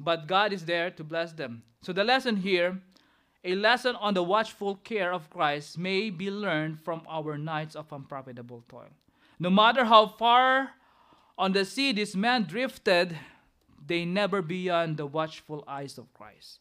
but 0.00 0.26
god 0.26 0.52
is 0.52 0.64
there 0.64 0.90
to 0.90 1.04
bless 1.04 1.32
them. 1.32 1.62
So 1.82 1.92
the 1.92 2.02
lesson 2.02 2.36
here 2.36 2.80
a 3.44 3.54
lesson 3.54 3.94
on 3.96 4.14
the 4.14 4.22
watchful 4.22 4.74
care 4.76 5.12
of 5.12 5.30
christ 5.30 5.78
may 5.78 6.10
be 6.10 6.28
learned 6.28 6.80
from 6.80 7.02
our 7.08 7.38
nights 7.38 7.76
of 7.76 7.92
unprofitable 7.92 8.64
toil. 8.68 8.90
No 9.38 9.50
matter 9.50 9.84
how 9.84 10.06
far 10.06 10.70
on 11.38 11.52
the 11.52 11.64
sea 11.64 11.92
this 11.92 12.16
man 12.16 12.50
drifted 12.50 13.16
they 13.84 14.04
never 14.04 14.42
beyond 14.42 14.96
the 14.96 15.06
watchful 15.06 15.64
eyes 15.66 15.98
of 15.98 16.12
Christ. 16.14 16.60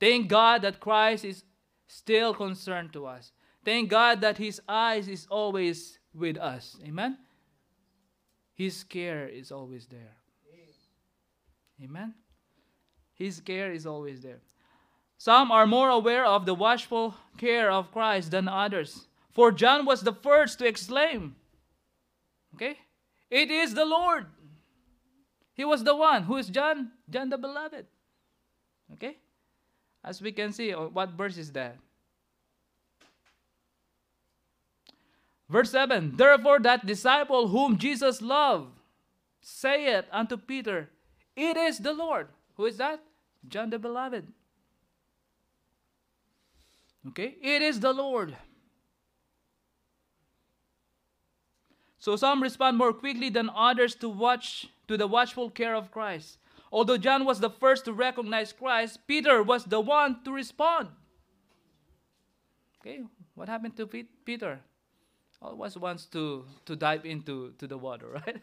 Thank 0.00 0.28
God 0.28 0.62
that 0.62 0.80
Christ 0.80 1.24
is 1.24 1.44
still 1.86 2.34
concerned 2.34 2.92
to 2.94 3.06
us. 3.06 3.32
Thank 3.64 3.90
God 3.90 4.20
that 4.22 4.38
his 4.38 4.60
eyes 4.68 5.08
is 5.08 5.26
always 5.30 5.98
with 6.14 6.36
us. 6.38 6.76
Amen. 6.84 7.18
His 8.54 8.84
care 8.84 9.28
is 9.28 9.52
always 9.52 9.86
there. 9.86 10.16
Amen. 11.82 12.14
His 13.14 13.40
care 13.40 13.72
is 13.72 13.86
always 13.86 14.20
there. 14.20 14.40
Some 15.18 15.52
are 15.52 15.66
more 15.66 15.90
aware 15.90 16.24
of 16.24 16.46
the 16.46 16.54
watchful 16.54 17.14
care 17.38 17.70
of 17.70 17.92
Christ 17.92 18.30
than 18.30 18.48
others. 18.48 19.06
For 19.30 19.52
John 19.52 19.86
was 19.86 20.02
the 20.02 20.12
first 20.12 20.58
to 20.58 20.66
exclaim, 20.66 21.36
Okay? 22.54 22.78
It 23.30 23.50
is 23.50 23.74
the 23.74 23.84
Lord. 23.84 24.26
He 25.54 25.64
was 25.64 25.84
the 25.84 25.94
one. 25.94 26.24
Who 26.24 26.36
is 26.36 26.48
John? 26.48 26.92
John 27.08 27.28
the 27.28 27.38
Beloved. 27.38 27.86
Okay? 28.94 29.16
As 30.04 30.20
we 30.20 30.32
can 30.32 30.52
see, 30.52 30.74
oh, 30.74 30.88
what 30.92 31.10
verse 31.10 31.36
is 31.36 31.52
that? 31.52 31.76
Verse 35.48 35.70
7 35.70 36.14
Therefore, 36.16 36.58
that 36.60 36.86
disciple 36.86 37.48
whom 37.48 37.76
Jesus 37.76 38.22
loved 38.22 38.72
saith 39.40 40.06
unto 40.10 40.36
Peter, 40.36 40.88
It 41.36 41.56
is 41.56 41.78
the 41.78 41.92
Lord. 41.92 42.28
Who 42.56 42.66
is 42.66 42.78
that? 42.78 43.00
John 43.48 43.70
the 43.70 43.78
Beloved. 43.78 44.26
Okay? 47.08 47.36
It 47.42 47.62
is 47.62 47.80
the 47.80 47.92
Lord. 47.92 48.36
So 51.98 52.16
some 52.16 52.42
respond 52.42 52.78
more 52.78 52.92
quickly 52.92 53.28
than 53.28 53.50
others 53.54 53.94
to 53.96 54.08
watch 54.08 54.66
to 54.92 54.98
the 54.98 55.06
watchful 55.06 55.48
care 55.48 55.74
of 55.74 55.90
Christ. 55.90 56.36
Although 56.70 56.98
John 56.98 57.24
was 57.24 57.40
the 57.40 57.48
first 57.48 57.86
to 57.86 57.94
recognize 57.94 58.52
Christ, 58.52 59.00
Peter 59.06 59.42
was 59.42 59.64
the 59.64 59.80
one 59.80 60.22
to 60.24 60.32
respond. 60.32 60.88
Okay, 62.80 63.00
what 63.34 63.48
happened 63.48 63.74
to 63.78 63.86
Peter? 63.86 64.60
Always 65.40 65.78
wants 65.78 66.04
to, 66.12 66.44
to 66.66 66.76
dive 66.76 67.06
into 67.06 67.54
to 67.58 67.66
the 67.66 67.78
water, 67.78 68.08
right? 68.26 68.42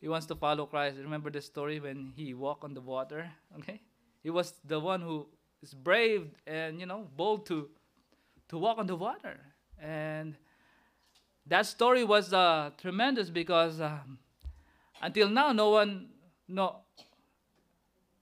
he 0.00 0.08
wants 0.08 0.26
to 0.26 0.34
follow 0.34 0.66
Christ. 0.66 0.98
Remember 0.98 1.30
the 1.30 1.40
story 1.40 1.78
when 1.78 2.12
he 2.16 2.34
walked 2.34 2.64
on 2.64 2.74
the 2.74 2.80
water? 2.80 3.30
Okay, 3.58 3.80
he 4.22 4.30
was 4.30 4.54
the 4.64 4.80
one 4.80 5.00
who 5.00 5.28
is 5.62 5.72
brave 5.72 6.34
and 6.48 6.80
you 6.80 6.86
know 6.86 7.06
bold 7.16 7.46
to 7.46 7.70
to 8.48 8.58
walk 8.58 8.78
on 8.78 8.86
the 8.86 8.96
water, 8.96 9.38
and 9.80 10.34
that 11.46 11.66
story 11.66 12.02
was 12.02 12.32
uh, 12.32 12.70
tremendous 12.76 13.30
because 13.30 13.80
um, 13.80 14.18
until 15.02 15.28
now, 15.28 15.52
no 15.52 15.70
one, 15.70 16.08
no, 16.48 16.76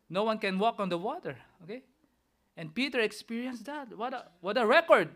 no 0.09 0.24
one 0.24 0.39
can 0.39 0.59
walk 0.59 0.81
on 0.81 0.89
the 0.89 0.99
water. 0.99 1.37
Okay, 1.62 1.83
and 2.57 2.74
Peter 2.74 3.01
experienced 3.01 3.66
that. 3.66 3.97
What 3.97 4.14
a 4.14 4.24
what 4.41 4.57
a 4.57 4.66
record! 4.66 5.11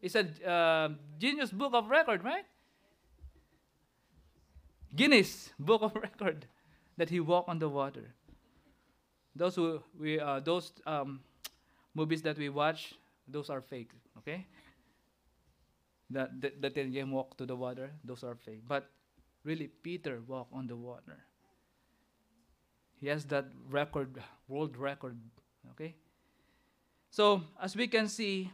It's 0.00 0.14
a 0.16 0.26
uh, 0.48 0.88
Guinness 1.18 1.50
Book 1.50 1.72
of 1.74 1.88
Record, 1.88 2.24
right? 2.24 2.44
Guinness 4.96 5.50
Book 5.58 5.82
of 5.82 5.94
Record 6.02 6.46
that 6.96 7.10
he 7.10 7.20
walked 7.20 7.48
on 7.48 7.58
the 7.58 7.68
water. 7.68 8.14
Those 9.36 9.56
who 9.56 9.82
we 9.98 10.18
uh, 10.18 10.40
those 10.40 10.72
um, 10.86 11.20
movies 11.94 12.22
that 12.22 12.38
we 12.38 12.48
watch, 12.48 12.94
those 13.28 13.50
are 13.50 13.60
fake. 13.60 13.90
Okay. 14.18 14.46
That 16.10 16.40
that, 16.40 16.62
that 16.62 16.76
him 16.76 17.10
walk 17.10 17.36
to 17.38 17.46
the 17.46 17.56
water, 17.56 17.90
those 18.04 18.22
are 18.22 18.36
fake. 18.36 18.62
But 18.66 18.90
really 19.44 19.68
Peter 19.68 20.20
walked 20.26 20.52
on 20.52 20.66
the 20.66 20.76
water. 20.76 21.18
He 23.00 23.08
has 23.08 23.24
that 23.26 23.46
record, 23.68 24.22
world 24.48 24.76
record. 24.76 25.18
Okay? 25.72 25.94
So, 27.10 27.42
as 27.60 27.76
we 27.76 27.86
can 27.86 28.08
see, 28.08 28.50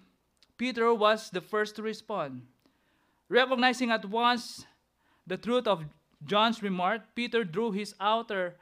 Peter 0.59 0.93
was 0.93 1.31
the 1.31 1.41
first 1.41 1.77
to 1.77 1.83
respond. 1.83 2.43
Recognizing 3.29 3.91
at 3.91 4.05
once 4.05 4.67
the 5.27 5.37
truth 5.37 5.67
of 5.67 5.85
John's 6.25 6.63
remark, 6.63 7.03
Peter 7.15 7.45
drew 7.45 7.71
his 7.71 7.95
outer 8.01 8.57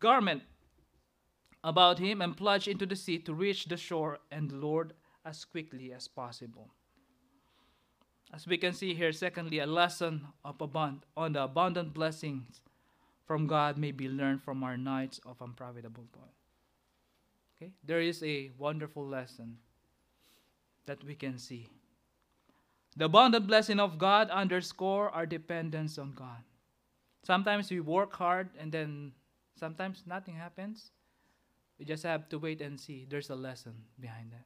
garment 0.00 0.42
about 1.64 1.98
him 1.98 2.20
and 2.20 2.36
plunged 2.36 2.68
into 2.68 2.84
the 2.84 2.96
sea 2.96 3.18
to 3.20 3.32
reach 3.32 3.66
the 3.66 3.76
shore 3.76 4.18
and 4.30 4.50
the 4.50 4.56
Lord 4.56 4.92
as 5.24 5.44
quickly 5.44 5.92
as 5.92 6.08
possible. 6.08 6.74
As 8.32 8.46
we 8.46 8.56
can 8.56 8.72
see 8.72 8.94
here, 8.94 9.12
secondly, 9.12 9.58
a 9.58 9.66
lesson 9.66 10.26
of 10.44 10.58
abund- 10.58 11.02
on 11.16 11.34
the 11.34 11.42
abundant 11.42 11.92
blessings 11.92 12.62
from 13.26 13.46
God 13.46 13.76
may 13.76 13.92
be 13.92 14.08
learned 14.08 14.42
from 14.42 14.62
our 14.62 14.76
nights 14.76 15.20
of 15.26 15.40
unprofitable 15.40 16.06
toil. 16.12 16.34
Okay? 17.56 17.72
There 17.84 18.00
is 18.00 18.22
a 18.22 18.50
wonderful 18.58 19.06
lesson 19.06 19.58
that 20.86 21.04
we 21.04 21.14
can 21.14 21.38
see. 21.38 21.68
The 22.96 23.04
abundant 23.06 23.46
blessing 23.46 23.80
of 23.80 23.98
God 23.98 24.30
underscore 24.30 25.10
our 25.10 25.26
dependence 25.26 25.98
on 25.98 26.12
God. 26.12 26.42
Sometimes 27.22 27.70
we 27.70 27.80
work 27.80 28.14
hard 28.14 28.50
and 28.58 28.72
then 28.72 29.12
sometimes 29.56 30.02
nothing 30.06 30.34
happens. 30.34 30.90
We 31.78 31.84
just 31.84 32.02
have 32.02 32.28
to 32.30 32.38
wait 32.38 32.60
and 32.60 32.78
see. 32.78 33.06
There's 33.08 33.30
a 33.30 33.34
lesson 33.34 33.74
behind 33.98 34.32
that. 34.32 34.44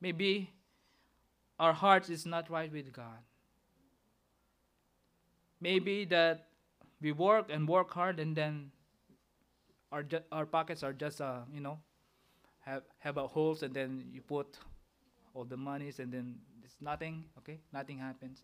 Maybe 0.00 0.50
our 1.60 1.74
heart 1.74 2.08
is 2.08 2.24
not 2.24 2.50
right 2.50 2.72
with 2.72 2.90
God. 2.90 3.20
Maybe 5.60 6.06
that 6.06 6.46
we 7.02 7.12
work 7.12 7.50
and 7.50 7.68
work 7.68 7.92
hard 7.92 8.18
and 8.18 8.34
then 8.34 8.72
our 9.92 10.02
ju- 10.02 10.24
our 10.32 10.46
pockets 10.46 10.82
are 10.82 10.94
just 10.94 11.20
uh, 11.20 11.40
you 11.52 11.60
know 11.60 11.78
have 12.60 12.82
have 12.98 13.18
a 13.18 13.26
holes 13.26 13.62
and 13.62 13.74
then 13.74 14.06
you 14.10 14.22
put 14.22 14.58
all 15.34 15.44
the 15.44 15.56
monies 15.56 15.98
and 16.00 16.10
then 16.10 16.36
it's 16.64 16.76
nothing 16.80 17.24
okay? 17.38 17.58
Nothing 17.74 17.98
happens. 17.98 18.42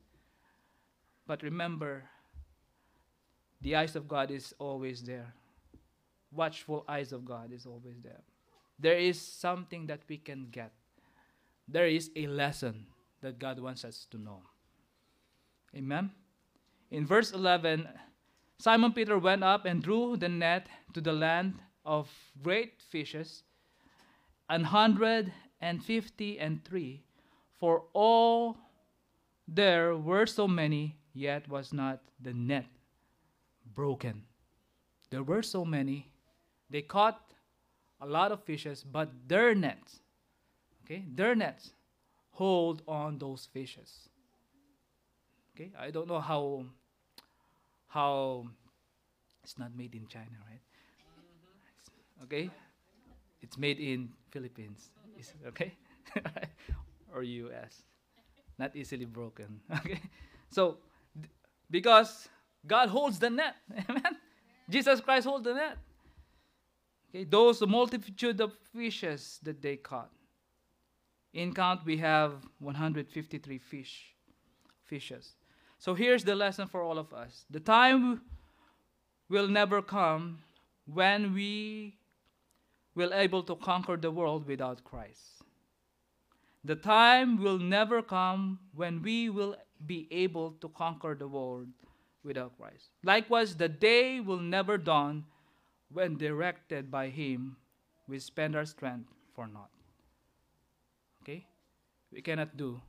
But 1.27 1.43
remember 1.43 2.05
the 3.63 3.77
eyes 3.77 3.97
of 3.97 4.07
god 4.07 4.31
is 4.31 4.53
always 4.59 5.03
there. 5.03 5.33
Watchful 6.31 6.85
eyes 6.87 7.13
of 7.13 7.25
god 7.25 7.51
is 7.51 7.65
always 7.65 7.97
there. 8.03 8.21
There 8.79 8.99
is 8.99 9.19
something 9.19 9.87
that 9.87 10.01
we 10.07 10.19
can 10.19 10.49
get. 10.51 10.73
There 11.67 11.87
is 11.87 12.11
a 12.15 12.27
lesson 12.27 12.85
that 13.21 13.39
god 13.39 13.59
wants 13.59 13.85
us 13.85 14.07
to 14.11 14.19
know 14.19 14.43
amen 15.75 16.11
in 16.91 17.07
verse 17.07 17.33
11 17.33 17.89
simon 18.59 18.93
peter 18.93 19.19
went 19.19 19.43
up 19.43 19.65
and 19.65 19.83
drew 19.83 20.17
the 20.17 20.29
net 20.29 20.69
to 20.93 21.01
the 21.01 21.13
land 21.13 21.55
of 21.85 22.09
great 22.43 22.83
fishes 22.91 23.43
an 24.49 24.65
hundred 24.65 25.33
and 25.61 25.83
fifty 25.83 26.39
and 26.39 26.65
three, 26.65 27.03
for 27.59 27.85
all 27.93 28.57
there 29.49 29.97
were 29.97 30.27
so 30.27 30.47
many, 30.47 30.97
yet 31.15 31.49
was 31.49 31.73
not 31.73 32.01
the 32.21 32.33
net 32.33 32.67
broken. 33.75 34.23
There 35.11 35.23
were 35.23 35.43
so 35.43 35.65
many, 35.65 36.11
they 36.71 36.83
caught 36.83 37.21
a 38.01 38.07
lot 38.07 38.33
of 38.33 38.45
fishes, 38.45 38.85
but 38.85 39.11
their 39.27 39.55
nets, 39.55 40.01
okay, 40.85 41.05
their 41.15 41.35
nets 41.35 41.71
hold 42.37 42.83
on 42.87 43.19
those 43.19 43.49
fishes. 43.53 44.09
Okay, 45.55 45.73
I 45.79 45.91
don't 45.91 46.07
know 46.07 46.21
how 46.21 46.67
how 47.89 48.45
it's 49.43 49.59
not 49.59 49.75
made 49.75 49.95
in 49.95 50.07
China, 50.07 50.37
right? 50.45 50.61
Mm-hmm. 50.61 52.25
Okay, 52.25 52.51
it's 53.41 53.57
made 53.57 53.79
in 53.79 54.11
Philippines. 54.31 54.91
Is 55.19 55.33
okay? 55.49 55.73
or 57.15 57.23
US. 57.23 57.83
Not 58.59 58.77
easily 58.77 59.07
broken. 59.07 59.61
Okay? 59.81 60.01
So 60.51 60.79
because 61.71 62.29
God 62.67 62.89
holds 62.89 63.19
the 63.19 63.31
net. 63.31 63.57
Amen. 63.89 64.17
Jesus 64.69 65.01
Christ 65.01 65.27
holds 65.27 65.45
the 65.45 65.55
net. 65.55 65.79
Okay, 67.09 67.25
those 67.25 67.65
multitude 67.67 68.41
of 68.41 68.53
fishes 68.75 69.39
that 69.43 69.63
they 69.63 69.77
caught. 69.77 70.11
In 71.37 71.53
count 71.53 71.85
we 71.85 71.99
have 71.99 72.33
153 72.61 73.59
fish 73.59 74.15
fishes. 74.87 75.35
So 75.79 75.93
here's 75.93 76.25
the 76.25 76.35
lesson 76.35 76.67
for 76.67 76.81
all 76.81 76.99
of 76.99 77.13
us. 77.13 77.45
The 77.51 77.61
time 77.61 78.23
will 79.29 79.47
never 79.47 79.83
come 79.83 80.39
when 80.87 81.35
we 81.35 81.99
will 82.95 83.13
able 83.13 83.43
to 83.43 83.55
conquer 83.57 83.99
the 83.99 84.11
world 84.11 84.47
without 84.47 84.83
Christ. 84.83 85.45
The 86.65 86.75
time 86.75 87.37
will 87.37 87.59
never 87.59 88.01
come 88.01 88.59
when 88.75 89.03
we 89.03 89.29
will 89.29 89.57
be 89.85 90.09
able 90.11 90.53
to 90.63 90.71
conquer 90.71 91.15
the 91.15 91.29
world 91.29 91.69
without 92.25 92.57
Christ. 92.57 92.89
Likewise, 93.05 93.55
the 93.57 93.69
day 93.69 94.21
will 94.21 94.41
never 94.41 94.79
dawn 94.79 95.27
when 95.93 96.17
directed 96.17 96.91
by 96.91 97.11
Him 97.11 97.59
we 98.09 98.21
spend 98.21 98.57
our 98.57 98.65
strength 98.65 99.13
for 99.35 99.47
naught. 99.47 99.76
Okay? 101.27 101.45
We 102.13 102.23
cannot 102.23 102.57
do 102.57 102.81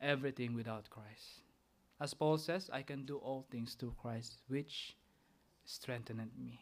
everything 0.00 0.54
without 0.54 0.90
Christ. 0.90 1.42
As 2.00 2.12
Paul 2.12 2.38
says, 2.38 2.68
I 2.72 2.82
can 2.82 3.04
do 3.04 3.18
all 3.18 3.46
things 3.50 3.74
through 3.74 3.94
Christ, 4.00 4.38
which 4.48 4.96
strengtheneth 5.64 6.36
me. 6.36 6.60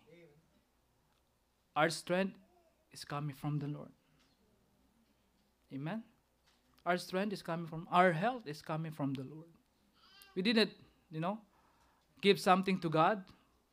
Our 1.74 1.88
strength 1.90 2.36
is 2.92 3.04
coming 3.04 3.34
from 3.34 3.58
the 3.58 3.68
Lord. 3.68 3.90
Amen. 5.72 6.02
Our 6.84 6.96
strength 6.96 7.32
is 7.32 7.42
coming 7.42 7.66
from 7.66 7.88
our 7.90 8.12
health 8.12 8.46
is 8.46 8.62
coming 8.62 8.92
from 8.92 9.14
the 9.14 9.24
Lord. 9.24 9.48
We 10.34 10.42
didn't, 10.42 10.70
you 11.10 11.20
know, 11.20 11.38
give 12.20 12.38
something 12.38 12.78
to 12.80 12.88
God 12.88 13.24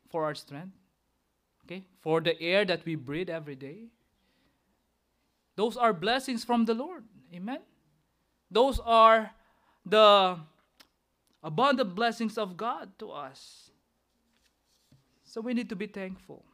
for 0.09 0.25
our 0.25 0.35
strength. 0.35 0.75
Okay? 1.65 1.85
For 2.01 2.21
the 2.21 2.39
air 2.41 2.65
that 2.65 2.85
we 2.85 2.95
breathe 2.95 3.29
every 3.29 3.55
day. 3.55 3.89
Those 5.55 5.77
are 5.77 5.93
blessings 5.93 6.43
from 6.43 6.65
the 6.65 6.73
Lord. 6.73 7.03
Amen. 7.33 7.59
Those 8.49 8.79
are 8.79 9.31
the 9.85 10.37
abundant 11.43 11.95
blessings 11.95 12.37
of 12.37 12.57
God 12.57 12.97
to 12.99 13.11
us. 13.11 13.71
So 15.23 15.41
we 15.41 15.53
need 15.53 15.69
to 15.69 15.75
be 15.75 15.87
thankful. 15.87 16.45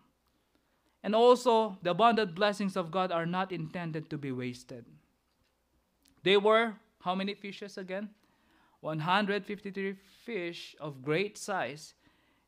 And 1.03 1.15
also, 1.15 1.77
the 1.81 1.91
abundant 1.91 2.35
blessings 2.35 2.75
of 2.75 2.91
God 2.91 3.11
are 3.11 3.25
not 3.25 3.51
intended 3.51 4.09
to 4.09 4.17
be 4.17 4.31
wasted. 4.31 4.85
They 6.23 6.35
were 6.35 6.75
how 7.01 7.15
many 7.15 7.33
fishes 7.33 7.77
again? 7.77 8.09
153 8.81 9.95
fish 10.25 10.75
of 10.79 11.01
great 11.01 11.37
size, 11.37 11.93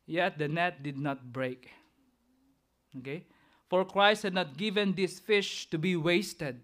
yet 0.06 0.38
the 0.38 0.48
net 0.48 0.84
did 0.84 0.98
not 0.98 1.32
break. 1.32 1.72
Okay? 2.98 3.26
For 3.72 3.86
Christ 3.86 4.24
had 4.24 4.34
not 4.34 4.58
given 4.58 4.96
this 4.96 5.18
fish 5.18 5.70
to 5.70 5.78
be 5.78 5.96
wasted. 5.96 6.60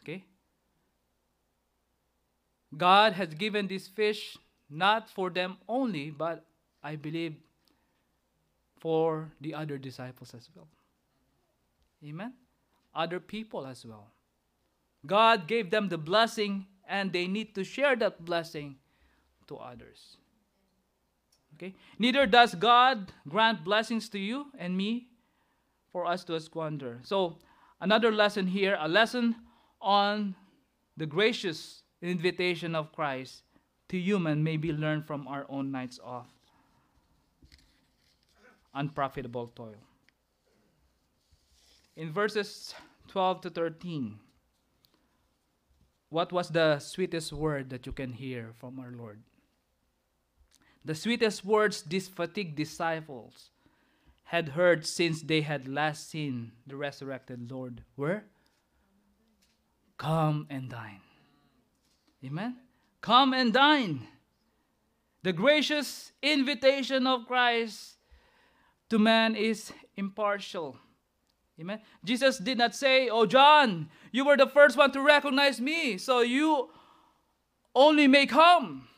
Okay? 0.00 0.24
God 2.76 3.12
has 3.12 3.32
given 3.34 3.68
this 3.68 3.86
fish 3.86 4.36
not 4.68 5.08
for 5.08 5.30
them 5.30 5.58
only, 5.68 6.10
but 6.10 6.44
I 6.82 6.96
believe 6.96 7.36
for 8.80 9.30
the 9.40 9.54
other 9.54 9.78
disciples 9.78 10.34
as 10.34 10.48
well. 10.56 10.66
Amen? 12.04 12.32
Other 12.92 13.20
people 13.20 13.64
as 13.64 13.86
well. 13.86 14.08
God 15.06 15.46
gave 15.46 15.70
them 15.70 15.88
the 15.88 15.98
blessing, 15.98 16.66
and 16.88 17.12
they 17.12 17.28
need 17.28 17.54
to 17.54 17.62
share 17.62 17.94
that 17.94 18.24
blessing 18.24 18.78
to 19.46 19.58
others. 19.58 20.16
Okay? 21.60 21.74
Neither 21.98 22.26
does 22.26 22.54
God 22.54 23.12
grant 23.28 23.64
blessings 23.64 24.08
to 24.10 24.18
you 24.18 24.46
and 24.58 24.74
me 24.74 25.08
for 25.92 26.06
us 26.06 26.24
to 26.24 26.40
squander. 26.40 27.00
So, 27.02 27.36
another 27.80 28.10
lesson 28.10 28.46
here, 28.46 28.78
a 28.80 28.88
lesson 28.88 29.36
on 29.80 30.34
the 30.96 31.04
gracious 31.04 31.82
invitation 32.00 32.74
of 32.74 32.92
Christ 32.92 33.42
to 33.90 33.98
human 33.98 34.42
may 34.42 34.56
be 34.56 34.72
learned 34.72 35.06
from 35.06 35.28
our 35.28 35.44
own 35.50 35.70
nights 35.70 36.00
off 36.02 36.28
unprofitable 38.72 39.48
toil. 39.48 39.82
In 41.96 42.12
verses 42.12 42.72
12 43.08 43.40
to 43.42 43.50
13, 43.50 44.18
what 46.08 46.32
was 46.32 46.48
the 46.48 46.78
sweetest 46.78 47.32
word 47.32 47.68
that 47.70 47.84
you 47.84 47.92
can 47.92 48.12
hear 48.12 48.52
from 48.56 48.78
our 48.78 48.92
Lord? 48.92 49.20
The 50.84 50.94
sweetest 50.94 51.44
words 51.44 51.82
these 51.82 52.08
fatigued 52.08 52.56
disciples 52.56 53.50
had 54.24 54.50
heard 54.50 54.86
since 54.86 55.22
they 55.22 55.40
had 55.40 55.68
last 55.68 56.08
seen 56.08 56.52
the 56.66 56.76
resurrected 56.76 57.50
Lord 57.50 57.82
were 57.96 58.24
Come 59.98 60.46
and 60.48 60.70
dine. 60.70 61.02
Amen? 62.24 62.56
Come 63.02 63.34
and 63.34 63.52
dine. 63.52 64.06
The 65.22 65.34
gracious 65.34 66.12
invitation 66.22 67.06
of 67.06 67.26
Christ 67.26 67.98
to 68.88 68.98
man 68.98 69.34
is 69.34 69.72
impartial. 69.96 70.78
Amen. 71.60 71.80
Jesus 72.02 72.38
did 72.38 72.56
not 72.56 72.74
say, 72.74 73.10
Oh, 73.10 73.26
John, 73.26 73.90
you 74.12 74.24
were 74.24 74.36
the 74.36 74.46
first 74.46 74.78
one 74.78 74.90
to 74.92 75.02
recognize 75.02 75.60
me, 75.60 75.98
so 75.98 76.20
you 76.20 76.70
only 77.74 78.06
may 78.06 78.24
come. 78.24 78.88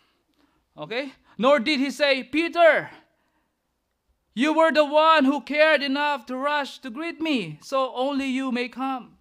Okay? 0.76 1.12
Nor 1.42 1.58
did 1.58 1.80
he 1.80 1.90
say, 1.90 2.22
Peter, 2.22 2.88
you 4.32 4.52
were 4.54 4.70
the 4.70 4.84
one 4.84 5.24
who 5.24 5.40
cared 5.40 5.82
enough 5.82 6.24
to 6.26 6.36
rush 6.36 6.78
to 6.78 6.88
greet 6.88 7.20
me, 7.20 7.58
so 7.60 7.92
only 7.96 8.26
you 8.26 8.52
may 8.52 8.68
come. 8.68 9.18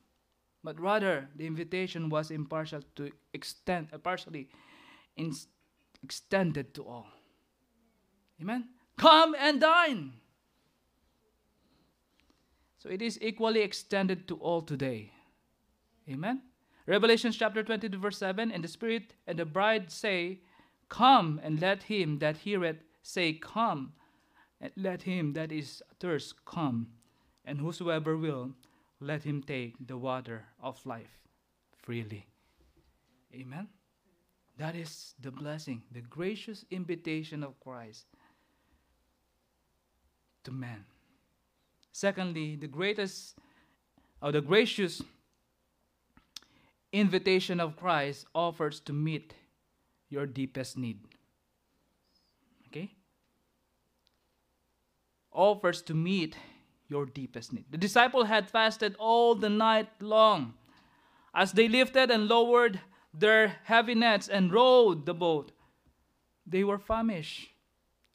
But 0.63 0.79
rather, 0.79 1.29
the 1.35 1.47
invitation 1.47 2.09
was 2.09 2.29
impartial 2.29 2.83
to 2.97 3.09
extend, 3.33 3.87
uh, 3.91 3.97
partially 3.97 4.49
in, 5.17 5.33
extended 6.03 6.75
to 6.75 6.83
all. 6.83 7.07
Amen. 8.39 8.69
Come 8.97 9.35
and 9.39 9.59
dine. 9.59 10.13
So 12.77 12.89
it 12.89 13.01
is 13.01 13.17
equally 13.19 13.61
extended 13.61 14.27
to 14.27 14.35
all 14.35 14.61
today. 14.61 15.11
Amen? 16.07 16.43
Revelation 16.85 17.31
chapter 17.31 17.63
22, 17.63 17.97
verse 17.97 18.19
7 18.19 18.51
And 18.51 18.63
the 18.63 18.67
Spirit 18.67 19.15
and 19.25 19.39
the 19.39 19.45
bride 19.45 19.91
say, 19.91 20.41
Come, 20.91 21.39
and 21.41 21.61
let 21.61 21.83
him 21.83 22.19
that 22.19 22.39
heareth 22.39 22.83
say, 23.01 23.31
Come, 23.31 23.93
and 24.59 24.73
let 24.75 25.03
him 25.03 25.31
that 25.33 25.49
is 25.49 25.81
thirst 26.01 26.43
come, 26.43 26.87
and 27.45 27.59
whosoever 27.59 28.17
will, 28.17 28.51
let 28.99 29.23
him 29.23 29.41
take 29.41 29.75
the 29.87 29.97
water 29.97 30.47
of 30.61 30.85
life 30.85 31.17
freely. 31.81 32.27
Amen. 33.33 33.69
That 34.57 34.75
is 34.75 35.13
the 35.21 35.31
blessing, 35.31 35.81
the 35.93 36.01
gracious 36.01 36.65
invitation 36.69 37.41
of 37.41 37.57
Christ 37.61 38.05
to 40.43 40.51
man. 40.51 40.83
Secondly, 41.93 42.57
the 42.57 42.67
greatest 42.67 43.37
or 44.21 44.33
the 44.33 44.41
gracious 44.41 45.01
invitation 46.91 47.61
of 47.61 47.77
Christ 47.77 48.25
offers 48.35 48.81
to 48.81 48.91
meet 48.91 49.33
your 50.11 50.27
deepest 50.27 50.77
need. 50.77 50.99
Okay? 52.67 52.91
Offers 55.31 55.81
to 55.83 55.93
meet 55.93 56.35
your 56.89 57.05
deepest 57.05 57.53
need. 57.53 57.65
The 57.71 57.77
disciple 57.77 58.25
had 58.25 58.49
fasted 58.49 58.95
all 58.99 59.33
the 59.33 59.49
night 59.49 59.89
long 60.01 60.53
as 61.33 61.53
they 61.53 61.67
lifted 61.67 62.11
and 62.11 62.27
lowered 62.27 62.81
their 63.13 63.55
heavy 63.63 63.95
nets 63.95 64.27
and 64.27 64.51
rowed 64.51 65.05
the 65.05 65.13
boat. 65.13 65.53
They 66.45 66.63
were 66.63 66.77
famished 66.77 67.49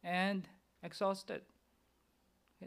and 0.05 0.47
exhausted. 0.82 1.40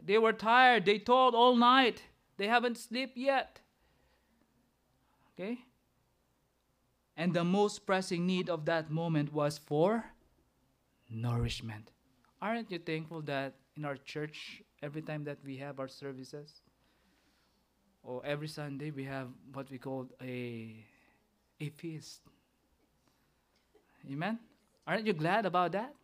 They 0.04 0.18
were 0.18 0.32
tired. 0.32 0.84
They 0.84 0.98
toiled 0.98 1.34
all 1.34 1.56
night. 1.56 2.02
They 2.36 2.48
haven't 2.48 2.78
slept 2.78 3.16
yet. 3.16 3.60
Okay? 5.34 5.60
And 7.16 7.34
the 7.34 7.44
most 7.44 7.86
pressing 7.86 8.26
need 8.26 8.48
of 8.48 8.64
that 8.64 8.90
moment 8.90 9.32
was 9.32 9.58
for 9.58 10.04
nourishment. 11.10 11.90
Aren't 12.40 12.70
you 12.70 12.78
thankful 12.78 13.20
that 13.22 13.54
in 13.76 13.84
our 13.84 13.96
church, 13.96 14.62
every 14.82 15.02
time 15.02 15.24
that 15.24 15.38
we 15.44 15.56
have 15.58 15.78
our 15.78 15.88
services, 15.88 16.62
or 18.02 18.24
every 18.24 18.48
Sunday, 18.48 18.90
we 18.90 19.04
have 19.04 19.28
what 19.52 19.70
we 19.70 19.78
call 19.78 20.08
a, 20.22 20.74
a 21.60 21.68
feast? 21.68 22.20
Amen? 24.10 24.38
Aren't 24.86 25.06
you 25.06 25.12
glad 25.12 25.44
about 25.44 25.72
that? 25.72 25.94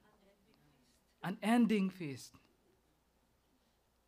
An 1.23 1.39
ending 1.43 1.89
feast. 1.89 2.33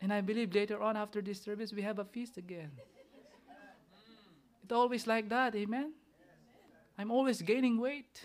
And 0.00 0.12
I 0.12 0.20
believe 0.20 0.54
later 0.54 0.80
on 0.80 0.96
after 0.96 1.22
this 1.22 1.40
service, 1.40 1.72
we 1.72 1.82
have 1.82 1.98
a 1.98 2.04
feast 2.04 2.36
again. 2.36 2.70
It's 4.62 4.72
always 4.72 5.06
like 5.06 5.28
that, 5.30 5.56
amen? 5.56 5.92
I'm 6.98 7.12
always 7.12 7.40
gaining 7.40 7.80
weight. 7.80 8.20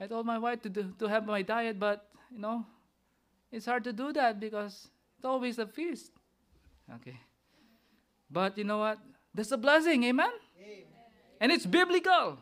I 0.00 0.06
told 0.06 0.26
my 0.26 0.38
wife 0.38 0.62
to, 0.62 0.68
do, 0.68 0.94
to 0.98 1.06
have 1.06 1.26
my 1.26 1.42
diet, 1.42 1.80
but, 1.80 2.08
you 2.30 2.38
know, 2.38 2.64
it's 3.50 3.66
hard 3.66 3.84
to 3.84 3.92
do 3.92 4.12
that 4.12 4.38
because 4.38 4.88
it's 5.16 5.24
always 5.24 5.58
a 5.58 5.66
feast. 5.66 6.12
Okay. 6.96 7.18
But 8.30 8.58
you 8.58 8.64
know 8.64 8.78
what? 8.78 8.98
That's 9.34 9.50
a 9.50 9.56
blessing, 9.56 10.04
amen? 10.04 10.30
amen. 10.60 10.84
And 11.40 11.50
it's 11.50 11.66
biblical. 11.66 12.38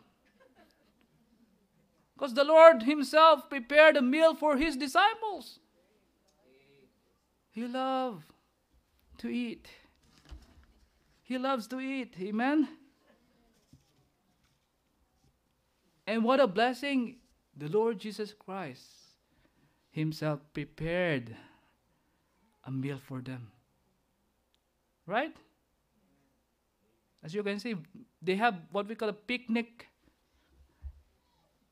Because 2.14 2.34
the 2.34 2.44
Lord 2.44 2.82
Himself 2.82 3.48
prepared 3.48 3.96
a 3.96 4.02
meal 4.02 4.34
for 4.34 4.56
His 4.56 4.76
disciples. 4.76 5.60
He 7.50 7.66
loves 7.66 8.24
to 9.18 9.28
eat. 9.28 9.68
He 11.22 11.38
loves 11.38 11.66
to 11.68 11.80
eat. 11.80 12.14
Amen. 12.20 12.68
And 16.06 16.22
what 16.22 16.40
a 16.40 16.46
blessing 16.46 17.16
the 17.56 17.68
Lord 17.68 17.98
Jesus 17.98 18.32
Christ 18.32 18.84
Himself 19.90 20.40
prepared 20.52 21.34
a 22.64 22.70
meal 22.70 22.98
for 22.98 23.20
them. 23.20 23.50
Right? 25.06 25.34
As 27.24 27.34
you 27.34 27.42
can 27.42 27.58
see, 27.58 27.74
they 28.22 28.36
have 28.36 28.54
what 28.70 28.86
we 28.86 28.94
call 28.94 29.08
a 29.08 29.12
picnic. 29.12 29.88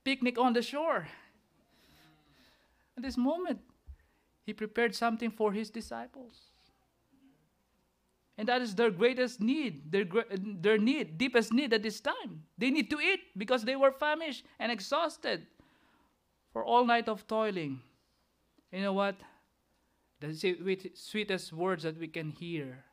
Picnic 0.05 0.39
on 0.39 0.53
the 0.53 0.63
shore. 0.63 1.07
At 2.97 3.03
this 3.03 3.17
moment, 3.17 3.61
he 4.45 4.53
prepared 4.53 4.95
something 4.95 5.31
for 5.31 5.53
his 5.53 5.71
disciples. 5.71 6.54
And 8.37 8.49
that 8.49 8.63
is 8.63 8.75
their 8.75 8.91
greatest 8.91 9.41
need, 9.41 9.93
their, 9.93 10.05
their 10.61 10.79
need, 10.79 11.19
deepest 11.19 11.53
need 11.53 11.73
at 11.73 11.83
this 11.83 12.01
time. 12.01 12.43
They 12.59 12.71
need 12.71 12.91
to 12.91 12.99
eat 12.99 13.21
because 13.37 13.65
they 13.65 13.77
were 13.77 13.93
famished 13.93 14.45
and 14.59 14.73
exhausted 14.73 15.47
for 16.53 16.65
all 16.65 16.85
night 16.85 17.09
of 17.09 17.27
toiling. 17.29 17.81
You 18.73 18.83
know 18.83 18.93
what? 18.93 19.15
The 20.21 20.91
sweetest 20.95 21.53
words 21.53 21.85
that 21.85 21.99
we 21.99 22.09
can 22.09 22.31
hear 22.31 22.85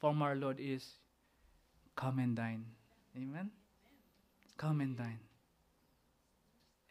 from 0.00 0.20
our 0.22 0.34
Lord 0.34 0.58
is, 0.58 0.94
Come 1.94 2.18
and 2.18 2.36
dine. 2.36 2.64
Amen? 3.16 3.50
Come 4.56 4.80
and 4.80 4.96
dine. 4.96 5.18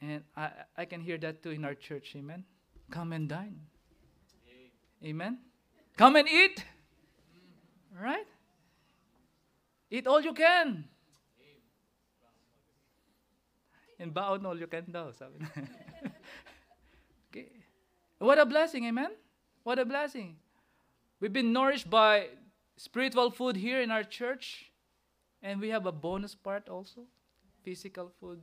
And 0.02 0.24
I, 0.36 0.50
I 0.78 0.86
can 0.86 1.02
hear 1.02 1.18
that 1.20 1.44
too 1.44 1.52
in 1.52 1.64
our 1.64 1.76
church. 1.76 2.14
Amen? 2.16 2.44
Come 2.90 3.14
and 3.14 3.30
dine. 3.30 3.60
Amen? 5.04 5.40
Come 5.98 6.16
and 6.16 6.28
eat. 6.28 6.64
Right? 7.96 8.28
Eat 9.90 10.08
all 10.08 10.22
you 10.22 10.34
can. 10.34 10.84
And 14.00 14.14
baon 14.14 14.46
all 14.46 14.60
you 14.60 14.68
can 14.68 14.92
daw. 14.92 15.12
Sabi 15.16 15.40
okay. 17.32 17.48
What 18.20 18.38
a 18.40 18.46
blessing, 18.46 18.86
amen? 18.86 19.12
What 19.64 19.80
a 19.80 19.86
blessing. 19.86 20.36
We've 21.22 21.32
been 21.32 21.54
nourished 21.54 21.90
by 21.90 22.28
spiritual 22.76 23.32
food 23.32 23.56
here 23.56 23.80
in 23.80 23.92
our 23.92 24.04
church. 24.04 24.72
And 25.42 25.62
we 25.62 25.70
have 25.70 25.86
a 25.86 25.92
bonus 25.94 26.36
part 26.36 26.68
also. 26.68 27.08
Physical 27.64 28.12
food. 28.20 28.42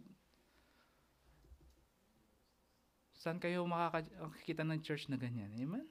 Saan 3.18 3.36
kayo 3.42 3.66
makakakita 3.68 4.64
ng 4.64 4.80
church 4.80 5.10
na 5.12 5.20
ganyan? 5.20 5.52
Amen? 5.60 5.84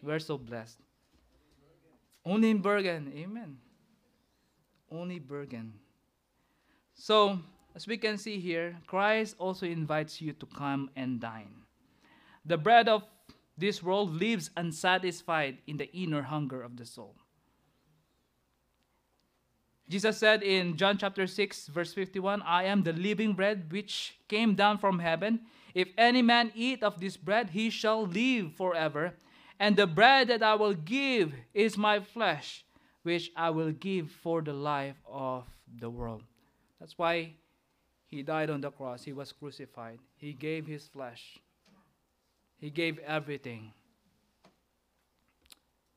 We're 0.00 0.22
so 0.22 0.38
blessed. 0.38 0.85
Only 2.26 2.50
in 2.50 2.58
Bergen. 2.58 3.12
Amen. 3.16 3.56
Only 4.90 5.20
Bergen. 5.20 5.74
So, 6.92 7.38
as 7.74 7.86
we 7.86 7.96
can 7.96 8.18
see 8.18 8.40
here, 8.40 8.76
Christ 8.88 9.36
also 9.38 9.64
invites 9.64 10.20
you 10.20 10.32
to 10.32 10.46
come 10.46 10.90
and 10.96 11.20
dine. 11.20 11.62
The 12.44 12.58
bread 12.58 12.88
of 12.88 13.04
this 13.56 13.80
world 13.80 14.10
lives 14.10 14.50
unsatisfied 14.56 15.58
in 15.68 15.76
the 15.76 15.90
inner 15.94 16.22
hunger 16.22 16.62
of 16.62 16.76
the 16.76 16.84
soul. 16.84 17.14
Jesus 19.88 20.18
said 20.18 20.42
in 20.42 20.76
John 20.76 20.98
chapter 20.98 21.28
6, 21.28 21.68
verse 21.68 21.94
51, 21.94 22.42
I 22.42 22.64
am 22.64 22.82
the 22.82 22.92
living 22.92 23.34
bread 23.34 23.70
which 23.70 24.18
came 24.26 24.56
down 24.56 24.78
from 24.78 24.98
heaven. 24.98 25.42
If 25.74 25.88
any 25.96 26.22
man 26.22 26.50
eat 26.56 26.82
of 26.82 26.98
this 26.98 27.16
bread, 27.16 27.50
he 27.50 27.70
shall 27.70 28.04
live 28.04 28.52
forever. 28.54 29.14
And 29.58 29.76
the 29.76 29.86
bread 29.86 30.28
that 30.28 30.42
I 30.42 30.54
will 30.54 30.74
give 30.74 31.32
is 31.54 31.78
my 31.78 32.00
flesh, 32.00 32.64
which 33.02 33.30
I 33.36 33.50
will 33.50 33.72
give 33.72 34.10
for 34.10 34.42
the 34.42 34.52
life 34.52 34.96
of 35.08 35.44
the 35.80 35.88
world. 35.88 36.22
That's 36.78 36.98
why 36.98 37.32
he 38.06 38.22
died 38.22 38.50
on 38.50 38.60
the 38.60 38.70
cross. 38.70 39.02
He 39.02 39.12
was 39.12 39.32
crucified. 39.32 39.98
He 40.16 40.32
gave 40.32 40.66
his 40.66 40.86
flesh. 40.88 41.38
He 42.58 42.70
gave 42.70 42.98
everything 43.00 43.72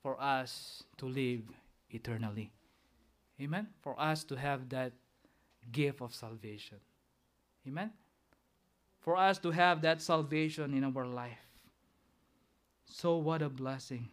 for 0.01 0.19
us 0.21 0.83
to 0.97 1.05
live 1.05 1.41
eternally. 1.89 2.51
Amen? 3.41 3.67
For 3.81 3.99
us 3.99 4.23
to 4.25 4.35
have 4.35 4.69
that 4.69 4.93
gift 5.71 6.01
of 6.01 6.13
salvation. 6.13 6.77
Amen? 7.67 7.91
For 8.99 9.15
us 9.17 9.37
to 9.39 9.51
have 9.51 9.81
that 9.81 10.01
salvation 10.01 10.73
in 10.73 10.83
our 10.83 11.05
life. 11.05 11.48
So, 12.89 13.17
what 13.17 13.41
a 13.41 13.49
blessing. 13.49 14.09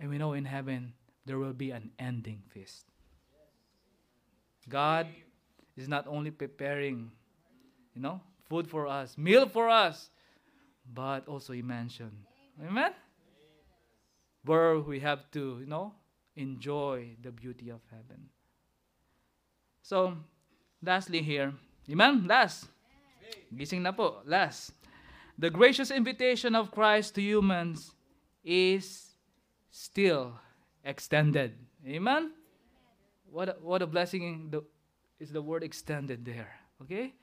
And 0.00 0.10
we 0.10 0.18
know 0.18 0.34
in 0.34 0.44
heaven 0.44 0.92
there 1.24 1.38
will 1.38 1.54
be 1.54 1.70
an 1.70 1.90
ending 1.98 2.42
feast. 2.50 2.84
God 4.68 5.06
is 5.76 5.88
not 5.88 6.06
only 6.06 6.30
preparing, 6.30 7.10
you 7.94 8.02
know, 8.02 8.20
food 8.48 8.68
for 8.68 8.86
us, 8.86 9.16
meal 9.16 9.48
for 9.48 9.68
us, 9.68 10.10
but 10.92 11.26
also 11.28 11.52
He 11.52 11.62
mentioned, 11.62 12.12
Amen? 12.66 12.92
Where 14.44 14.78
we 14.80 15.00
have 15.00 15.30
to, 15.32 15.58
you 15.60 15.66
know, 15.66 15.94
enjoy 16.36 17.16
the 17.22 17.30
beauty 17.30 17.70
of 17.70 17.80
heaven. 17.90 18.28
So, 19.82 20.16
lastly 20.82 21.22
here, 21.22 21.54
Amen? 21.88 22.26
Last. 22.26 22.66
Gising 23.54 23.82
na 23.82 23.92
po. 23.92 24.24
Last. 24.26 24.72
The 25.38 25.50
gracious 25.50 25.90
invitation 25.90 26.54
of 26.54 26.70
Christ 26.70 27.16
to 27.16 27.22
humans 27.22 27.92
is 28.44 29.14
still 29.70 30.38
extended. 30.84 31.54
Amen? 31.86 32.32
What 33.30 33.48
a, 33.48 33.56
what 33.60 33.82
a 33.82 33.86
blessing 33.86 34.48
the, 34.50 34.62
is 35.18 35.32
the 35.32 35.42
word 35.42 35.64
extended 35.64 36.24
there. 36.24 36.52
Okay? 36.82 37.14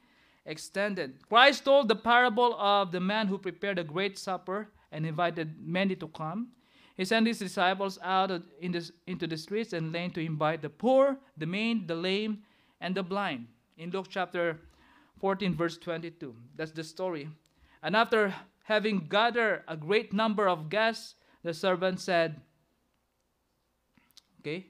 Extended. 0.46 1.26
Christ 1.30 1.64
told 1.64 1.88
the 1.88 1.96
parable 1.96 2.54
of 2.60 2.92
the 2.92 3.00
man 3.00 3.28
who 3.28 3.38
prepared 3.38 3.80
a 3.80 3.84
great 3.84 4.18
supper 4.18 4.68
and 4.92 5.06
invited 5.06 5.56
many 5.60 5.96
to 5.96 6.08
come. 6.10 6.50
He 6.98 7.06
sent 7.06 7.28
his 7.28 7.40
disciples 7.40 7.98
out 8.04 8.32
in 8.60 8.74
the, 8.74 8.92
into 9.08 9.26
the 9.26 9.38
streets 9.38 9.72
and 9.72 9.94
lane 9.94 10.12
to 10.12 10.20
invite 10.20 10.62
the 10.62 10.70
poor, 10.70 11.18
the 11.38 11.46
maimed, 11.46 11.88
the 11.88 11.96
lame, 11.96 12.40
and 12.82 12.94
the 12.94 13.04
blind. 13.04 13.48
In 13.78 13.90
Luke 13.92 14.08
chapter 14.10 14.60
14, 15.20 15.56
verse 15.56 15.78
22. 15.78 16.36
That's 16.56 16.72
the 16.72 16.84
story. 16.84 17.30
And 17.82 17.96
after 17.96 18.34
having 18.64 19.08
gathered 19.08 19.64
a 19.68 19.76
great 19.76 20.14
number 20.14 20.48
of 20.48 20.70
guests, 20.70 21.16
the 21.44 21.54
servant 21.54 22.00
said, 22.00 22.42
Okay, 24.42 24.68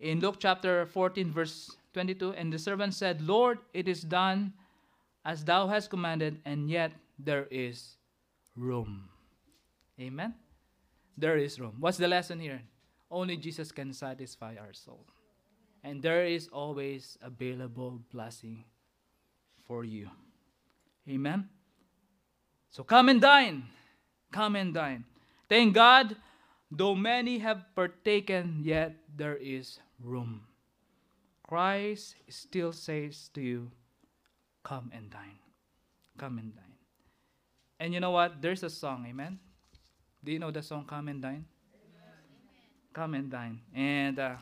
in 0.00 0.20
Luke 0.20 0.36
chapter 0.38 0.86
14, 0.86 1.32
verse 1.32 1.70
22, 1.92 2.32
and 2.32 2.52
the 2.52 2.58
servant 2.58 2.94
said, 2.94 3.22
Lord, 3.22 3.58
it 3.72 3.86
is 3.86 4.02
done 4.02 4.52
as 5.24 5.44
thou 5.44 5.68
hast 5.68 5.90
commanded, 5.90 6.40
and 6.44 6.68
yet 6.68 6.92
there 7.18 7.46
is 7.50 7.96
room. 8.56 9.08
Amen? 10.00 10.34
There 11.16 11.38
is 11.38 11.60
room. 11.60 11.76
What's 11.78 11.98
the 11.98 12.08
lesson 12.08 12.40
here? 12.40 12.62
Only 13.10 13.36
Jesus 13.36 13.70
can 13.70 13.92
satisfy 13.92 14.56
our 14.60 14.72
soul. 14.72 15.06
And 15.84 16.02
there 16.02 16.26
is 16.26 16.48
always 16.48 17.16
available 17.22 18.02
blessing 18.10 18.64
for 19.64 19.84
you. 19.84 20.10
Amen? 21.08 21.48
So 22.74 22.82
come 22.82 23.06
and 23.06 23.22
dine. 23.22 23.70
Come 24.34 24.58
and 24.58 24.74
dine. 24.74 25.06
Thank 25.46 25.78
God, 25.78 26.18
though 26.74 26.98
many 26.98 27.38
have 27.38 27.70
partaken, 27.78 28.66
yet 28.66 28.98
there 29.06 29.38
is 29.38 29.78
room. 30.02 30.42
Christ 31.46 32.18
still 32.26 32.74
says 32.74 33.30
to 33.38 33.40
you, 33.40 33.70
Come 34.66 34.90
and 34.90 35.06
dine. 35.06 35.38
Come 36.18 36.42
and 36.42 36.50
dine. 36.50 36.74
And 37.78 37.94
you 37.94 38.00
know 38.00 38.10
what? 38.10 38.42
There's 38.42 38.66
a 38.66 38.70
song, 38.70 39.06
amen? 39.06 39.38
Do 40.24 40.32
you 40.32 40.40
know 40.40 40.50
the 40.50 40.62
song 40.62 40.84
Come 40.88 41.06
and 41.06 41.22
Dine? 41.22 41.44
Amen. 41.44 42.26
Come 42.92 43.14
and 43.14 43.30
Dine. 43.30 43.60
And 43.70 44.18
uh, 44.18 44.34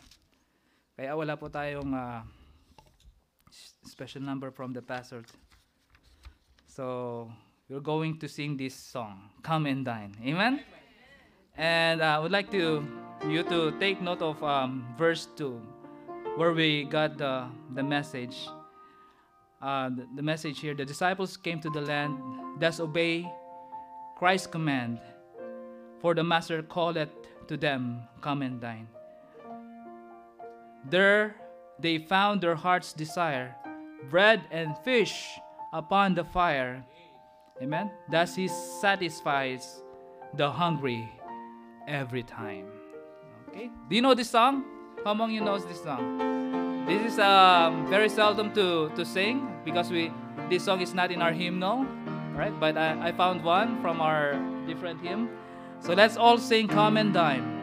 kaya 0.97 1.13
wala 1.13 1.37
po 1.37 1.49
tayong 1.53 1.93
uh, 1.93 2.23
special 3.85 4.23
number 4.23 4.49
from 4.55 4.73
the 4.73 4.81
pastor. 4.81 5.21
So, 6.71 7.29
we're 7.69 7.81
going 7.81 8.19
to 8.19 8.29
sing 8.29 8.57
this 8.57 8.75
song, 8.75 9.31
Come 9.43 9.67
and 9.67 9.85
Dine. 9.85 10.17
Amen? 10.23 10.61
Amen. 10.61 10.65
And 11.57 12.03
uh, 12.03 12.17
I 12.17 12.19
would 12.19 12.33
like 12.33 12.51
to 12.51 12.85
you 13.29 13.43
to 13.45 13.73
take 13.79 14.01
note 14.01 14.23
of 14.23 14.43
um, 14.43 14.85
verse 14.99 15.29
2, 15.37 15.61
where 16.37 16.53
we 16.53 16.85
got 16.85 17.19
the, 17.19 17.47
the 17.75 17.83
message. 17.83 18.49
Uh, 19.61 19.91
the, 19.91 20.07
the 20.17 20.23
message 20.23 20.59
here 20.59 20.75
the 20.75 20.85
disciples 20.85 21.37
came 21.37 21.61
to 21.61 21.71
the 21.71 21.81
land, 21.81 22.19
thus 22.59 22.81
obey 22.81 23.31
Christ's 24.19 24.49
command 24.49 24.99
for 26.03 26.15
the 26.15 26.25
master 26.25 26.63
calleth 26.63 27.11
to 27.47 27.57
them, 27.57 28.03
Come 28.21 28.43
and 28.43 28.61
dine. 28.61 28.89
There 30.91 31.37
they 31.79 31.99
found 31.99 32.41
their 32.41 32.57
heart's 32.57 32.93
desire, 32.93 33.55
bread 34.11 34.43
and 34.51 34.77
fish 34.79 35.29
upon 35.73 36.15
the 36.15 36.25
fire. 36.25 36.85
Amen. 37.61 37.91
Thus 38.11 38.35
he 38.35 38.49
satisfies 38.49 39.83
the 40.35 40.51
hungry 40.51 41.09
every 41.87 42.23
time. 42.23 42.67
Okay. 43.49 43.71
Do 43.89 43.97
you 43.97 44.03
know 44.03 44.15
this 44.15 44.31
song? 44.31 44.65
How 45.05 45.13
among 45.13 45.33
you 45.33 45.41
knows 45.41 45.67
this 45.67 45.83
song? 45.83 46.85
This 46.87 47.13
is 47.13 47.19
um, 47.19 47.87
very 47.89 48.09
seldom 48.09 48.53
to, 48.55 48.91
to 48.97 49.05
sing 49.05 49.47
because 49.65 49.91
we 49.91 50.13
this 50.49 50.65
song 50.65 50.81
is 50.81 50.95
not 50.95 51.13
in 51.13 51.21
our 51.23 51.33
hymnal, 51.33 51.85
right? 52.35 52.53
But 52.59 52.77
I, 52.77 53.09
I 53.09 53.13
found 53.13 53.45
one 53.45 53.81
from 53.81 54.01
our 54.01 54.35
different 54.67 55.01
hymn. 55.01 55.29
So 55.81 55.93
let's 55.93 56.17
all 56.17 56.39
sing 56.39 56.69
Come 56.69 56.97
and 56.97 57.13
Dine. 57.13 57.63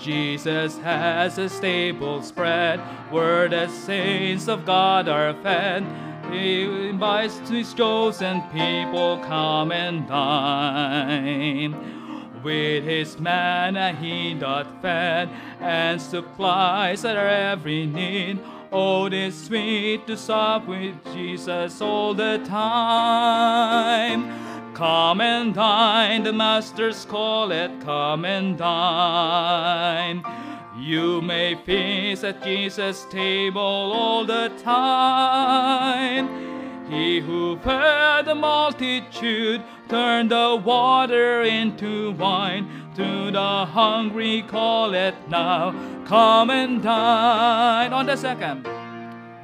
Jesus 0.00 0.78
has 0.78 1.38
a 1.38 1.48
stable 1.48 2.22
spread 2.22 2.78
where 3.10 3.48
the 3.48 3.68
saints 3.68 4.46
of 4.46 4.64
God 4.64 5.08
are 5.08 5.34
fed. 5.42 5.82
He 6.30 6.88
invites 6.88 7.48
his 7.48 7.72
chosen 7.72 8.42
people 8.52 9.18
come 9.18 9.72
and 9.72 10.06
dine. 10.06 11.74
With 12.42 12.84
his 12.84 13.18
manna 13.18 13.92
he 13.94 14.34
doth 14.34 14.68
fed 14.80 15.30
and 15.60 16.00
supplies 16.00 17.04
our 17.04 17.28
every 17.28 17.86
need. 17.86 18.38
Oh, 18.70 19.06
it 19.06 19.14
is 19.14 19.44
sweet 19.46 20.06
to 20.06 20.16
sup 20.16 20.68
with 20.68 20.94
Jesus 21.14 21.80
all 21.80 22.12
the 22.14 22.38
time. 22.46 24.30
Come 24.74 25.20
and 25.20 25.54
dine, 25.54 26.22
the 26.22 26.32
masters 26.32 27.04
call 27.06 27.50
it, 27.50 27.80
come 27.80 28.24
and 28.24 28.56
dine. 28.56 30.22
You 30.78 31.20
may 31.20 31.56
feast 31.56 32.22
at 32.22 32.42
Jesus' 32.44 33.04
table 33.10 33.60
all 33.60 34.24
the 34.24 34.52
time. 34.62 36.28
He 36.88 37.18
who 37.18 37.58
fed 37.58 38.26
the 38.26 38.36
multitude 38.36 39.60
turned 39.88 40.30
the 40.30 40.62
water 40.64 41.42
into 41.42 42.12
wine. 42.12 42.70
To 42.94 43.30
the 43.30 43.66
hungry 43.66 44.42
call 44.42 44.94
it 44.94 45.14
now, 45.28 45.72
come 46.06 46.50
and 46.50 46.80
dine. 46.80 47.92
On 47.92 48.06
the 48.06 48.16
second, 48.16 48.64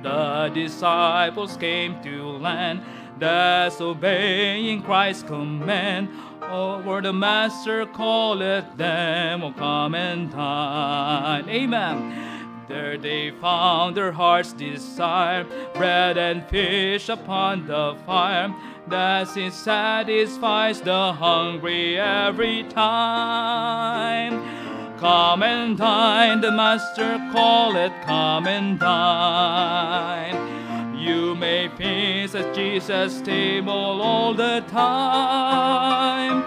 the 0.02 0.50
disciples 0.54 1.56
came 1.56 2.00
to 2.02 2.28
land 2.38 2.82
disobeying 3.18 4.82
Christ's 4.82 5.22
command. 5.24 6.08
Oh, 6.50 6.80
where 6.82 7.02
the 7.02 7.12
Master 7.12 7.86
calleth 7.86 8.76
them, 8.76 9.42
oh, 9.42 9.52
come 9.52 9.94
and 9.94 10.30
dine. 10.30 11.48
Amen. 11.48 12.34
There 12.68 12.96
they 12.96 13.30
found 13.30 13.96
their 13.96 14.12
heart's 14.12 14.52
desire, 14.52 15.44
bread 15.74 16.16
and 16.16 16.46
fish 16.48 17.08
upon 17.08 17.66
the 17.66 17.96
fire. 18.06 18.54
Thus 18.86 19.36
it 19.36 19.52
satisfies 19.52 20.80
the 20.80 21.12
hungry 21.12 21.98
every 21.98 22.64
time. 22.64 24.42
Come 24.98 25.42
and 25.42 25.76
dine, 25.76 26.40
the 26.40 26.52
Master 26.52 27.18
calleth, 27.32 27.92
come 28.06 28.46
and 28.46 28.78
dine. 28.78 30.53
You 31.04 31.34
may 31.34 31.68
feast 31.68 32.34
at 32.34 32.54
Jesus' 32.54 33.20
table 33.20 34.00
all 34.00 34.32
the 34.32 34.64
time. 34.70 36.42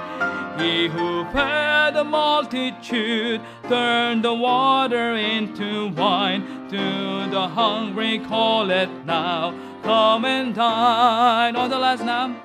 He 0.60 0.88
who 0.88 1.26
fed 1.26 1.94
the 1.94 2.04
multitude 2.04 3.40
turned 3.70 4.26
the 4.26 4.34
water 4.34 5.14
into 5.14 5.90
wine. 5.90 6.68
To 6.72 7.30
the 7.30 7.48
hungry 7.50 8.18
call 8.18 8.72
it 8.72 8.90
now, 9.06 9.54
come 9.84 10.26
and 10.26 10.56
dine. 10.56 11.56
On 11.56 11.70
the 11.70 11.78
last 11.78 12.04
now. 12.04 12.36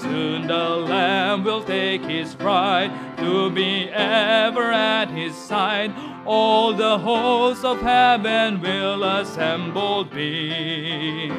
Soon 0.00 0.46
the 0.46 0.68
Lamb 0.68 1.42
will 1.42 1.64
take 1.64 2.02
his 2.02 2.36
bride 2.36 2.92
to 3.18 3.50
be 3.50 3.88
ever 3.90 4.70
at 4.70 5.10
his 5.10 5.34
side 5.34 5.92
all 6.28 6.74
the 6.74 6.98
hosts 6.98 7.64
of 7.64 7.80
heaven 7.80 8.60
will 8.60 9.02
assembled 9.02 10.10
be. 10.10 11.30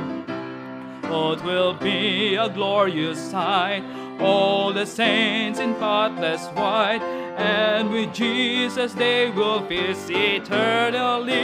Oh, 1.04 1.34
it 1.34 1.44
will 1.44 1.76
be 1.76 2.34
a 2.36 2.50
glorious 2.50 3.20
sight, 3.20 3.84
all 4.20 4.74
the 4.74 4.88
saints 4.88 5.60
in 5.60 5.76
spotless 5.76 6.48
white, 6.48 7.04
and 7.38 7.92
with 7.92 8.16
Jesus 8.16 8.94
they 8.94 9.30
will 9.30 9.64
feast 9.68 10.10
eternally. 10.10 11.36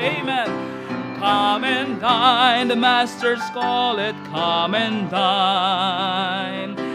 Amen. 0.00 1.16
Come 1.16 1.64
and 1.64 1.98
dine, 1.98 2.68
the 2.68 2.76
Master's 2.76 3.40
call 3.54 3.98
it, 3.98 4.14
come 4.26 4.74
and 4.74 5.08
dine. 5.10 6.93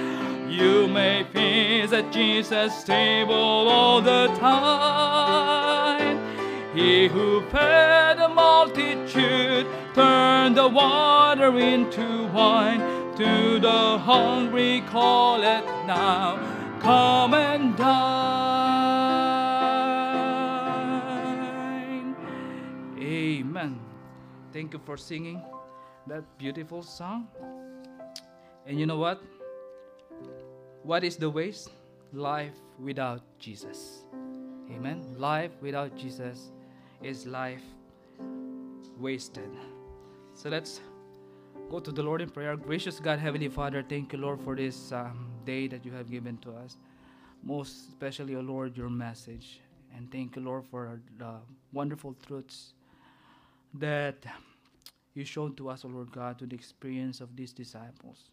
You 0.60 0.88
may 0.89 1.24
feast 1.24 1.93
at 1.93 2.12
Jesus' 2.12 2.84
table 2.84 3.34
all 3.34 4.01
the 4.01 4.28
time. 4.39 6.20
He 6.76 7.07
who 7.07 7.39
fed 7.49 8.18
the 8.18 8.28
multitude 8.28 9.66
turned 9.93 10.57
the 10.57 10.68
water 10.68 11.57
into 11.57 12.28
wine. 12.34 12.82
To 13.16 13.60
the 13.60 13.97
hungry 13.99 14.84
call 14.89 15.41
it 15.43 15.64
now, 15.88 16.38
come 16.82 17.34
and 17.34 17.78
dine. 17.78 17.89
Amen. 22.99 23.80
Thank 24.51 24.74
you 24.74 24.80
for 24.86 24.97
singing 24.97 25.41
that 26.07 26.26
beautiful 26.38 26.84
song. 26.84 27.30
And 28.66 28.78
you 28.78 28.86
know 28.86 28.97
what? 28.97 29.22
What 30.84 31.04
is 31.04 31.18
the 31.18 31.30
waste? 31.30 31.72
Life 32.14 32.56
without 32.80 33.22
Jesus. 33.38 34.04
Amen. 34.72 35.04
Life 35.18 35.52
without 35.62 35.96
Jesus 35.96 36.52
is 37.04 37.28
life 37.28 37.62
wasted. 38.98 39.50
So 40.34 40.50
let's 40.50 40.80
go 41.70 41.80
to 41.80 41.92
the 41.92 42.02
Lord 42.02 42.22
in 42.22 42.30
prayer. 42.30 42.56
Gracious 42.56 43.00
God, 43.00 43.20
Heavenly 43.20 43.50
Father, 43.50 43.84
thank 43.88 44.14
you, 44.14 44.20
Lord, 44.20 44.42
for 44.42 44.56
this 44.56 44.92
um, 44.94 45.30
day 45.46 45.68
that 45.68 45.86
you 45.86 45.92
have 45.92 46.10
given 46.10 46.38
to 46.38 46.52
us. 46.52 46.78
Most 47.44 47.90
especially, 47.90 48.36
O 48.36 48.40
Lord, 48.40 48.78
your 48.78 48.90
message. 48.90 49.60
And 49.96 50.10
thank 50.12 50.38
you, 50.38 50.42
Lord, 50.42 50.66
for 50.66 51.02
the 51.18 51.36
wonderful 51.74 52.16
truths 52.26 52.74
that 53.74 54.24
you 55.14 55.26
showed 55.26 55.58
to 55.58 55.70
us, 55.70 55.84
O 55.84 55.90
Lord 55.90 56.12
God, 56.12 56.40
to 56.40 56.46
the 56.46 56.56
experience 56.56 57.20
of 57.20 57.36
these 57.36 57.52
disciples. 57.52 58.32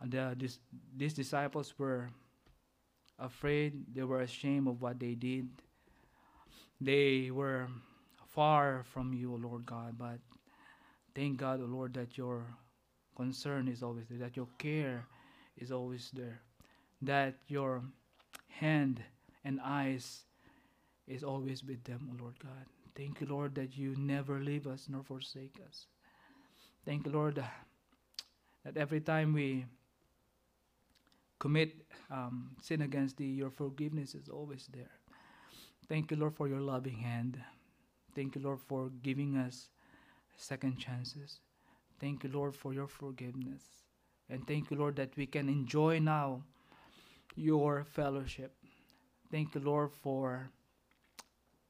And 0.00 0.10
the, 0.12 0.34
this, 0.36 0.58
these 0.96 1.14
disciples 1.14 1.74
were 1.78 2.10
afraid, 3.18 3.94
they 3.94 4.02
were 4.02 4.20
ashamed 4.20 4.68
of 4.68 4.82
what 4.82 5.00
they 5.00 5.14
did. 5.14 5.48
They 6.80 7.30
were 7.30 7.68
far 8.28 8.84
from 8.92 9.14
you, 9.14 9.32
O 9.32 9.36
Lord 9.36 9.64
God, 9.64 9.96
but 9.98 10.18
thank 11.14 11.38
God, 11.38 11.60
O 11.62 11.64
Lord, 11.64 11.94
that 11.94 12.18
your 12.18 12.44
concern 13.16 13.68
is 13.68 13.82
always 13.82 14.06
there, 14.08 14.18
that 14.18 14.36
your 14.36 14.48
care 14.58 15.06
is 15.56 15.72
always 15.72 16.10
there, 16.12 16.42
that 17.00 17.36
your 17.48 17.82
hand 18.48 19.02
and 19.44 19.58
eyes 19.64 20.24
is 21.06 21.24
always 21.24 21.64
with 21.64 21.82
them, 21.84 22.10
O 22.12 22.22
Lord 22.22 22.38
God. 22.38 22.66
Thank 22.94 23.20
you, 23.20 23.26
Lord, 23.26 23.54
that 23.54 23.76
you 23.76 23.94
never 23.96 24.40
leave 24.40 24.66
us 24.66 24.86
nor 24.88 25.02
forsake 25.02 25.56
us. 25.66 25.86
Thank 26.84 27.06
you, 27.06 27.12
Lord, 27.12 27.42
that 28.64 28.76
every 28.76 29.00
time 29.00 29.32
we 29.32 29.64
commit 31.38 31.74
um, 32.10 32.50
sin 32.60 32.82
against 32.82 33.16
thee, 33.16 33.26
your 33.26 33.50
forgiveness 33.50 34.14
is 34.14 34.28
always 34.28 34.68
there. 34.72 34.90
Thank 35.88 36.10
you, 36.10 36.16
Lord, 36.16 36.34
for 36.34 36.48
your 36.48 36.60
loving 36.60 36.98
hand. 36.98 37.38
Thank 38.14 38.34
you, 38.34 38.40
Lord, 38.42 38.60
for 38.60 38.90
giving 39.02 39.36
us 39.36 39.68
second 40.36 40.78
chances. 40.78 41.40
Thank 42.00 42.24
you, 42.24 42.30
Lord, 42.32 42.54
for 42.54 42.74
your 42.74 42.88
forgiveness. 42.88 43.62
And 44.28 44.46
thank 44.46 44.70
you, 44.70 44.76
Lord, 44.76 44.96
that 44.96 45.16
we 45.16 45.26
can 45.26 45.48
enjoy 45.48 45.98
now 45.98 46.42
your 47.36 47.84
fellowship. 47.84 48.54
Thank 49.30 49.54
you, 49.54 49.60
Lord, 49.60 49.92
for 49.92 50.50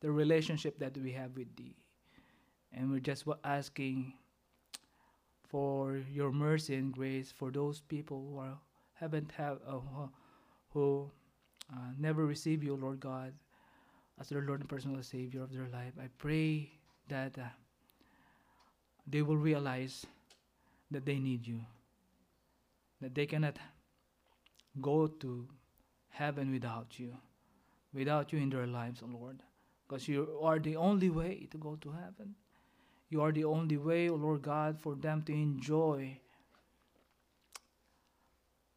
the 0.00 0.10
relationship 0.10 0.78
that 0.78 0.96
we 0.96 1.12
have 1.12 1.36
with 1.36 1.54
thee. 1.56 1.76
And 2.72 2.90
we're 2.90 3.00
just 3.00 3.24
asking 3.44 4.14
for 5.48 6.00
your 6.12 6.32
mercy 6.32 6.74
and 6.74 6.92
grace 6.92 7.32
for 7.32 7.50
those 7.50 7.80
people 7.80 8.26
who 8.30 8.38
are, 8.38 8.58
haven't 9.00 9.32
have 9.32 9.58
uh, 9.68 9.78
who 10.72 11.10
uh, 11.72 11.90
never 11.98 12.26
receive 12.26 12.62
you, 12.62 12.76
Lord 12.76 13.00
God, 13.00 13.32
as 14.20 14.28
their 14.28 14.42
Lord 14.42 14.60
and 14.60 14.68
personal 14.68 15.02
Savior 15.02 15.42
of 15.42 15.52
their 15.52 15.68
life. 15.72 15.92
I 16.00 16.08
pray 16.18 16.70
that 17.08 17.38
uh, 17.38 17.48
they 19.06 19.22
will 19.22 19.36
realize 19.36 20.06
that 20.90 21.04
they 21.04 21.18
need 21.18 21.46
you, 21.46 21.60
that 23.00 23.14
they 23.14 23.26
cannot 23.26 23.58
go 24.80 25.06
to 25.06 25.48
heaven 26.08 26.50
without 26.50 26.98
you, 26.98 27.16
without 27.92 28.32
you 28.32 28.38
in 28.38 28.50
their 28.50 28.66
lives, 28.66 29.00
oh 29.02 29.10
Lord, 29.12 29.42
because 29.86 30.08
you 30.08 30.38
are 30.42 30.58
the 30.58 30.76
only 30.76 31.10
way 31.10 31.48
to 31.50 31.58
go 31.58 31.76
to 31.76 31.90
heaven. 31.90 32.34
You 33.08 33.22
are 33.22 33.32
the 33.32 33.44
only 33.44 33.76
way, 33.76 34.08
oh 34.08 34.14
Lord 34.16 34.42
God, 34.42 34.80
for 34.80 34.94
them 34.96 35.22
to 35.22 35.32
enjoy 35.32 36.18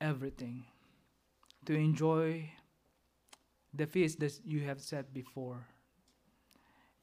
everything, 0.01 0.65
to 1.65 1.73
enjoy 1.73 2.49
the 3.73 3.85
feast 3.85 4.19
that 4.19 4.39
you 4.43 4.61
have 4.61 4.81
set 4.81 5.13
before. 5.13 5.67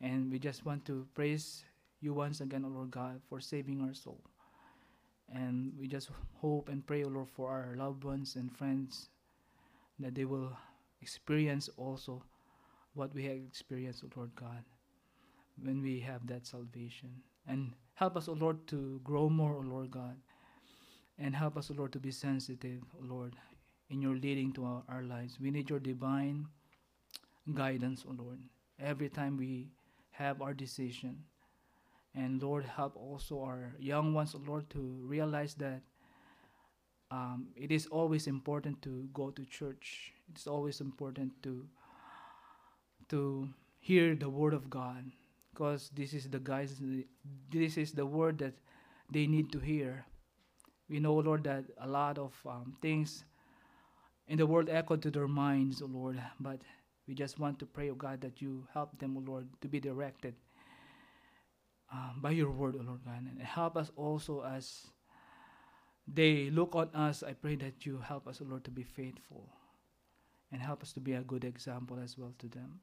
And 0.00 0.30
we 0.30 0.38
just 0.38 0.64
want 0.66 0.84
to 0.86 1.06
praise 1.14 1.64
you 2.00 2.12
once 2.12 2.40
again, 2.40 2.64
O 2.64 2.68
Lord 2.68 2.90
God, 2.90 3.20
for 3.28 3.40
saving 3.40 3.80
our 3.82 3.94
soul. 3.94 4.20
And 5.32 5.72
we 5.78 5.88
just 5.88 6.10
hope 6.40 6.68
and 6.68 6.86
pray, 6.86 7.04
O 7.04 7.08
Lord, 7.08 7.28
for 7.28 7.50
our 7.50 7.74
loved 7.76 8.04
ones 8.04 8.36
and 8.36 8.54
friends 8.54 9.08
that 9.98 10.14
they 10.14 10.24
will 10.24 10.56
experience 11.00 11.68
also 11.76 12.22
what 12.94 13.14
we 13.14 13.24
have 13.24 13.36
experienced, 13.36 14.04
O 14.04 14.08
Lord 14.16 14.34
God, 14.34 14.64
when 15.62 15.82
we 15.82 16.00
have 16.00 16.26
that 16.26 16.46
salvation. 16.46 17.10
And 17.46 17.72
help 17.94 18.16
us, 18.16 18.28
O 18.28 18.32
Lord, 18.32 18.66
to 18.68 19.00
grow 19.04 19.28
more, 19.28 19.56
O 19.56 19.60
Lord 19.60 19.90
God. 19.90 20.16
And 21.18 21.34
help 21.34 21.56
us, 21.56 21.70
Lord, 21.70 21.92
to 21.92 21.98
be 21.98 22.10
sensitive, 22.10 22.82
Lord, 23.00 23.34
in 23.88 24.02
your 24.02 24.16
leading 24.16 24.52
to 24.52 24.64
our, 24.64 24.82
our 24.88 25.02
lives. 25.02 25.38
We 25.40 25.50
need 25.50 25.70
your 25.70 25.80
divine 25.80 26.46
guidance, 27.54 28.04
O 28.06 28.12
Lord, 28.12 28.38
every 28.78 29.08
time 29.08 29.36
we 29.36 29.68
have 30.10 30.42
our 30.42 30.52
decision. 30.52 31.24
And 32.14 32.42
Lord, 32.42 32.64
help 32.64 32.96
also 32.96 33.40
our 33.40 33.74
young 33.78 34.12
ones, 34.12 34.34
Lord, 34.46 34.68
to 34.70 34.80
realize 35.04 35.54
that 35.54 35.80
um, 37.10 37.48
it 37.56 37.70
is 37.70 37.86
always 37.86 38.26
important 38.26 38.82
to 38.82 39.08
go 39.14 39.30
to 39.30 39.44
church. 39.44 40.12
It's 40.30 40.46
always 40.46 40.80
important 40.80 41.32
to 41.44 41.66
to 43.08 43.48
hear 43.78 44.16
the 44.16 44.28
word 44.28 44.52
of 44.52 44.68
God, 44.68 45.04
because 45.54 45.90
this 45.94 46.12
is 46.12 46.28
the 46.28 46.40
guys. 46.40 46.82
This 47.50 47.76
is 47.76 47.92
the 47.92 48.04
word 48.04 48.38
that 48.38 48.54
they 49.10 49.26
need 49.26 49.52
to 49.52 49.60
hear. 49.60 50.04
We 50.88 51.00
know, 51.00 51.14
Lord, 51.14 51.44
that 51.44 51.64
a 51.80 51.86
lot 51.86 52.18
of 52.18 52.32
um, 52.46 52.76
things 52.80 53.24
in 54.28 54.38
the 54.38 54.46
world 54.46 54.68
echo 54.70 54.96
to 54.96 55.10
their 55.10 55.28
minds, 55.28 55.82
O 55.82 55.86
Lord, 55.86 56.20
but 56.40 56.60
we 57.08 57.14
just 57.14 57.38
want 57.38 57.58
to 57.60 57.66
pray, 57.66 57.90
O 57.90 57.94
God, 57.94 58.20
that 58.20 58.40
you 58.40 58.66
help 58.72 58.98
them, 58.98 59.16
O 59.16 59.20
Lord, 59.20 59.48
to 59.60 59.68
be 59.68 59.80
directed 59.80 60.34
um, 61.92 62.18
by 62.20 62.30
your 62.30 62.50
word, 62.50 62.76
O 62.76 62.82
Lord 62.82 63.04
God. 63.04 63.26
And 63.30 63.40
help 63.40 63.76
us 63.76 63.90
also 63.96 64.42
as 64.42 64.86
they 66.12 66.50
look 66.50 66.74
on 66.74 66.88
us. 66.94 67.22
I 67.22 67.32
pray 67.32 67.56
that 67.56 67.86
you 67.86 67.98
help 67.98 68.26
us, 68.26 68.40
O 68.40 68.44
Lord, 68.48 68.64
to 68.64 68.70
be 68.70 68.82
faithful 68.82 69.48
and 70.52 70.60
help 70.60 70.82
us 70.82 70.92
to 70.92 71.00
be 71.00 71.14
a 71.14 71.22
good 71.22 71.44
example 71.44 71.98
as 72.02 72.16
well 72.16 72.32
to 72.38 72.48
them. 72.48 72.80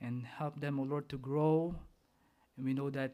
And 0.00 0.24
help 0.26 0.60
them, 0.60 0.78
O 0.78 0.82
Lord, 0.82 1.08
to 1.08 1.18
grow. 1.18 1.74
And 2.56 2.66
we 2.66 2.74
know 2.74 2.90
that 2.90 3.12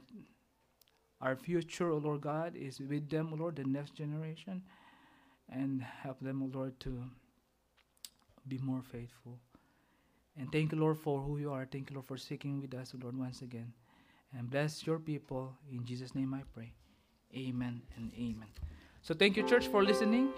our 1.22 1.36
future, 1.36 1.90
O 1.90 1.98
Lord 1.98 2.20
God, 2.20 2.56
is 2.56 2.80
with 2.80 3.08
them, 3.08 3.30
O 3.32 3.36
Lord, 3.36 3.56
the 3.56 3.64
next 3.64 3.94
generation. 3.94 4.62
And 5.48 5.82
help 5.82 6.18
them, 6.20 6.42
O 6.42 6.50
Lord, 6.56 6.78
to 6.80 7.04
be 8.48 8.58
more 8.58 8.82
faithful. 8.82 9.38
And 10.38 10.50
thank 10.50 10.72
you, 10.72 10.78
Lord, 10.78 10.98
for 10.98 11.20
who 11.20 11.38
you 11.38 11.52
are. 11.52 11.66
Thank 11.70 11.90
you, 11.90 11.94
Lord, 11.94 12.06
for 12.06 12.16
seeking 12.16 12.60
with 12.60 12.74
us, 12.74 12.94
Lord, 13.00 13.16
once 13.18 13.42
again. 13.42 13.72
And 14.36 14.50
bless 14.50 14.86
your 14.86 14.98
people. 14.98 15.52
In 15.70 15.84
Jesus' 15.84 16.14
name 16.14 16.32
I 16.34 16.42
pray. 16.54 16.72
Amen 17.36 17.82
and 17.96 18.10
amen. 18.14 18.48
So 19.02 19.14
thank 19.14 19.36
you, 19.36 19.46
church, 19.46 19.68
for 19.68 19.84
listening. 19.84 20.30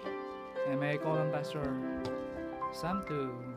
And 0.67 0.79
may 0.79 0.93
I 0.93 0.97
call 0.97 1.17
on 1.17 1.31
Pastor 1.31 1.63
Sam 2.73 3.03
to 3.07 3.54